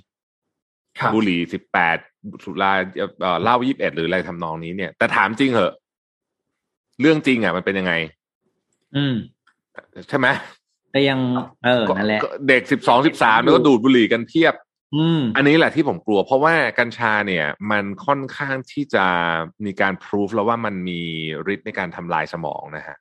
[0.98, 1.40] ครับบุหรี่
[1.92, 5.72] 18สุราเอ่อเอ่อเหล้า21หรืออะไรทำนองนี้เนี่ย แต่ถามจริงเหอะ
[7.00, 7.92] เรื่องจริงอะมันเป็นยังไง
[8.96, 9.14] อืม
[10.08, 10.26] ใช่ไหม
[10.90, 11.20] แต่ยัง
[11.64, 14.54] เออนั่นแหละก็เด็ก12 13แล้วก็ดูดบุหรี่กันเพียบ
[14.96, 19.04] อืม อันนี้แหละที่ผมกลัว เพราะว่ากัญชาเนี่ย มันค่อนข้างที่จะ
[19.64, 21.00] มีการพิสูจแล้วว่ามันมี
[21.52, 22.96] ฤทธิ์ในการทำลายสมองนะฮะ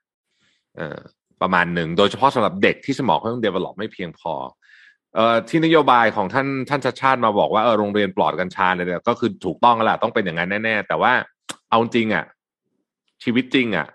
[0.76, 1.00] เอ่อ
[1.42, 4.34] ประมาณหนึ่ง โดยเฉพาะสำหรับเด็กที่สมองเขาต้อง develop ไม่เพียงพอ
[5.16, 11.14] เอ่อที่นโยบายของท่านท่านชาติชาติมาบอกว่าเออโรงเรียนปลอดกัญชาเนี่ยก็คือถูกต้องแล้วแหละต้องเป็นอย่างนั้นแน่ๆแต่ว่า
[11.70, 12.26] เอาจริงอะ
[13.24, 13.88] ชีวิตจริงอะ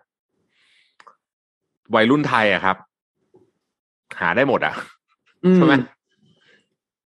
[1.94, 2.76] วัยรุ่นไทยอะครับ
[4.20, 4.74] หาได้หมดอะ
[5.56, 5.74] ใช่ไหม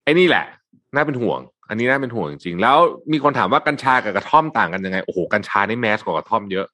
[0.03, 0.45] ไอ้นี่แหละ
[0.95, 1.39] น่าเป็นห่วง
[1.69, 2.77] อันนี้น่าเป็นห่วงจริงๆแล้ว
[3.11, 6.65] มีคนถามว่ากัญชากับกระท่อมต่างกันยังไงโอ้โหกัญชานี่แมสกว่ากระท่อมเยอะ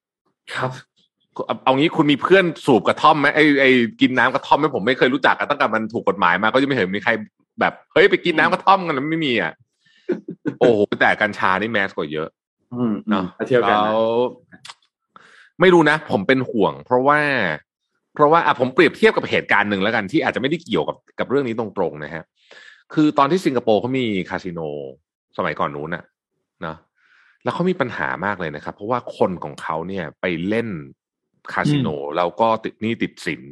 [0.54, 0.70] ครับ
[1.46, 3.66] เอาเอางี้คุณมีเพื่อนสูบกระท่อมไหมไอไอ
[4.00, 7.12] กินน้ำกระท่อมไหมผมไม่เคยรู้จักกันตั้งแต่มันถูกกฎหมายมาก็ยังไม่เห็นมีใคร
[7.60, 9.52] แบบเฮ้ยไปกินน้ำกระท่อมกันนะไม่มีอะ
[10.58, 12.28] โอ้โหแต่กัญชานี่แมสกว่าเยอะ
[12.74, 14.00] อืมเนาะมาเที่ยวกันแล้นะว
[15.60, 17.20] ไม่รู้นะ ผมเป็นห่วง เพราะว่า
[18.14, 22.24] เพราะว่าอะผมเปรียบเทียบกับเหตุการณ์หนึ่งแล้วกันที่อาจจะไม่ได้เกี่ยวกับกับเรื่องนี้ตรงๆนะฮะ
[22.94, 24.60] คือตอนที่สิงคโปร์เขามีคาสิโน
[25.36, 26.04] สมัยก่อนนู้นน่ะ
[26.66, 26.76] นะ
[27.44, 30.68] แล้วเขามีปัญหามากเลยนะครับ เพราะว่าคนของเขาเนี่ยไปเล่น
[31.52, 33.42] คาสิโนแล้วก็ติดหนี้ติดสิน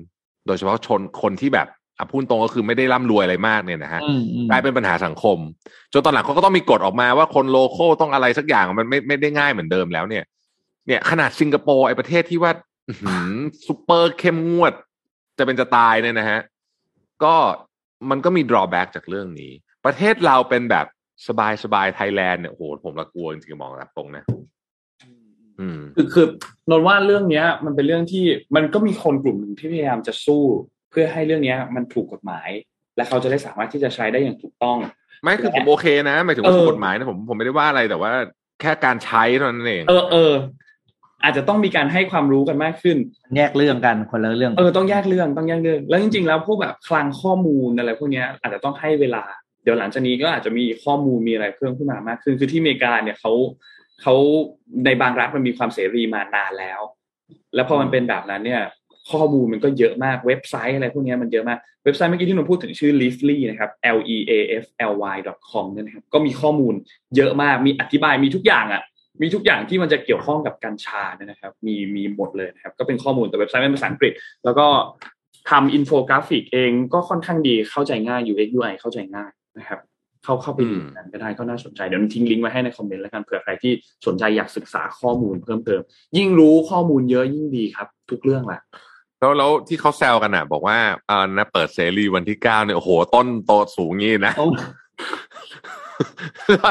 [0.47, 5.39] โดยเฉพาะชนคนที่แบบอะพูดตรงก็คือไม่ได้ร่ำรวยอะไรมากเนี่ยนะฮะอืมอืมกลายเป็นปัญหาสังคม
[5.93, 10.25] จนตอนหลังเขาก็ต้องมีกฎออกมาว่าคน local ต้องอะไรสักอย่างมันไม่ไม่ได้ง่ายเหมือนเดิมแล้วเนี่ย
[10.87, 12.53] เนี่ยขนาดสิงคโปร์ไอประเทศที่ว่า
[12.89, 13.33] อื้อหือ
[13.67, 14.73] ซุปเปอร์เข้มงวด
[15.39, 16.41] จะเป็นจะตายเนี่ยนะฮะ
[17.25, 17.35] ก็
[18.11, 19.53] มันก็มี drawback จากเรื่องนี้
[19.85, 20.87] ประเทศเราเป็นแบบ
[21.29, 24.25] สบายสบายไทยแลนด์เนี่ยโอ้โหผมละกลัวจริงๆมองแบบตรงนะ
[25.61, 26.27] อืมคือคือ
[26.71, 28.25] นนว่าเรื่องเนี้ย มันเป็นเรื่องที่
[28.57, 30.45] มันก็มีคนกลุ่มหนึ่งที่พยายามจะสู้
[30.91, 32.49] เพื่อให้เรื่องเนี้ย มันถูกกฎหมาย
[32.97, 34.79] และเขาจะได้สามารถที่จะใช้ได้อย่างถูกต้อง
[35.23, 38.13] ไม่คือผมโอเคนะหมายถึงว่าเออถูกกฎหมายนะผมผมไม่ได้ว่าอะไรแต่ว่า
[38.61, 40.33] แค่การใช้เท่านั้นเอง เออเออ
[41.25, 42.99] อาจจะต้องมีการให้ความรู้กันมากขึ้น
[43.37, 49.25] แยกเรื่องกันคนละเรื่อง เออต้องแยกเรื่องต้องแยกเรื่อง แล้วจริงๆ แล้วพวกแบบคลังข้อมูลอะไรพวกเนี้ยอาจจะต้องให้เวลา
[49.63, 53.33] เดี๋ยวหลังจากนี้ก็อาจจะมีข้อมูลมีอะไรเพิ่มขึ้นมามากขึ้น คือที่อเมริกาเนี่ยเขา
[54.03, 54.15] เขา
[54.85, 56.81] ในบางรัฐมันมีความเสรีมานานแล้ว
[57.55, 58.63] แล้วพอมันเป็นแบบนั้นเนี่ย
[59.11, 65.17] ข้อมูลมันก็เยอะมากเว็บไซต์อะไรพวกเนี้ยมันเยอะมากเว็บไซต์เมื่อกี้ที่หนูพูดถึงชื่อ Leafly นะครับ l e a f l y
[65.51, 66.75] com เนี่ยนะครับก็มีข้อมูล
[67.17, 68.83] เยอะมากมีอธิบายมีทุกอย่างอะ
[69.21, 74.13] มีทุกอย่างที่มันจะเกี่ยวข้องกับกัญชาเนี่ยนะครับ มีมีหมดเลยนะครับ ก็เป็นข้อมูลแต่เว็บไซต์เป็นภาษาอังกฤษ
[74.45, 74.67] แล้วก็
[75.51, 79.81] ทำอินโฟกราฟิกเองก็ค่อนข้างดีเข้าใจง่าย UX UI เข้าใจง่ายนะครับ
[80.25, 83.73] เข้าเข้าไปดูอืมกันก็ได้ก็น่าสนใจเดี๋ยวทิ้งลิงก์ไว้ให้ใน comment แล้วกันเผื่อใครที่
[84.07, 85.81] สนใจอยากศึกษาข้อมูลเพิ่มเติม
[86.17, 88.61] ยิ่งรู้ข้อมูลเยอะยิ่งดีครับ ทุกเรื่องแหละ
[89.21, 90.79] แล้วแล้วที่เขาแซวกันอะ บอกว่า
[91.11, 94.47] อ่านะเปิดเสรีวันที่เก้าเนี่ยโอ้โหต้นโตสูงงี้นะโอ้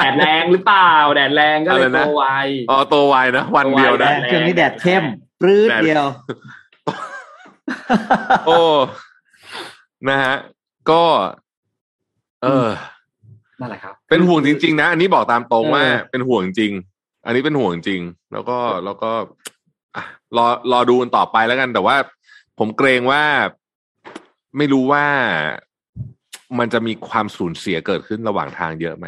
[0.03, 2.25] แดดแรงหรือเปล่า แดดแรงก็เลยอะไรนะโตไว
[2.69, 5.03] อ๋อโตไวนะวันเดียวโตไวนะแดดช่วงนี้แดดเข้ม
[5.41, 6.05] ปรื้ดแดดเดียว
[8.47, 8.59] โอ้
[10.09, 10.35] นะฮะ
[10.91, 11.03] ก็
[12.43, 12.69] เออ
[13.59, 16.71] นั่นแหละครับ เป็นห่วงจริง ๆ นะ อันนี้บอกตามตรงว่าเออเป็นห่วงจริง
[17.25, 18.01] อันนี้เป็นห่วงจริง
[18.33, 19.11] แล้วก็แล้วก็
[19.95, 20.03] อะ
[20.37, 21.95] รอรอดูกันต่อไปแล้วกัน แต่ว่า
[22.59, 23.23] ผมเกรงว่า
[24.57, 25.05] ไม่รู้ว่า
[26.59, 29.07] มันจะมีความสูญเสียเกิดขึ้นระหว่างทางเยอะไหม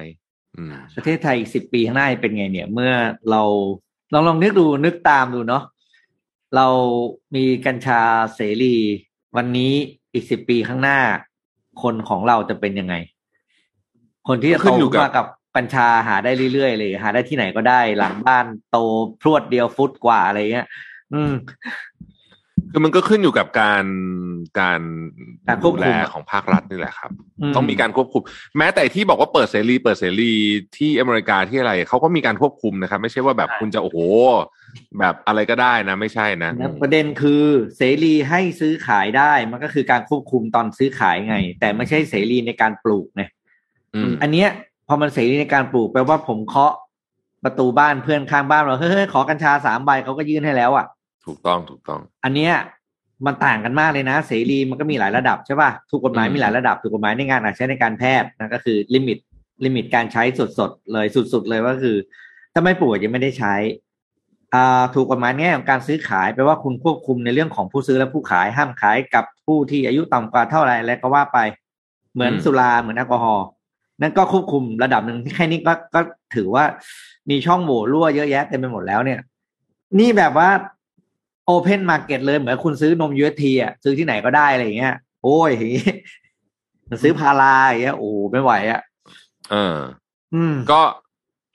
[0.56, 2.91] อืมประเทศไทยอีกสิบปีข้างหน้าเป็นไงเนี่ย เมื่อ
[3.32, 3.41] เรา
[4.14, 5.64] ลองลองนึกดูนึกตามดูเนาะ
[6.56, 6.68] เรา
[7.36, 8.02] มีกัญชา
[8.36, 8.76] เสรี
[9.36, 9.74] วันนี้
[10.14, 11.00] อีกสิบปีข้างหน้า
[11.82, 12.96] คนของเราจะเป็นยังไง
[14.28, 18.78] คนที่จะขึ้โตนอยู่กับมากับกัญชาหาได้เรื่อยๆเลยหาได้ที่ไหนก็ได้ หลังบ้านโต
[19.22, 20.68] พรวดเดียวฟุตกว่าอะไรเงี้ย
[21.14, 21.34] อืม
[22.76, 23.86] คือมันก็ขึ้นอยู่กับการ
[24.59, 24.82] การ
[25.47, 27.11] การควบดูคุแลมของภาครัฐนี่แหละครับ
[27.41, 28.21] อืมต้องมีการควบคุม
[28.57, 30.32] แม้แต่ที่บอกว่าเปิดเสรี เปิดเสรี
[30.78, 33.97] ที่อเมริกาที่อะไรเขาก็มีการควบคุมนะครับ ไม่ใช่ว่าแบบใช่คุณจะโอ้โห
[34.99, 37.43] แบบอะไรก็ได้นะ ไม่ใช่นะแล้วประเด็นคือ
[37.78, 43.23] เสรีให้ซื้อขายได้มันก็คือการควบคุมตอนซื้อขายไง แต่ไม่ใช่เสรีในการปลูกไง
[43.95, 44.49] อืมอันเนี้ย
[44.88, 46.73] พอมันเสรีในการปลูกแปลว่าผมเคาะ
[47.43, 50.86] ประตูบ้านเพื่อนข้างบ้านเราเฮ้ยขอกัญชาสามใบเขาก็ยื่นให้แล้วอะ
[51.26, 52.53] ถูกต้องถูกต้อง อันเนี้ย
[53.26, 59.18] มันต่างกันมากเลยนะ เสรีมันก็มีหลายระดับใช่ป่ะถูกกฎหมายอืมมีหลายระดับถูกกฎหมายในแง่การใช้ในการแพทย์นะก็คือ limit
[59.66, 60.23] limit การใช้
[60.59, 61.97] สุดๆเลยสุดๆเลยว่าคือ
[62.53, 63.55] ถ้าไม่ป่วยยังไม่ได้ใช้
[64.53, 71.39] อ่าถูกกฎหมายแง่ของการซื้อขายแปลว่าคุณควบคุมในเรื่องของผู้ซื้อและผู้ขายห้ามขายกับผู้ที่อายุต่ำกว่าเท่าไหร่แล้วก็ว่าไป
[72.13, 73.45] เหมือนอืมสุราเหมือนแอลกอฮอล์
[74.01, 75.99] นั่นก็ควบคุมระดับหนึ่งแค่นี้ก็ก็
[76.36, 76.63] ถือว่า
[77.30, 79.19] มีช่องโหว่รั่วเยอะแยะเต็มไปหมดแล้วเนี่ย
[79.99, 80.49] นี่แบบว่า
[81.45, 85.88] open market เลยเหมือนคุณซื้อนม UHT อะซื้อที่ไหนก็ได้อะไรอย่างเงี้ย โอ้ยอย่างงี้
[87.04, 88.82] ซื้อพาราอย่างเงี้ยโอ้โหไม่ไหวอะ
[89.52, 89.78] เออ
[90.34, 90.82] อืม ก็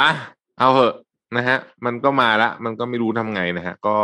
[0.03, 0.13] อะ
[0.59, 0.95] เอาเหอะ
[1.37, 3.97] นะฮะ มันก็มาละมันก็ไม่รู้ทำไงนะฮะ ก็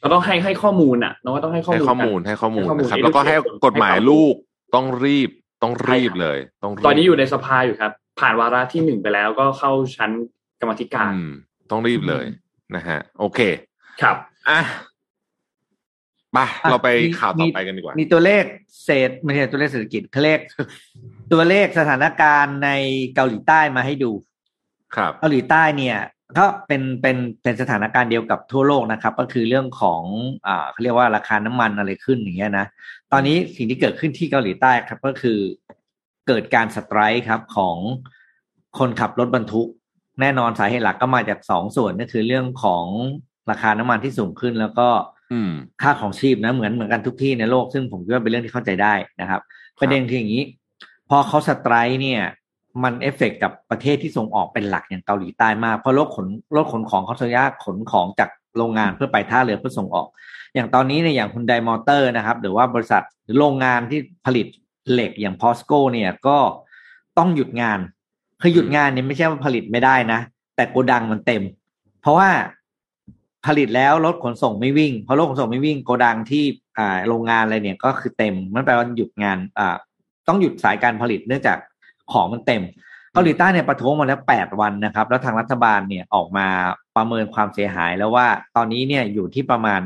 [0.00, 3.36] เราต้องให้ให้ข้อมูลอะเราก็ต้องให้ข้อให้มูลข้อกันมูลให้ข้อมูลให้ข้อมูลนะครับ educate แล้วก็ให้
[3.66, 4.34] กฎหมายให้ความรู้ลูก
[4.74, 5.30] ต้องรีบ
[5.62, 10.10] ต้องรีบเลย ต้องรีบตอนนี้อยู่ในสภาอยู่ครับ ผ่านวาระที่หนึ่งไปแล้วก็เข้าชั้น
[10.60, 11.30] กรรมาธิการอืม
[11.70, 12.24] ต้องรีบเลย
[12.74, 13.40] นะฮะ โอเค
[14.02, 14.16] ครับ
[14.48, 18.44] อะไปอะเราไปมีข่าวต่อมีไปกันดีกว่า มีตัวเลข
[18.84, 20.38] เศษไม่ใช่ตัวเลขเศรษฐกิจเขาเลข
[21.32, 22.70] ตัวเลขสถานการณ์ใน
[23.14, 24.12] เกาหลีใต้มาให้ดู
[24.96, 25.98] ครับ เกาหลีใต้เนี่ย
[26.38, 30.02] ก็เป็นเป็นเป็นสถานการณ์เดียวกับทั่วโลกนะครับ ก็คือเรื่องของ
[30.46, 32.66] อ่าเขาเรียกว่าราคาน้ำมันอะไรขึ้นอย่างเงี้ยนะ
[33.12, 35.38] ตอนนี้สิ่งที่เกิดขึ้นที่เกาหลีใต้ครับ ก็คือ
[36.28, 37.76] เกิดการ strike ครับของ
[38.78, 39.68] คนขับรถบรรทุก
[40.20, 42.84] แน่นอนสาเหตุหลักก็มาจากสองส่วนก็คือเรื่องของ
[43.50, 45.17] ราคาน้ำมันที่สูงขึ้นแล้วก็อืม
[45.82, 49.40] ค่าครองชีพนะเหมือนเหมือนกันทุกที่ในโลก ซึ่งผมคิดว่าเป็นเรื่องที่เข้าใจได้นะครับ
[49.80, 50.44] ประเด็นคืออย่างนี้
[51.08, 52.22] พอเขา strike เนี่ย
[52.82, 56.26] มันเอฟเฟกกับประเทศที่ส่งออกเป็นหลักอย่างเกาหลีใต้มากเพราะรถขน
[56.56, 60.06] รถขนของเขาจะยากขนของจากโรงงานเพื่อไปท่าเรือเพื่อส่งออก
[60.54, 64.46] อย่างตอนนี้เนี่ยอย่างคุณไดมอเตอร์นะครับ หรือว่าบริษัทหรือโรงงานที่ผลิต
[64.92, 66.38] เหล็กอย่างพอสโกเนี่ยก็
[67.18, 67.78] ต้องหยุดงาน
[68.40, 70.20] คือหยุดงานเนี่ยไม่ใช่ว่าผลิตไม่ได้นะ
[70.56, 71.42] แต่โกดังมันเต็ม
[72.02, 72.28] เพราะว่า
[73.46, 76.44] ผลิตแล้วรถขนส่งไม่วิ่งเพอรถขนส่งไม่วิ่งโกดังที่
[76.78, 79.76] อ่าโรงงานอะไรเนี่ยก็คือเต็มมันแปลว่าหยุดงานอ่า
[80.28, 81.58] ต้องหยุดสายการผลิตเนื่องจาก
[82.12, 82.62] ของมันเต็ม
[83.12, 86.46] เกาหลีใต้เนี่ยประท้วงมาแล้วแปดวันนะครับ แล้วทางรัฐบาลเนี่ยออกมา
[86.96, 88.26] ประเมินความเสียหายแล้วว่า
[88.56, 89.80] ตอนนี้เนี่ยอยู่ที่ประมาณ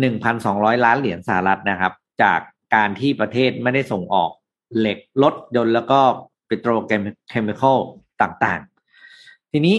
[0.00, 2.40] หนึ่งพันสองร้อยล้านเหรียญสหรัฐนะครับ จาก
[2.74, 4.30] การที่ประเทศไม่ได้ส่งออก
[4.78, 6.00] เหล็กรถยนต์แล้วก็
[6.48, 7.78] ปิโตรเคมีคอล
[8.22, 9.76] ต่างๆ ทีนี้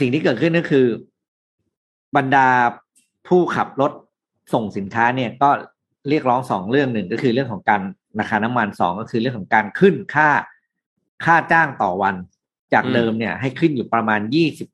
[0.00, 0.86] สิ่งที่เกิดขึ้นก็คือ
[2.16, 2.48] บรรดา
[3.28, 3.92] ผู้ขับรถ
[4.54, 5.50] ส่งสินค้าเนี่ยก็
[6.08, 7.82] เรียกร้องสองเรื่องหนึ่งก็คือเรื่องของการ
[8.18, 10.28] ราคาน้ำมันสองก็คือเรื่องของการขึ้นค่า
[11.24, 12.14] ค่าจ้างต่อวัน
[12.74, 14.68] จากเดิมเนี่ยให้ขึ้นอยู่ประมาณยี่สิบ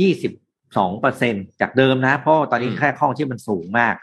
[0.00, 0.32] ยี่สิบ
[0.76, 3.94] สองเปอร์เซ็นจากเดิมนะ เพราะตอนนี้ค่าข้องชีพมันสูงมาก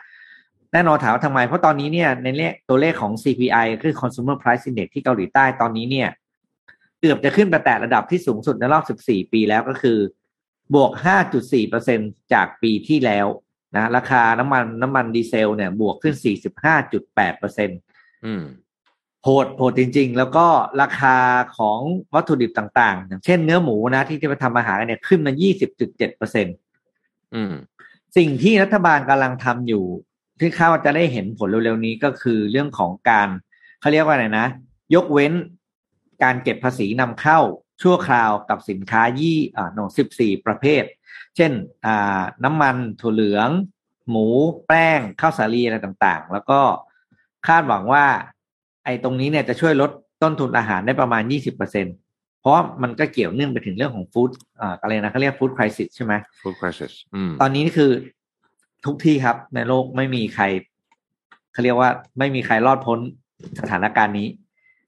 [0.74, 6.10] แน่นอนถามว่าทำไม เพราะตอนนี้เนี่ยในเลขตัวเลขของ CPI คือ Consumer Price Index ที่เกาหลีใต้ตอนนี้เนี่ย
[7.00, 9.98] เกือบจะขึ้นไปแตะระดับที่สูงสุดในรอบ 14 ปีแล้วก็คือ
[10.76, 10.92] บวก
[11.62, 13.28] 5.4%จากปีที่แล้ว
[13.76, 16.16] นะราคาน้ำมันน้ำมันดีเซลเนี่ยบวกขึ้น
[16.96, 18.44] 45.8%อืม
[19.24, 20.48] โหดโหดจริง ๆ แล้วก็
[20.82, 21.16] ราคา
[21.58, 21.80] ของ
[22.14, 25.32] วัตถุดิบต่างๆ อย่างเช่นเนื้อหมูนะที่จะไปทำอาหารเนี่ยขึ้นมา
[25.94, 27.54] 20.7%อืม
[28.18, 29.86] สิ่งที่รัฐบาลกำลังทำอยู่
[30.40, 33.28] ที่คาดว่าจะได้เห็นผลเร็วๆนี้ก็คือเรื่องของการ
[33.80, 34.48] เขาเรียกว่าอะไรนะ
[34.96, 35.34] ยกเว้น
[36.24, 37.40] การเก็บภาษีนำเข้า
[37.82, 40.84] ชั่วคราวกับสินค้ายี่อ่าโนสิบสี่ประเภท
[41.36, 41.52] เช่น
[41.86, 43.50] อ่าน้ำมันถั่วเหลือง
[44.10, 44.28] หมู
[44.68, 46.60] แป้งข้าวสาลีอะไรต่างๆ แล้วก็
[47.48, 48.06] คาดหวังว่า
[48.86, 49.92] ไอ้ตรงนี้เนี่ยจะช่วยลด
[50.24, 51.88] ต้นทุนอาหารได้ประมาณยี่สิบเปอร์เซ็น
[52.42, 57.92] เพราะมันก็เกี่ยวเนื่องไปถึงเรื่องของฟู้ดอ่าอะไรนะเขาเรียกฟู้ดคริสิสใช่ไหม food crisis อืมตอนนี้นี่คือ
[58.86, 60.44] ทุกที่ครับในโลกไม่มีใคร
[61.54, 63.00] เขาเรียกว่าไม่มีใครรอดพ้น
[63.60, 64.28] สถานการณ์นี้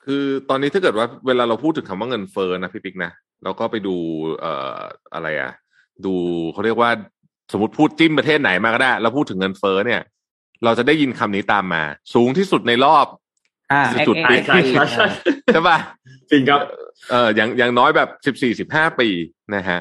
[0.05, 3.11] คือตอนนี้ถ้าเกิดว่าเวลาเราพูดถึงคำว่าเงินเฟ้อนะพี่ปิ๊กนะ
[3.43, 3.95] เราก็ไปดู
[4.39, 4.79] เอ่อ
[5.13, 5.51] อะไรอะ
[6.05, 6.13] ดู
[6.53, 6.89] เขาเรียกว่า
[7.51, 10.01] สมมติพูดจิ้มประเทศไหนมาก็ได้ แล้วพูดถึงเงินเฟ้อเนี่ย
[10.63, 11.83] เราจะได้ยินคำนี้ตามมา
[12.13, 13.07] สูงที่สุดในรอบ
[13.71, 15.05] อ่าจุดเอ็กใช่ใช่ใช่ใช่
[15.53, 15.77] ใช่ป่ะ
[16.31, 16.61] จริงครับ
[17.09, 19.07] เอออย่างอย่างน้อยแบบสิบสี่สิบห้าปี
[19.55, 19.79] นะฮะ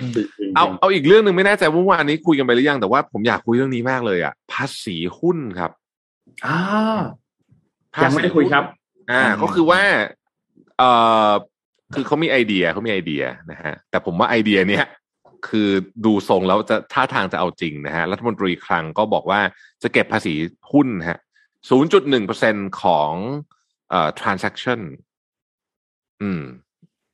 [0.00, 5.70] จริงๆเอาเอาอีกเรื่องหนึ่งไม่แน่ใจว่าเมื่อวานนี้คุยกันไปหรือยังแต่ว่าผมอยากคุยเรื่องนี้มากเลยอะภาษีหุ้นครับ
[6.46, 6.58] อ่า
[7.94, 8.64] ภาษียังไม่ได้คุยครับ
[9.10, 9.82] อ่าอืมก็คือว่า
[10.78, 10.90] เอ่
[11.28, 11.30] อ
[11.94, 14.84] คือเขามีไอเดียเขามีไอเดียนะฮะแต่ผมว่าไอเดียเนี้ย
[15.48, 15.68] คือ
[16.04, 19.40] ดูทรงแล้วจะท่าทางจะเอาจริงนะฮะรัฐมนตรีคลังก็บอกว่า
[19.82, 20.34] จะเก็บภาษี
[20.72, 21.18] หุ้นฮะ
[21.98, 23.12] 0.1%ของ
[23.90, 24.80] เอ่อ transaction
[26.22, 26.42] อืม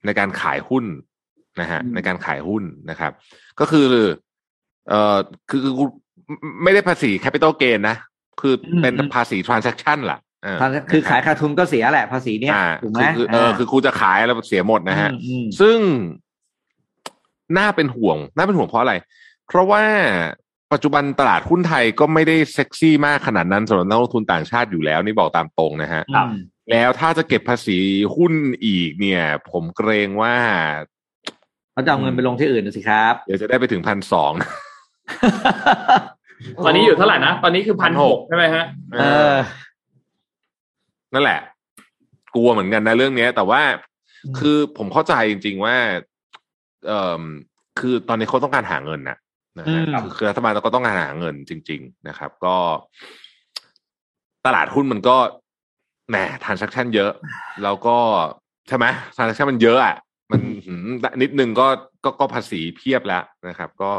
[0.07, 0.85] ในการขายหุ้น
[1.61, 3.13] นะฮะอืมในการขายหุ้นนะครับ
[3.61, 3.89] ก็คือ
[4.89, 5.17] เอ่อ
[5.51, 5.75] คือคือ
[6.63, 7.97] ไม่ได้ภาษี capital gain นะ
[8.41, 15.79] คือเป็นอืมภาษี transaction ล่ะเคือขายขาดทุนก็เสียแหละภาษีเนี่ยอ่าถูกไหมคือคือเออคือครูจะขายแล้วเสียหมดนะฮะอืมอืมซึ่ง
[17.59, 18.95] น่าเป็นห่วง น่าเป็นห่วงเพราะอะไร
[19.49, 19.85] เพราะว่า
[20.73, 27.79] ปัจจุบันตลาดหุ้นไทยก็ไม่ได้เซ็กซี่มากขนาดนั้นสำหรับนักลงทุนต่างชาติอยู่แล้วนี่บอกตามตรงนะฮะครับอืมแล้วถ้าจะเก็บภาษี
[28.17, 28.33] หุ้น
[28.65, 30.37] อีกเนี่ย ผมเกรงว่า
[31.73, 34.33] เขาจะเอาเงินไปลงที่อื่นนะสิครับ เดี๋ยวจะได้ไปถึงพันสอง
[36.65, 38.65] ตอนนี้อยู่เท่าไหร่นะ ตอนนี้คือพันหก1,600ใช่ไหมฮะ
[38.95, 39.35] เออ
[41.15, 41.41] นั่นแหละ
[42.35, 43.63] กลัวเหมือนกันนะเรื่องเนี้ยแต่ว่า
[44.25, 45.77] อืมคือผมเข้าใจจริง ๆ ว่า
[46.87, 47.23] เอ่อ
[47.79, 49.19] คือตอนนี้เขาต้องการหาเงินนะ
[49.59, 52.57] นะฮะอืมคือคือรัฐบาลก็ต้องการหาเงินจริง ๆ นะครับ ก็
[54.47, 55.17] ตลาดหุ้นมันก็
[56.09, 57.13] แหม transaction เยอะ
[57.63, 57.97] แล้วก็
[58.69, 58.87] ใช่ไหม
[59.17, 59.97] transaction มันเยอะอะ
[60.31, 60.87] มันหืม
[61.23, 61.67] นิดนึงก็
[62.05, 63.93] ก็ก็ภาษีเพียบแล้วนะครับ ก็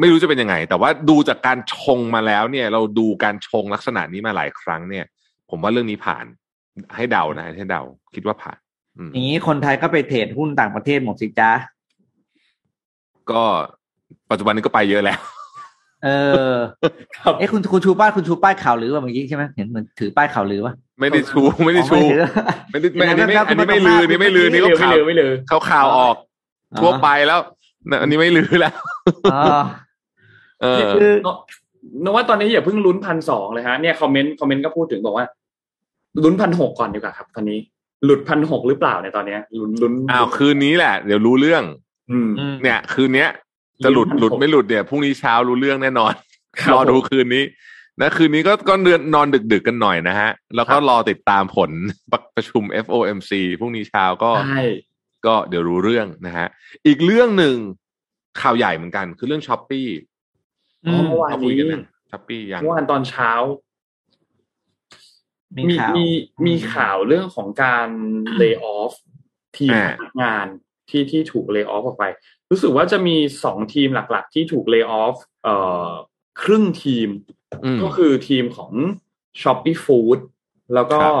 [0.00, 5.06] ไม่รู้จะเป็นยังไง แต่ว่าดูจากการชงมาแล้วเนี่ย เราดูการชงลักษณะนี้มาหลายครั้งเนี่ย
[5.50, 6.24] ผมว่าเรื่องนี้ผ่าน
[6.96, 7.82] ให้เดานะให้เดา
[8.14, 8.58] คิดว่าผ่าน
[8.96, 11.50] อืมอย่างนี้คนไทยก็ไปเทรดหุ้นต่างประเทศหมดสิจ้า
[13.30, 13.42] ก็
[14.30, 15.18] ปัจจุบันนี้ก็ไปเยอะแล้ว
[16.04, 16.08] เอ
[16.52, 16.56] อ
[17.16, 22.20] ครับเอ๊ะคุณคุณชูป้ายคุณชูป้ายข่าวหรือว่าเมื่อกี้ใช่ไหมเห็นเหมือนถือป้ายข่าวหรือวะไม่ได้ชูไม่ได้ชูอ๋อถือ
[22.70, 26.16] ไม่ได้ไม่อันนี้ไม่ครับอันนี้คุณไม่ลือคุณอันนี้ไม่ลือคุณนี่ไม่ก็ลือไม่ข่าวลือไม่ลือเขาข่าวออก
[26.72, 27.40] อ๋อทั่วไปแล้ว
[27.90, 28.74] นะอันนี้ไม่ลือแล้ว
[29.32, 29.42] อ๋อ
[30.62, 31.10] เออคือ
[32.02, 35.26] นกว่าตอนนี้อย่าเพิ่งลุ้นพันสองเลยฮะเนี่ยคอมเมนต์คอมเมนต์ก็พูดถึงบอกว่า
[36.22, 37.58] ลุ้นพันหกก่อนดีกว่าครับ ตอนนี้
[38.04, 41.62] หลุดพันหกหรือเปล่าเนี่ยตอนเนี้ยลุ้นลุ้นอ้าวคืนนี้แหละ เดี๋ยวรู้เรื่อง
[42.10, 43.28] อืมอืมเนี่ย คืนเนี้ย
[43.84, 46.12] จะหลุด1,600หลุดไม่หลุดเนี่ยพรุ่งนี้เช้ารู้เรื่องแน่นอน
[46.60, 47.44] คบรอดูผมคืนนี้
[48.00, 51.70] นะคืนนี้ก็ก็เดือนนอนดึก ๆกันหน่อยนะฮะ แล้วก็ครับรอติดตามผล
[52.34, 54.62] ประชุม FOMC พรุ่งนี้เช้าก็ใช่
[55.26, 56.46] ก็เดี๋ยวรู้เรื่องนะฮะ
[56.86, 57.56] อีกเรื่องหนึ่ง
[58.40, 59.88] ข่าวใหญ่เหมือนกัน คือเรื่องช้อปปี้
[60.86, 63.30] อ๋อเมื่อวานคุยนี้กันนะ Shopee ยังเมื่อวานตอนเช้า
[65.56, 66.06] มีมีข่าวมี
[66.46, 67.88] มีข่าวเรื่องของการ
[68.36, 68.92] layoff
[69.56, 70.46] ทีมอ่าพนักงาน
[70.90, 72.04] ที่ที่ถูก layoff ออกไป
[72.50, 75.56] รู้สึกว่าจะมีสองทีมหลัก ๆ ที่ถูกเลิกออฟเอ่
[75.88, 75.90] อ
[76.42, 77.08] ครึ่งทีม
[77.64, 78.72] อืมก็คือทีมของ
[79.42, 80.18] s h o p e e Food
[80.74, 81.14] แล้วก็ครับ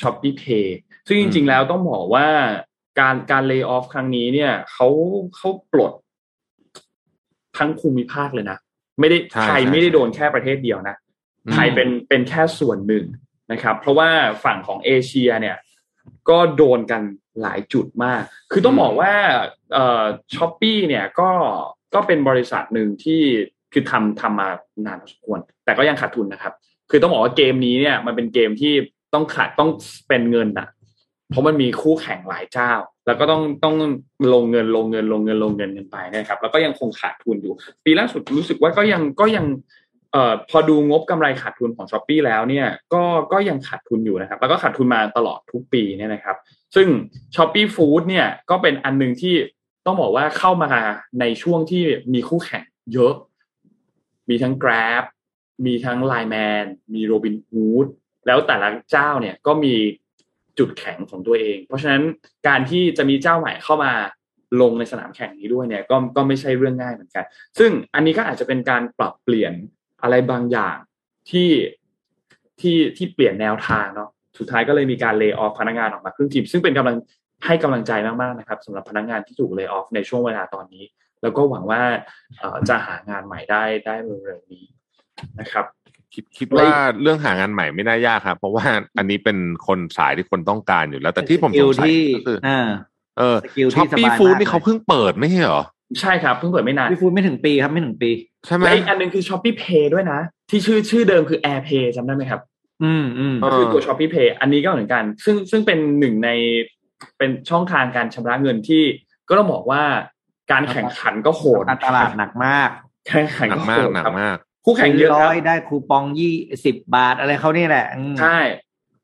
[0.00, 0.68] s h o p e e Pay
[1.06, 2.28] ซึ่งจริง ๆ แล้วต้องบอกว่า
[3.00, 4.88] การการเลิกออฟครั้งนี้เนี่ยเขา
[5.36, 5.92] เขาปลด
[7.58, 8.58] ทั้งภูมิภาคเลยนะ
[9.00, 10.96] ไม่ได้ใช่ไทยใช่ไม่ได้ใช่โดนแค่ประเทศเดียวนะ
[11.52, 13.04] ไทยเป็นเป็นแค่ส่วนหนึ่ง
[13.52, 14.10] นะครับ เพราะว่า
[14.44, 15.56] ฝั่งของเอเชียเนี่ย
[16.28, 17.02] ก็โดนกัน
[17.42, 18.22] หลายจุดมาก
[18.52, 19.12] คือต้องบอกว่า
[20.34, 21.30] ช้อปปี้เนี่ยก็
[21.94, 23.20] ก็เป็นบริษัทหนึ่งที่
[23.72, 24.48] คือทำทำมา
[24.86, 26.52] นานพอสมควร แต่ก็ยังขาดทุนนะครับ
[26.90, 28.74] คือต้องบอกว่าเกมนี้เนี่ยมันเป็นเกมที่
[29.14, 29.70] ต้องขาดต้อง
[30.08, 30.68] เป็นเงินอะ
[31.30, 32.70] เพราะมันมีคู่แข่งหลายเจ้า
[33.06, 33.74] แล้วก็ต้องต้อง
[34.32, 39.46] ลงเงินลงเงินลงเงินลงเงินกันไปนะครับ แล้วก็ยังคงขาดทุนอยู่ ปีล่าสุดรู้สึกว่าก็ยังก็ยัง
[40.12, 43.02] เอ่อพอดูงบกำไรขาดทุนของ s h อ p e e แล้วเนี่ยก็
[43.32, 46.36] ก็ยังขาดทุนอยู่นะครับ แล้วก็ขาดทุนมาตลอดทุกปีเนี่ยนะครับ
[46.74, 46.88] ซึ่ง
[47.34, 49.34] s h อ p e e Food เนี่ยก็เป็นอันหนึ่งที่
[49.86, 50.72] ต้องบอกว่าเข้ามา
[51.20, 53.14] ในช่วงที่มีคู่แข่งเยอะ
[54.28, 55.04] มีทั้ง Grab
[55.66, 57.86] มีทั้ง Line Man มี Robinhood
[58.26, 59.74] แล้วแต่ละเจ้าเนี่ยก็มี
[60.58, 62.02] จุดแข็งของตัวเอง เพราะฉะนั้น
[62.48, 63.92] การที่จะมีเจ้าใหม่เข้ามา
[64.60, 67.24] ลงในสนามแข่งนี้ด้วยเนี่ยก็ก็ไม่ใช่เรื่องง่ายเหมือนกัน
[67.58, 69.52] ซึ่งอันนี้ก็อาจจะเป็นการปรับเปลี่ยน
[70.02, 70.76] อะไรบางอย่าง
[71.30, 71.48] ที่
[72.60, 76.96] ที่ที่เปลี่ยนแนวทางเนาะสุดท้ายก็เลยมีการ layoff พนักงานออกมาครึ่งทีมซึ่งเป็นกำลัง
[77.46, 80.84] ให้กำลังใจมากๆนะครับสำหรับพนักงานที่ถูก layoff ในช่วงเวลาตอนนี้
[81.22, 81.80] แล้วก็หวังว่า
[82.38, 84.64] เอ่อจะหางานใหม่ได้ได้เร็วๆนี้
[85.40, 85.64] นะครับ
[86.14, 86.68] คิดคิดว่า
[87.02, 88.64] เรื่องหางานใหม่ไม่น่ายากครับเพราะว่า
[88.98, 92.60] อันนี้เป็นคนสายที่คนต้องการอยู่แล้วแต่ที่ผมสงสัยที่ก็คืออ่า
[93.18, 95.62] เออ skill ที่ Shopee สบาย Food มากนี่เขาเพิ่งเปิดไม่ใช่เหรอ
[96.00, 98.10] ใช่ครับเพิ่งเปิดไม่นานพี่ฟูดไม่ถึงปีครับไม่ถึงปี
[98.46, 100.20] ใช่ไหมและอีกอันหนึงคือ Shopee Pay ด้วยนะ
[100.50, 102.40] ที่ชื่อชื่อเดิมคือ Air Pay จำได้ไหมครับ
[102.82, 106.30] อืมอืมเอก็อคือตัว Shopee Pay อันนี้ก็เหมือนกัน ซึ่งซึ่งเป็นหนึ่งใน
[107.18, 108.82] เป็นช่องทางการชำระเงินที่
[109.28, 109.82] ก็ต้องบอกว่า
[110.52, 112.70] การแข่งขันก็โหดการตลาดหนักมาก
[113.08, 116.34] แข่งขันหนัก็กโหมากดหนักครับมากคู่แข่งเยอะคร้รับอยได้คูปองยี่
[116.64, 118.38] สิบบาทอะไรเขานี่แหละอืมใช่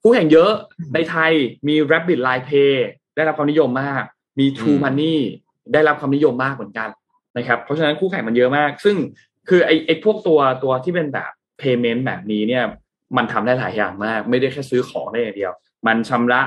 [0.03, 0.53] คู่แข่งเยอะ
[0.95, 1.33] ในไทย
[1.69, 2.75] มี Rabbit Line Pay
[3.17, 4.03] ได้รับความนิยมมาก
[4.39, 5.17] มี True อืม Money
[5.73, 6.89] ได้รับความนิยมมากเหมือนกัน
[7.37, 8.97] นะครับเพราะฉะนั้นคู่แข่งมันเยอะมาก ซึ่ง
[9.49, 11.31] คือไอ้ไอ้พวกตัวตัวที่เป็นแบบ
[11.61, 12.65] payment แบบนี้เนี่ย
[13.17, 15.53] มันทำได้หลายอย่างมาก ไม่ได้แค่ซื้อของได้อย่างเดียว
[15.87, 16.43] มันชำระ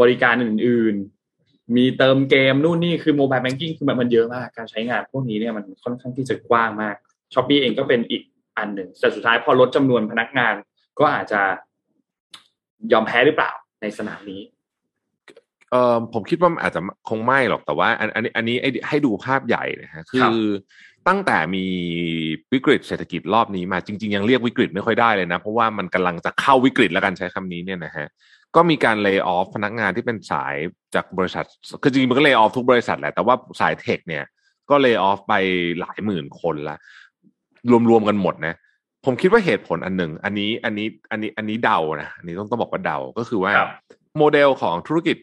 [0.00, 0.94] บริการอื่น
[1.36, 6.94] ๆ มีเติมเกมนู่นนี่คือ mobile banking คือมันมันเยอะมาก การใช้งานพวกนี้เนี่ยมันค่อนข้างที่จะกว้างมาก
[7.34, 8.22] Shopee เองก็เป็นอีก
[8.58, 10.54] อันหนึ่งแต่สุดท้ายพอลดจำนวนพนักงาน
[10.98, 11.40] ก็อาจจะ
[12.92, 14.40] ยอมแพ้หรือเปล่าในสนามนี้
[15.70, 20.38] เออผมคิดว่ามันอาจจะคงไม่หรอกแต่ว่า อันอันนี้อันนี้ไอ้ให้ดูภาพใหญ่นะฮะคือ
[21.08, 21.66] ตั้งแต่มี
[22.52, 28.06] วิกฤตเศรษฐกิจรอบนี้มาจริง ๆ ยังเรียกวิกฤตไม่ค่อยได้เลยนะ เพราะว่ามันกำลังจะเข้าวิกฤตแล้วกันใช้คำนี้เนี่ยนะฮะ
[28.56, 30.54] ก็มีการเลิกออฟพนักงานที่เป็นสาย
[30.94, 31.44] จากบริษัท
[31.82, 34.24] คือจริงๆมันก็เลิกออฟทุกบริษัทแหละแต่ว่าสายเทคเนี่ย
[34.70, 35.34] ก็เลิกออฟไป
[35.80, 36.76] หลายหมื่นคนละ
[37.90, 38.54] รวมๆกันหมดนะ
[39.04, 43.70] ผมคิดว่าเหตุผลอันหนึ่งอันนี้อันนี้อันนี้อันนี้เดานะอันนี้ต้องต้องบอกว่าเดาก็คือว่าครับ
[44.18, 45.16] โมเดลของธุรกิจ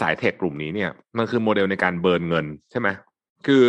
[0.00, 2.88] สายเทคกลุ่มนี้เนี่ย มันคือโมเดลในการเบิร์นเงินใช่ไหม
[3.46, 3.62] คือ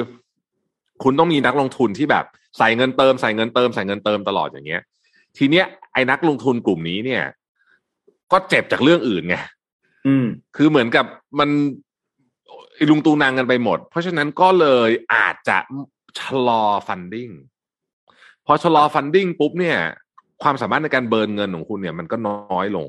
[1.04, 2.26] คุณต้องมีนักลงทุนที่แบบ
[2.58, 4.82] ใส่เงินเติมใส่เงินเติมใส่เงินเติมตลอดอย่างเงี้ย
[5.38, 7.24] ทีเนี้ยไอ้นักลงทุนกลุ่มนี้เนี่ย
[8.32, 9.36] ก็เจ็บจากเรื่องอื่นไง
[10.08, 11.06] อืม คือเหมือนกับ
[11.40, 11.50] มัน
[12.80, 15.58] อิลุงตูนางกันไปหมด เพราะฉะนั้นก็เลยอาจจะ
[16.20, 17.30] ชะลอ funding
[18.46, 19.78] พอชะลอ funding ปุ๊บเนี่ย
[20.44, 22.88] ความสามารถในการ burn เงินของคุณเนี่ย มันก็น้อยลง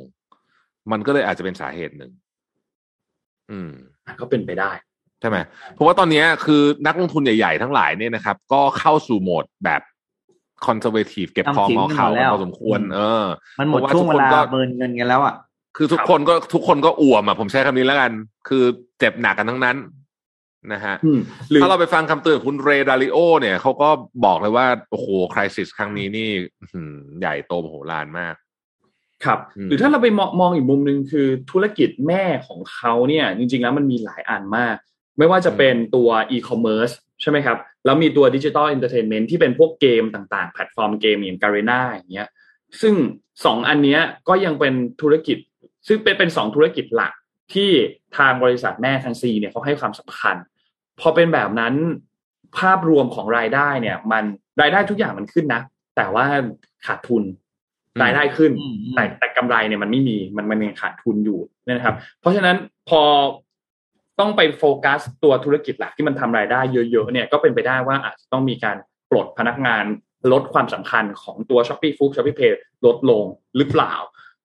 [0.92, 2.12] มันก็เลยอาจจะเป็นสาเหตุหนึ่ง
[3.50, 3.70] อืม
[4.20, 4.70] ก็เป็นไปได้
[5.20, 5.36] ใช่ไหม
[5.74, 9.82] เพราะว่าตอนเนี้ยคือนักลงทุนใหญ่ๆทั้งหลายเนี่ยนะครับ ก็เข้าสู่โหมดแบบ
[10.66, 13.26] conservative เก็บคอมอเข่ากันพอสมควร เออ
[13.58, 15.34] มันหมดเพราะว่าช่วงเวลาทุกคนก็ burn เงินกันแล้วอะ
[15.76, 18.12] คือทุกคนก็ทุกคนก็อ่วมอะผมใช้คำนี้แล้วกัน
[18.48, 18.64] คือ
[18.98, 19.76] เจ็บหนักกันทั้งนั้น
[20.72, 21.20] นะฮะอืม
[21.50, 23.88] หรือถ้าเราไปฟังคำเตือนของคุณ Ray Dalio เนี่ยเขาก็
[24.24, 26.30] บอกเลยว่า โอ้โห crisis ครั้งนี้นี่
[26.60, 28.34] อื้อหือใหญ่โตมโหฬารมาก
[29.24, 34.76] ครับอืมหรือถ้าเราไปมองมองอีกมุมหนึ่งคือธุรกิจแม่ของเขาเนี่ย จริง ๆ แล้วมันมีหลายอันมาก
[35.18, 36.90] ไม่ว่าจะเป็นตัวอีคอมเมิร์ซ
[37.20, 42.28] ใช่ไหมครับ แล้วมีตัวดิจิ t a ล e อนเตอร์เทนเมนที่เป็นพวกเกมต่างๆ แพลตฟอร์มเกมอย่างการ e นาอย่างเงี้ย
[42.80, 42.94] ซึ่ง
[43.44, 45.38] สองอันเนี้ยก็ยังเป็นธุรกิจ
[45.86, 47.12] ซึ่งเป็นเป็นสองธุรกิจหลัก
[47.54, 47.70] ที่
[48.16, 50.36] ทางบริษัทแม่ทางซีเนี่ยเขาให้ความสำคัญ
[51.00, 51.74] พอเป็นแบบนั้น
[52.58, 54.24] ภาพรวมของรายได้เนี่ย มัน
[54.60, 55.62] รายได้ทุกอย่างมันขึ้นนะ
[55.96, 56.24] แต่ว่า
[56.86, 57.45] ขาดทุนอืม
[58.02, 62.56] รายได้ขึ้นอืมอืมแต่แต่กำไรเนี่ยมันไม่มีมันมันยังขาดทุนอยู่นะครับ เพราะฉะนั้น
[62.88, 63.02] พอ
[64.20, 68.76] ต้องไปโฟกัสตัวธุรกิจหลักที่มันทำรายได้เยอะๆเนี่ยก็เป็นไปได้ว่าอาจจะต้องมีการ
[69.10, 69.84] ปลดพนักงาน
[70.32, 72.54] ลดความสำคัญของตัว Shopee Food Shopee Pay
[72.86, 73.24] ลดลง
[73.56, 73.94] หรือเปล่า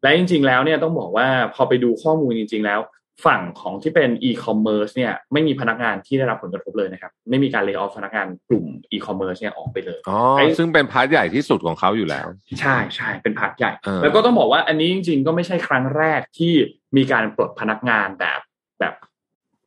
[0.02, 2.80] และจริง ๆ แล้วเนี่ยต้องบอกว่าพอไปดูข้อมูลจริง ๆ แล้ว
[3.26, 12.28] ฝั่งของที่เป็น e-commerce เนี่ยไม่มีพนักงานที่ได้รับผลกระทบเลยนะครับ ไม่มีการ layoff พนักงานกลุ่ม e-commerce เนี่ยออกไปเลยอ๋อไอ้ซึ่งเป็น part ใหญ่ที่สุดของเขาอยู่แล้ว
[12.60, 16.54] ใช่ใช่เป็น part ใหญ่เออแล้วก็ต้องบอกว่าอันนี้จริง ๆ ก็ไม่ใช่ครั้งแรกที่
[16.98, 18.40] มีการปลดพนักงานแบบ
[18.80, 18.94] แบบ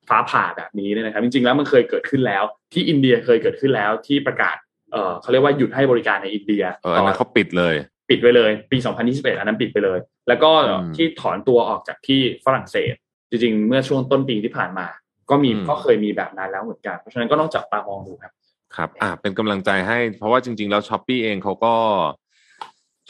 [0.09, 2.43] ฟ้าผ่าแบบนี้เนี่ยนะครับ จริง ๆ แล้วมันเคยเกิดขึ้นแล้ว
[2.73, 4.57] ที่อินเดียเคยเกิดขึ้นแล้วที่ประกาศ
[4.93, 7.75] เออเขาเรียกว่าหยุดให้บริการในอินเดียเอออันนั้นเขาปิดเลย
[8.11, 8.79] ปิดไปเลย ปี
[9.09, 12.95] 2021 อันนั้นปิดไปเลย แล้วก็อืมที่ถอนตัวออกจากที่ฝรั่งเศส
[13.41, 14.87] จริงๆ เมื่อช่วงต้นปีที่ผ่านมา
[15.31, 18.33] ก็มีอืมก็เคยมีแบบนั้นแล้วเหมือนกัน เพราะฉะนั้นก็ต้องจับตามองดูครับ
[18.77, 21.75] ครับ อ่าเป็นกำลังใจให้ เพราะว่าจริง ๆ แล้ว Shopee เองเขาก็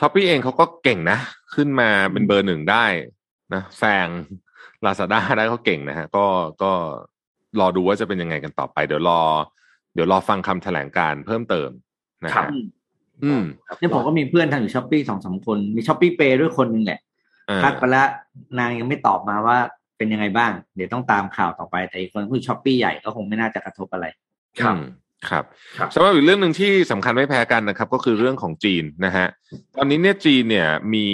[0.00, 1.18] Shopee เองเขาก็เก่งนะ
[1.54, 2.84] ขึ้นมาเป็นเบอร์หนึ่งได้
[3.54, 4.08] นะแซง
[4.84, 6.26] ลาซาด้าได้เขาเก่งนะฮะ ก็
[6.62, 6.72] ก็
[7.60, 9.20] รอดูว่าจะเป็นยังไงกันต่อไป เดี๋ยวรอ
[9.94, 11.70] เดี๋ยวรอฟังคำแถลงการเพิ่มเติม
[12.24, 12.50] นะครับฮะ
[13.24, 13.42] อืม
[13.78, 17.00] เนี่ยผมก็มีเพื่อนทำอยู่ Shopee สองสามคน มี Shopee Pay ด้วยคนหนึ่งแหละ
[17.50, 18.08] อ่าทักไปแล้ว
[18.58, 19.58] นางยังไม่ตอบมาว่า
[20.05, 24.07] เป็นยังไงบ้าง เดี๋ยวต้องตามข่าวต่อไป แต่อีกคนคือ Shopee ใหญ่ก็คงไม่น่าจะกระทบอะไร
[24.61, 24.84] ครับอืม
[25.28, 25.44] ครับ
[25.78, 29.26] ครับสำหรับอีกเรื่องหนึ่งที่สำคัญไม่แพ้กันนะครับ ก็คือเรื่องของจีนนะฮะ
[29.76, 31.07] ตอนนี้เนี่ยจีนเนี่ยมี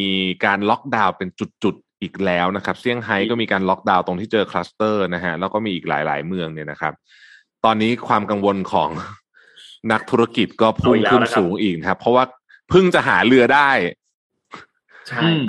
[0.44, 1.28] การล็อกดาวน์เป็น
[1.64, 6.92] จุดๆอีกแล้วนะครับเซี่ยงไฮ้ก็มีการล็อกดาวน์ตรงที่เจอคลัสเตอร์นะฮะแล้วก็มีอีกหลายๆเมืองเนี่ยนะครับ
[7.64, 8.90] ตอนนี้ความกังวลของ
[9.92, 12.24] นักธุรกิจก็พุ่งขึ้นสูงอีกนะครับ เพราะว่า
[12.70, 13.70] เพิ่งจะหาเรือได้
[15.08, 15.42] ใช่อืม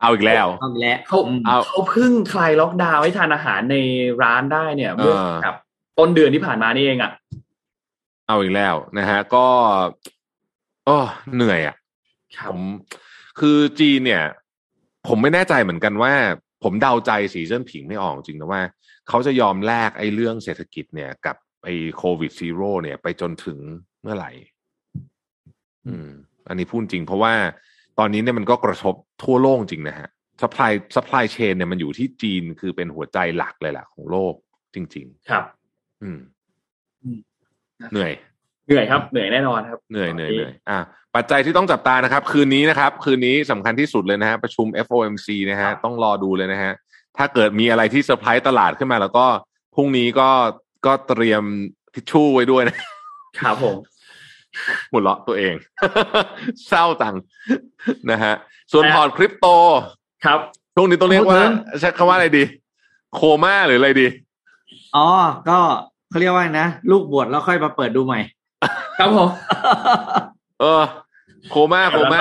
[0.00, 3.76] เอาอีกแล้วเอาอีกแล้วเขาอืมเอาเขาเพิ่งคลายล็อกดาวน์ให้ทานอาหารใน
[4.22, 5.54] ร้านได้เนี่ยเมื่อเออกับ
[5.98, 7.12] ต้นเดือนที่ผ่านมานี่เองอะ
[8.28, 9.46] เอาอีกแล้วนะฮะ ก็
[10.84, 10.98] โอ้
[11.34, 11.76] เหนื่อยอะ
[12.50, 12.60] ผม
[13.40, 14.24] คือจีนเนี่ย
[15.08, 16.12] ผมไม่แน่ใจเหมือนกันว่า
[16.62, 18.62] ผมเดาใจสีเจิ้นผิงไม่ออกจริงนะว่า
[19.08, 23.58] เขาจะยอมแลกไอ้เรื่องเศรษฐกิจเนี่ย กับไอ้โควิดซีโร่เนี่ย ไปจนถึง
[24.02, 24.30] เมื่อไหร่
[25.86, 26.08] อืม
[26.48, 27.34] อันนี้พูดจริงเพราะว่า
[27.98, 30.08] ตอนนี้เนี่ยมันก็กระทบทั่วโลกจริงนะฮะ
[30.42, 34.34] supply supply chain เนี่ยมันอยู่ที่จีนคือเป็นหัวใจหลักเลยแหละของโลก
[34.74, 36.18] จริงครับๆอืม
[37.02, 37.18] อืม
[37.92, 38.12] เหนื่อย
[38.66, 40.78] เหนื่อยครับเหนื่อยแน่นอนครับเหนื่อยเหนื่อยเหนื่อยอะ
[41.14, 46.72] ปัจจัยที่ต้องจับตานะครับ คืนนี้นะครับ คืนนี้สำคัญที่สุดเลยนะฮะประชุม FOMC นะฮะต้องรอดูเลยนะฮะ
[47.16, 49.26] ถ้าเกิดมีอะไรที่เซอร์ไพรส์ตลาดขึ้นมา แล้วก็
[49.74, 50.28] พรุ่งนี้ก็
[50.86, 51.42] ก็เตรียม
[51.94, 52.76] ทิชชู่ไว้ด้วยนะ
[53.40, 53.76] ครับผม
[54.90, 55.54] หมดเลาะตัวเอง
[56.68, 57.16] เศร้าตัง
[58.10, 58.34] นะฮะ
[58.72, 59.46] ส่วนแต่พอร์ตคริปโต
[60.24, 60.40] ครับ
[60.74, 62.44] ช่วงนี้ต้องเรียกว่าพูดถึงใช้คำว่าอะไรดี
[63.14, 64.06] โคม่าหรืออะไรดี
[64.96, 65.06] อ๋อ
[65.48, 65.58] ก็
[66.10, 68.20] เขาเรียกว่าไงนะ ลูกบวชแล้วค่อยมาเปิดดูใหม่
[68.98, 69.28] ครับผม
[70.60, 70.82] เออ
[71.50, 72.20] โคม่าโคม่า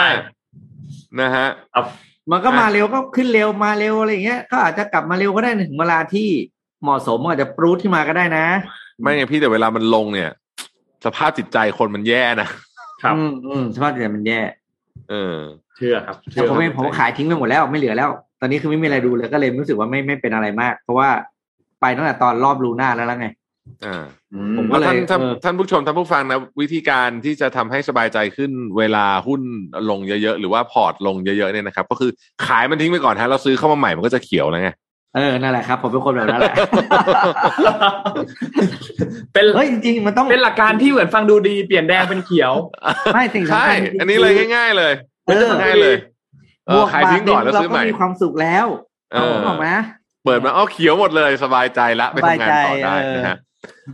[1.21, 1.85] นะฮะครับ
[2.31, 6.29] มันก็อะมาเร็วก็ขึ้นเร็วมาเร็วอะไรอย่างเงี้ย ก็อาจจะกลับมาเร็วก็ได้ถึงเวลาที่
[6.83, 8.45] เหมาะสมอาจจะปรูดขึ้นมาก็ได้นะ
[9.01, 10.31] ไม่ไงพี่แต่เวลามันลงเนี่ย
[11.05, 12.49] สภาพจิตใจคนมันแย่นะ
[13.03, 14.39] ครับอืมอืมสภาพจิตใจมันแย่
[15.09, 15.37] เออ
[15.77, 18.09] เชื่อครับแต่ผมเองผมก็ขายทิ้งไปหมดแล้วไม่เหลือแล้ว
[18.41, 21.09] ตอนนี้คือไม่มีอะไรดูเลยก็เลยรู้สึกว่าไม่ไม่เป็นอะไรมาก เพราะว่า
[21.81, 23.27] ไปตั้งแต่ตอนรอบลูน่าแล้วแล้วไง
[23.85, 24.03] อ่า
[24.57, 29.41] ผมก็ก็เลยท่านท่านเออท่านผู้ชมท่านผู้ฟังนะวิธีการที่จะทำให้สบายใจขึ้นเวลาหุ้น
[29.89, 32.11] ลงเยอะๆหรือว่าพอร์ตลงเยอะๆเนี่ยนะครับ ก็คือ
[32.45, 34.69] ขายมันทิ้งไปก่อนฮะเราซื้อเข้ามาใหม่มันก็จะเขียวแล้วไง
[35.15, 36.55] เออ นั่นแหละครับ ผมเป็นคนแบบนั้นแหละ
[39.33, 42.53] เป็นเฮ้ยจริงๆ มันต้องเป็นหลักการที่เหมือนฟังดูดีเปลี่ยนแดงเป็นเขียว
[43.13, 44.93] ไม่สิ่งสำใช่ คัญจริงๆอันนี้เลยง่าย ๆ เลย
[45.25, 45.95] เออง่ายเลย
[46.67, 48.65] เอบอวกขายทิ้งก่อนแล้วบาทซื้อเราใหม่ก็มีความสุขแล้ว
[49.13, 49.69] เออ ถูกไหม
[50.25, 53.37] เปิดมาอ้าวเขียวหมดเลยสบายใจละไปทำงานต่อได้สบายใจนะฮะ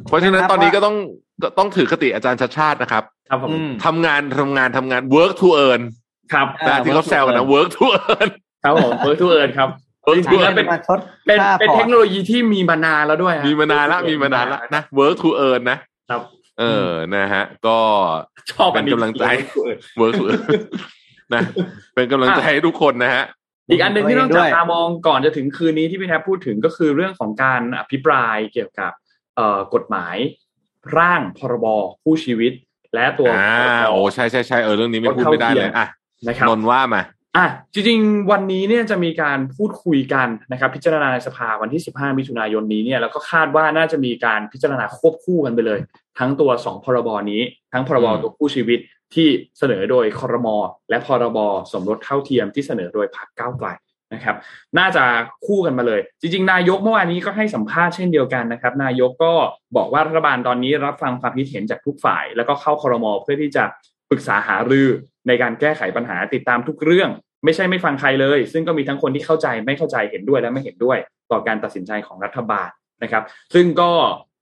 [0.06, 0.95] เพราะฉะนั้นนะครับ ตอนนี้ว่าก็ต้อง
[1.43, 5.81] ก็ต้องถือคติอาจารย์ชัดชาตินะครับครับผมอืม ทำงานทำงานทำงาน work to earn
[6.34, 8.27] ครับ เออ นะที่เขาแซวกันนะ work to earn
[8.64, 15.78] ครับผมเบอร์ทูเอิร์ครับ work จ to ริงๆแล้ว earn เป็นมาทดเป็นค่าเป็นพอเทร์คตโนโลยีที่มีมานานแล้วด้วยฮะมีมานานละมีมานานละนะ work to earn นะ
[16.10, 16.22] ครับ
[16.60, 17.78] เออนะฮะ ก็
[18.52, 20.41] ชอบเป็นกำลังใจ Work to Earn work to earn
[21.34, 21.41] นะ
[21.95, 23.23] เป็นกำลังใจให้ทุกคนนะฮะ
[23.69, 28.91] อีกอันหนึ่งที่ต้องด้จัวบยตามองก่อนจะถึงคืนนี้ที่พี่แทบพูดถึงก็คือเรื่องของการอภิปรายเกี่ยวกับ
[29.36, 30.15] เอ่อกฎหมาย
[30.98, 31.65] ร่างพรบ
[32.03, 32.53] ผู้ชีวิต
[32.94, 35.88] และตัวอ่าโอ้ใช่ใช่ใช่เออเรื่องนี้ไม่พูดไม่ได้เลยอะ
[36.28, 37.02] นะครับนนท์ว่ามา
[37.38, 45.80] อะจริงๆ วันนี้เนี่ยจะมีการพูดคุยกันนะครับ พิจารณาในสภาวันที่ 15 มิถุนายนนี้เนี่ยแล้วก็คาดว่าน่าจะมีการพิจารณาควบคู่กันไปเลย
[46.20, 47.41] ทั้งตัว 2 พรบนี้
[47.74, 48.80] ทั้งพรบอืมตัวผู้ชีวิต
[49.16, 49.28] ที่
[49.60, 50.48] เสนอโดยครม
[50.90, 51.38] และพรบ
[51.72, 53.68] สมรสเท่าเทียมที่เสนอโดยพรรคก้าวไกล
[54.14, 54.36] นะครับ
[54.78, 55.03] น่าจะ
[55.45, 59.34] คู่กันมาเลย จริง ๆ นายกเมื่อวานนี้ก็ให้สัมภาษณ์เช่นเดียวกันนะครับ นายกก็
[59.76, 63.64] บอกว่ารัฐบาลตอนนี้รับฟังความคิดเห็นจากทุกฝ่าย แล้วก็เข้าคอรมอเพื่อที่จะ
[64.10, 64.88] ปรึกษาหารือ
[65.27, 67.10] ในการแก้ไขปัญหาติดตามทุกเรื่อง
[67.45, 70.98] ไม่ใช่ไม่ฟังใครเลย ซึ่งก็มีทั้งคนที่เข้าใจไม่เข้าใจเห็นด้วยและไม่เห็นด้วย
[71.31, 72.69] ต่อการตัดสินใจของรัฐบาล
[73.03, 73.23] นะครับ
[73.53, 73.91] ซึ่งก็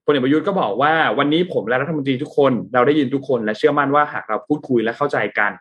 [0.04, 5.52] พลเอกประยุทธ์ก็บอกว่าวันนี้ผมและรัฐมนตรีทุกคน เราได้ยินทุกคน และเชื่อมั่นว่าหากเราพูดคุยและเข้าใจกัน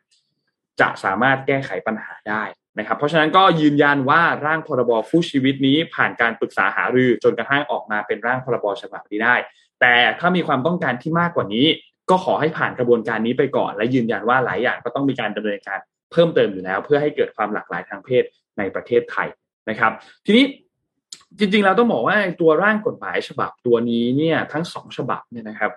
[0.82, 2.44] จะสามารถแก้ไขปัญหาได้
[2.80, 9.36] นะครับ เพราะฉะนั้นก็ยืนยันว่าร่างพรบคู่ชีวิตนี้ผ่านการปรึกษาหารือจนกระทั่งออกมาเป็นร่างพรบฉบับนี้ได้
[9.82, 11.68] แต่ถ้ามีความต้องการที่มากกว่านี้
[12.10, 15.80] ก็ขอให้ผ่านกระบวนการนี้ไปก่อน และยืนยันว่าหลายอย่างก็ต้องมีการดำเนินการ
[16.12, 18.24] เพิ่มเติมอยู่แล้ว เพื่อให้เกิดความหลากหลายทางเพศ
[18.58, 19.28] ในประเทศไทย
[19.70, 19.92] นะครับ
[20.26, 20.46] ทีนี้
[21.40, 25.72] จริงๆเราต้องบอกว่าตัวร่างกฎหมายฉบับตัวนี้เนี่ยทั้งสองฉบับเนี่ยนะครับ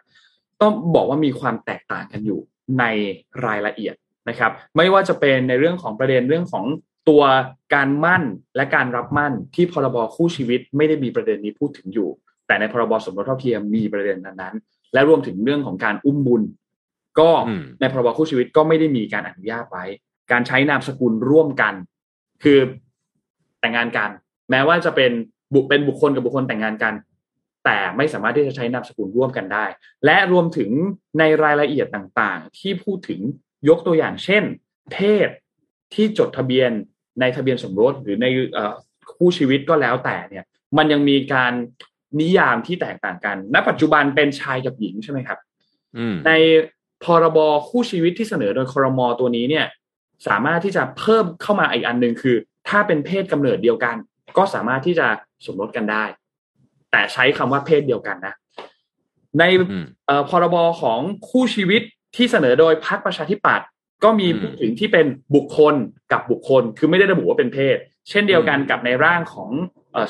[0.61, 2.41] ต้องบอกว่ามีความแตกต่างกันอยู่
[2.79, 2.85] ใน
[3.47, 3.95] รายละเอียด
[4.29, 6.65] นะครับ ไม่ว่าจะเป็นในเรื่องของประเด็นเรื่องของ
[7.09, 7.23] ตัว
[7.75, 8.23] การมั่น
[8.57, 12.09] และการรับมั่นที่พรบคู่ชีวิตไม่ได้มีประเด็นนี้พูดถึงอยู่
[12.47, 14.55] แต่ในพรบสมรสเท่าเทียมมีประเด็นนั้น
[14.93, 16.43] และรวมถึงเรื่องของการอุ้มบุญ
[17.21, 17.31] ก็
[17.81, 19.85] ในพรบคู่ชีวิตก็ไม่ได้มีการอนุญาตไว้
[20.33, 21.75] การใช้นามสกุลร่วมกัน
[22.43, 22.59] คือ
[23.61, 24.11] แต่งงานกัน
[24.51, 25.13] แม้ว่าจะเป็น
[25.55, 26.95] บุเป็นบุคคลกับบุคคลแต่งงานกัน
[27.65, 29.65] แต่ไม่สามารถที่จะใช้นามสกุลร่วมกันได้
[30.05, 30.71] และรวมถึง
[31.19, 33.21] ในรายละเอียดต่างๆ ที่พูดถึง
[33.69, 34.45] ยกตัวอย่างเช่น
[34.93, 35.29] เพศ
[35.95, 36.71] ที่จดทะเบียน
[37.21, 38.27] ในทะเบียนสมรสหรือใน
[39.15, 40.45] คู่ชีวิตก็แล้วแต่เนี่ย
[40.77, 41.53] มันยังมีการ
[42.21, 45.39] นิยามที่แตกต่างกัน ณ ปัจจุบันเป็นชายกับหญิงใช่ไหมครับ
[46.27, 46.31] ใน
[47.05, 49.67] พรบคู่ชีวิตที่เสนอโดยครมตัวนี้เนี่ย
[50.29, 52.37] สามารถที่จะเพิ่มเข้ามาอีกอันหนึ่งคือ
[52.69, 53.97] ถ้าเป็นเพศกำเนิดเดียวกัน
[54.37, 55.07] ก็สามารถที่จะ
[55.47, 56.05] สมรสกันได้
[56.91, 58.35] แต่ใช้คำว่าเพศเดียวกันนะ
[59.39, 59.45] ใน
[60.29, 61.83] พรบของคู่ชีวิต
[62.17, 63.67] ที่เสนอโดยพรรคประชาธิปัตย์
[64.05, 65.75] ก็มีพูดถึงที่เป็นบุคคล
[66.13, 67.77] กับบุคคล คือไม่ได้ระบุว่าเป็นเพศ
[68.11, 69.51] เช่นเดียวกันกับในร่างของ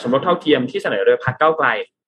[0.02, 1.66] สมรสเท่าเทียมที่เสนอโดยพรรคเก้าไกล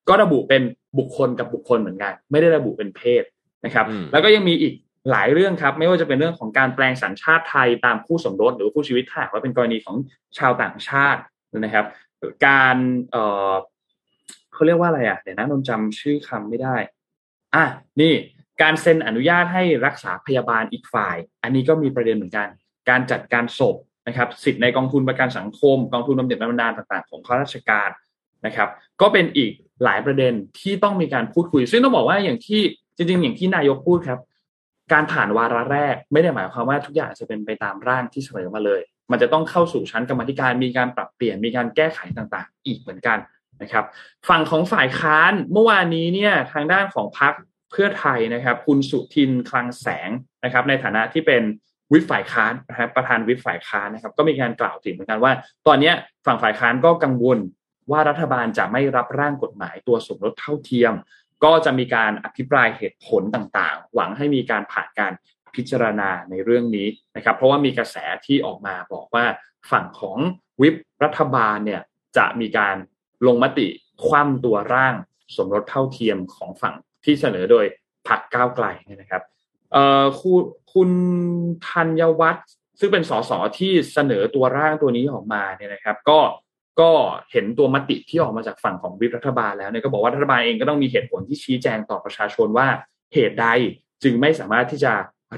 [0.08, 0.62] ก็ระบุเป็น
[0.98, 3.24] บุคคลกับบุคคลเหมือนกัน ไม่ได้ระบุเป็นเพศ
[3.64, 4.74] นะครับ แล้วก็ยังมีอีก
[5.10, 9.96] หลายเรื่องครับ ไม่ว่าจะเป็นเรื่องของการแปลงสัญชาติไทยตามคู่สมรสหรือคู่ชีวิตถ้าว่าเป็นกรณีของ
[10.38, 11.20] ชาวต่างชาติ
[11.58, 11.86] นะครับ
[12.46, 12.76] การ
[13.10, 13.16] เอ
[13.50, 13.54] อ
[14.52, 16.76] เขาเรียกว่าอะไรอะเดี๋ยวนะนนจำชื่อคำไม่ได้
[17.54, 17.64] อะ
[18.00, 18.12] นี่
[18.62, 22.48] การเซ็นอนุญาตให้รักษาพยาบาลอีกฝ่าย อันนี้ก็มีประเด็นเหมือนกัน
[22.90, 23.76] การจัดการศพ
[24.08, 27.90] นะครับ สิทธิ์ในกองทุนประกันสังคม กองทุนบำเหน็จบำนาญต่าง ๆ ของข้าราชการ
[28.46, 28.68] นะครับ
[29.00, 29.52] ก็เป็นอีก
[29.84, 32.60] หลายประเด็นที่ต้องมีการพูดคุย ซึ่งต้องบอกว่าอย่างที่
[32.96, 34.20] จริง ๆ อย่างที่นายกพูดครับ
[34.92, 38.80] การผ่านวาระแรกไม่ได้หมายความว่าทุกอย่างจะเป็นไปตามร่างที่เสนอมาเลย
[39.10, 43.18] มันจะต้องเข้าสู่ชั้นกรรมธิการมีการปรับเปลี่ยนมีการแก้ไขต่างๆ อีกเหมือนกัน
[43.62, 43.84] นะครับ
[44.28, 47.32] ฝั่งของฝ่ายค้านเมื่อวานนี้เนี่ยทางด้านของพรรค
[47.70, 50.10] เพื่อไทยนะครับ คุณสุทินคลังแสง
[50.44, 51.42] นะครับ ในฐานะที่เป็น
[51.92, 55.32] วิปฝ่ายค้านนะครับประธานวิปฝ่ายค้านนะครับ ก็มีการกล่าวถึงเหมือนกันว่า
[55.66, 55.92] ตอนนี้
[56.26, 57.38] ฝั่งฝ่ายค้านก็กังวล
[57.90, 60.92] ว่ารัฐบาลจะไม่รับร่างกฎหมายตัวสมรสเท่าเทียม
[61.44, 65.12] ก็จะมีการอภิปรายเหตุผลต่างๆ หวังให้มีการผ่านการ
[65.54, 67.96] พิจารณาในเรื่องนี้นะครับ เพราะว่ามีกระแส
[68.26, 69.24] ที่ออกมาบอกว่า
[69.70, 70.18] ฝั่งของ
[70.60, 70.74] วิป
[71.04, 71.82] รัฐบาลเนี่ย
[72.16, 72.76] จะมีการ
[73.26, 73.66] ลงมติ
[74.06, 74.94] คว่ำตัวร่าง
[75.36, 76.74] สมรสเท่าเทียมของฝั่ง
[77.04, 77.64] ที่เสนอโดย
[78.08, 79.22] พรรคก้าวไกลนะครับ
[79.72, 80.42] เอ่อคุณ
[80.72, 80.90] คุณ
[81.68, 82.48] ธัญวัฒน์
[82.80, 86.18] ซึ่งเป็นสสที่เสนอตัวร่างตัวนี้ออกมาเนี่ยนะครับ ก็
[86.80, 86.90] ก็
[87.32, 92.68] เห็นตัวมติที่ออกมาจากฝั่งของวิปรัฐบาลแล้วเนี่ยก็บอกว่ารัฐบาลเองก็ต้องมีเหตุผลที่ชี้แจงต่อประชาชนว่า
[93.14, 93.46] เหตุใด
[94.02, 94.92] จึงไม่สามารถที่จะ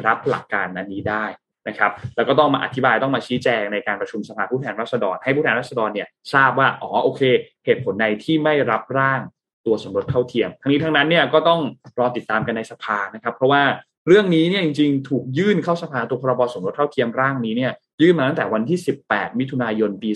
[0.07, 1.25] รับหลักการนั้นนี้ได้
[1.69, 7.23] นะครับ แล้วก็ต้องมาอธิบายต้องมาชี้แจงในการประชุมสภาผู้แทนราษฎร ให้ผู้แทนราษฎรเนี่ยทราบว่าอ๋อโอเค
[7.65, 9.21] เหตุผลใดที่ไม่รับร่าง
[9.67, 11.61] ตัวสมรสเท่าเทียม ทั้งนี้ทั้งนั้นเนี่ยก็ต้อง
[11.99, 13.63] รอติดตามกันในสภานะครับ เพราะว่า
[14.09, 17.73] เรื่องนี้เนี่ยจริงๆ ถูกยื่นเข้าสภาตัวพรบสมรสเท่าเทียมร่างนี้เนี่ย
[18.03, 18.79] ยื่นมาตั้งแต่วันที่
[19.09, 20.11] 18 มิถุนายนปี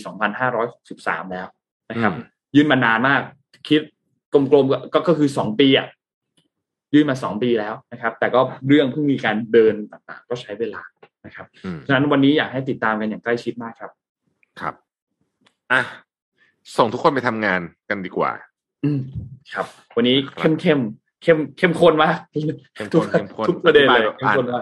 [0.63, 1.47] 2563 แล้ว
[1.91, 2.13] นะครับ
[2.57, 3.21] ยื่นมานานมาก
[3.69, 3.81] คิด
[4.33, 5.89] กลมๆก็ก็คือ 2 ปีอะ
[6.95, 10.83] ยื่นมา 2 ปีแล้วนะครับ แต่ก็เรื่องเพิ่งมีการเดินต่างๆ ก็ใช้เวลา
[11.27, 11.47] นะครับ
[11.87, 13.91] ฉะนั้นวันนี้อยากให้ติดตามกันอย่างใกล้ชิดมากครับ
[14.61, 14.75] ครับ
[15.73, 15.83] อะ
[16.77, 17.61] ส่งทุกคนไปทำงาน
[17.91, 18.33] กันดีกว่า
[18.85, 19.01] อืม
[19.55, 20.81] ครับ วันนี้เข้ม
[21.23, 22.17] เข้มเข้มเข้มข้นมาก
[22.93, 23.03] ทุก
[23.49, 24.05] ทุกประเด็นเลย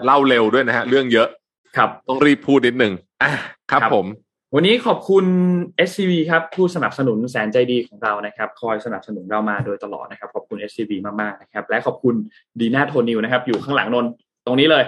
[0.05, 1.27] เล่าเร็วด้วยนะฮะ เรื่องเยอะ
[1.77, 3.31] ครับ ต้องรีบพูดนิดนึงอะ
[3.71, 4.05] ครับผม
[4.55, 5.25] วันนี้ขอบคุณ
[5.89, 10.91] SCB ครับ ผู้สนับสนุนแสนใจดีของเรานะครับ คอยสนับสนุนเรามาโดยตลอดนะครับ ขอบคุณ SCB
[11.21, 12.15] มากๆนะครับ และขอบคุณ
[12.59, 14.05] ดีน่าโทนิวนะครับ อยู่ข้างหลังนน
[14.45, 14.83] ตรงนี้เลย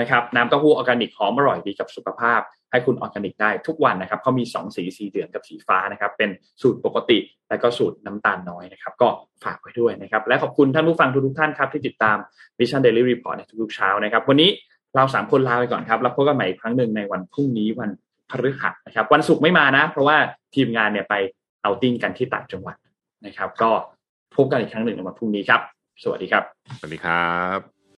[0.00, 2.40] นะครับน้ำเต้าหู้ออร์แกนิกหอมอร่อยดีกับสุขภาพ
[2.70, 6.30] ให้คุณออร์แกนิกได้ทุกวันนะครับเขามี 2 สีสีเหลืองกับสีฟ้านะครับเป็น
[6.62, 7.18] สูตรปกติ
[7.48, 9.08] และก็สูตรน้ำตาลน้อยนะครับก็
[9.44, 12.16] ฝากไว้ด้วยนะครับและขอบคุณท่านผู้ฟังทุกท่านครับที่ติดตาม
[12.58, 14.50] Vision Daily Report ในทุกๆเช้านะครับวันนี้
[14.96, 17.90] เราสามคนลาไปก่อนครับแล้วพบกันใหม่อีกครั้งหนึ่งในวันพรุ่งนี้วัน
[18.30, 20.16] พฤหัสนะครับวันศุกร์ไม่มานะ เพราะว่า
[20.54, 21.14] ทีมงานเนี่ยไป
[21.62, 22.76] เอาติ้งกันที่ต่างจังหวัด
[23.26, 23.70] นะครับ ก็
[24.36, 25.60] พบกันอีกครั้งหนึ่งในวันพรุ่งนี้ครับ
[26.02, 26.44] สวัสดีครับ
[26.78, 27.79] สวัสดีครับ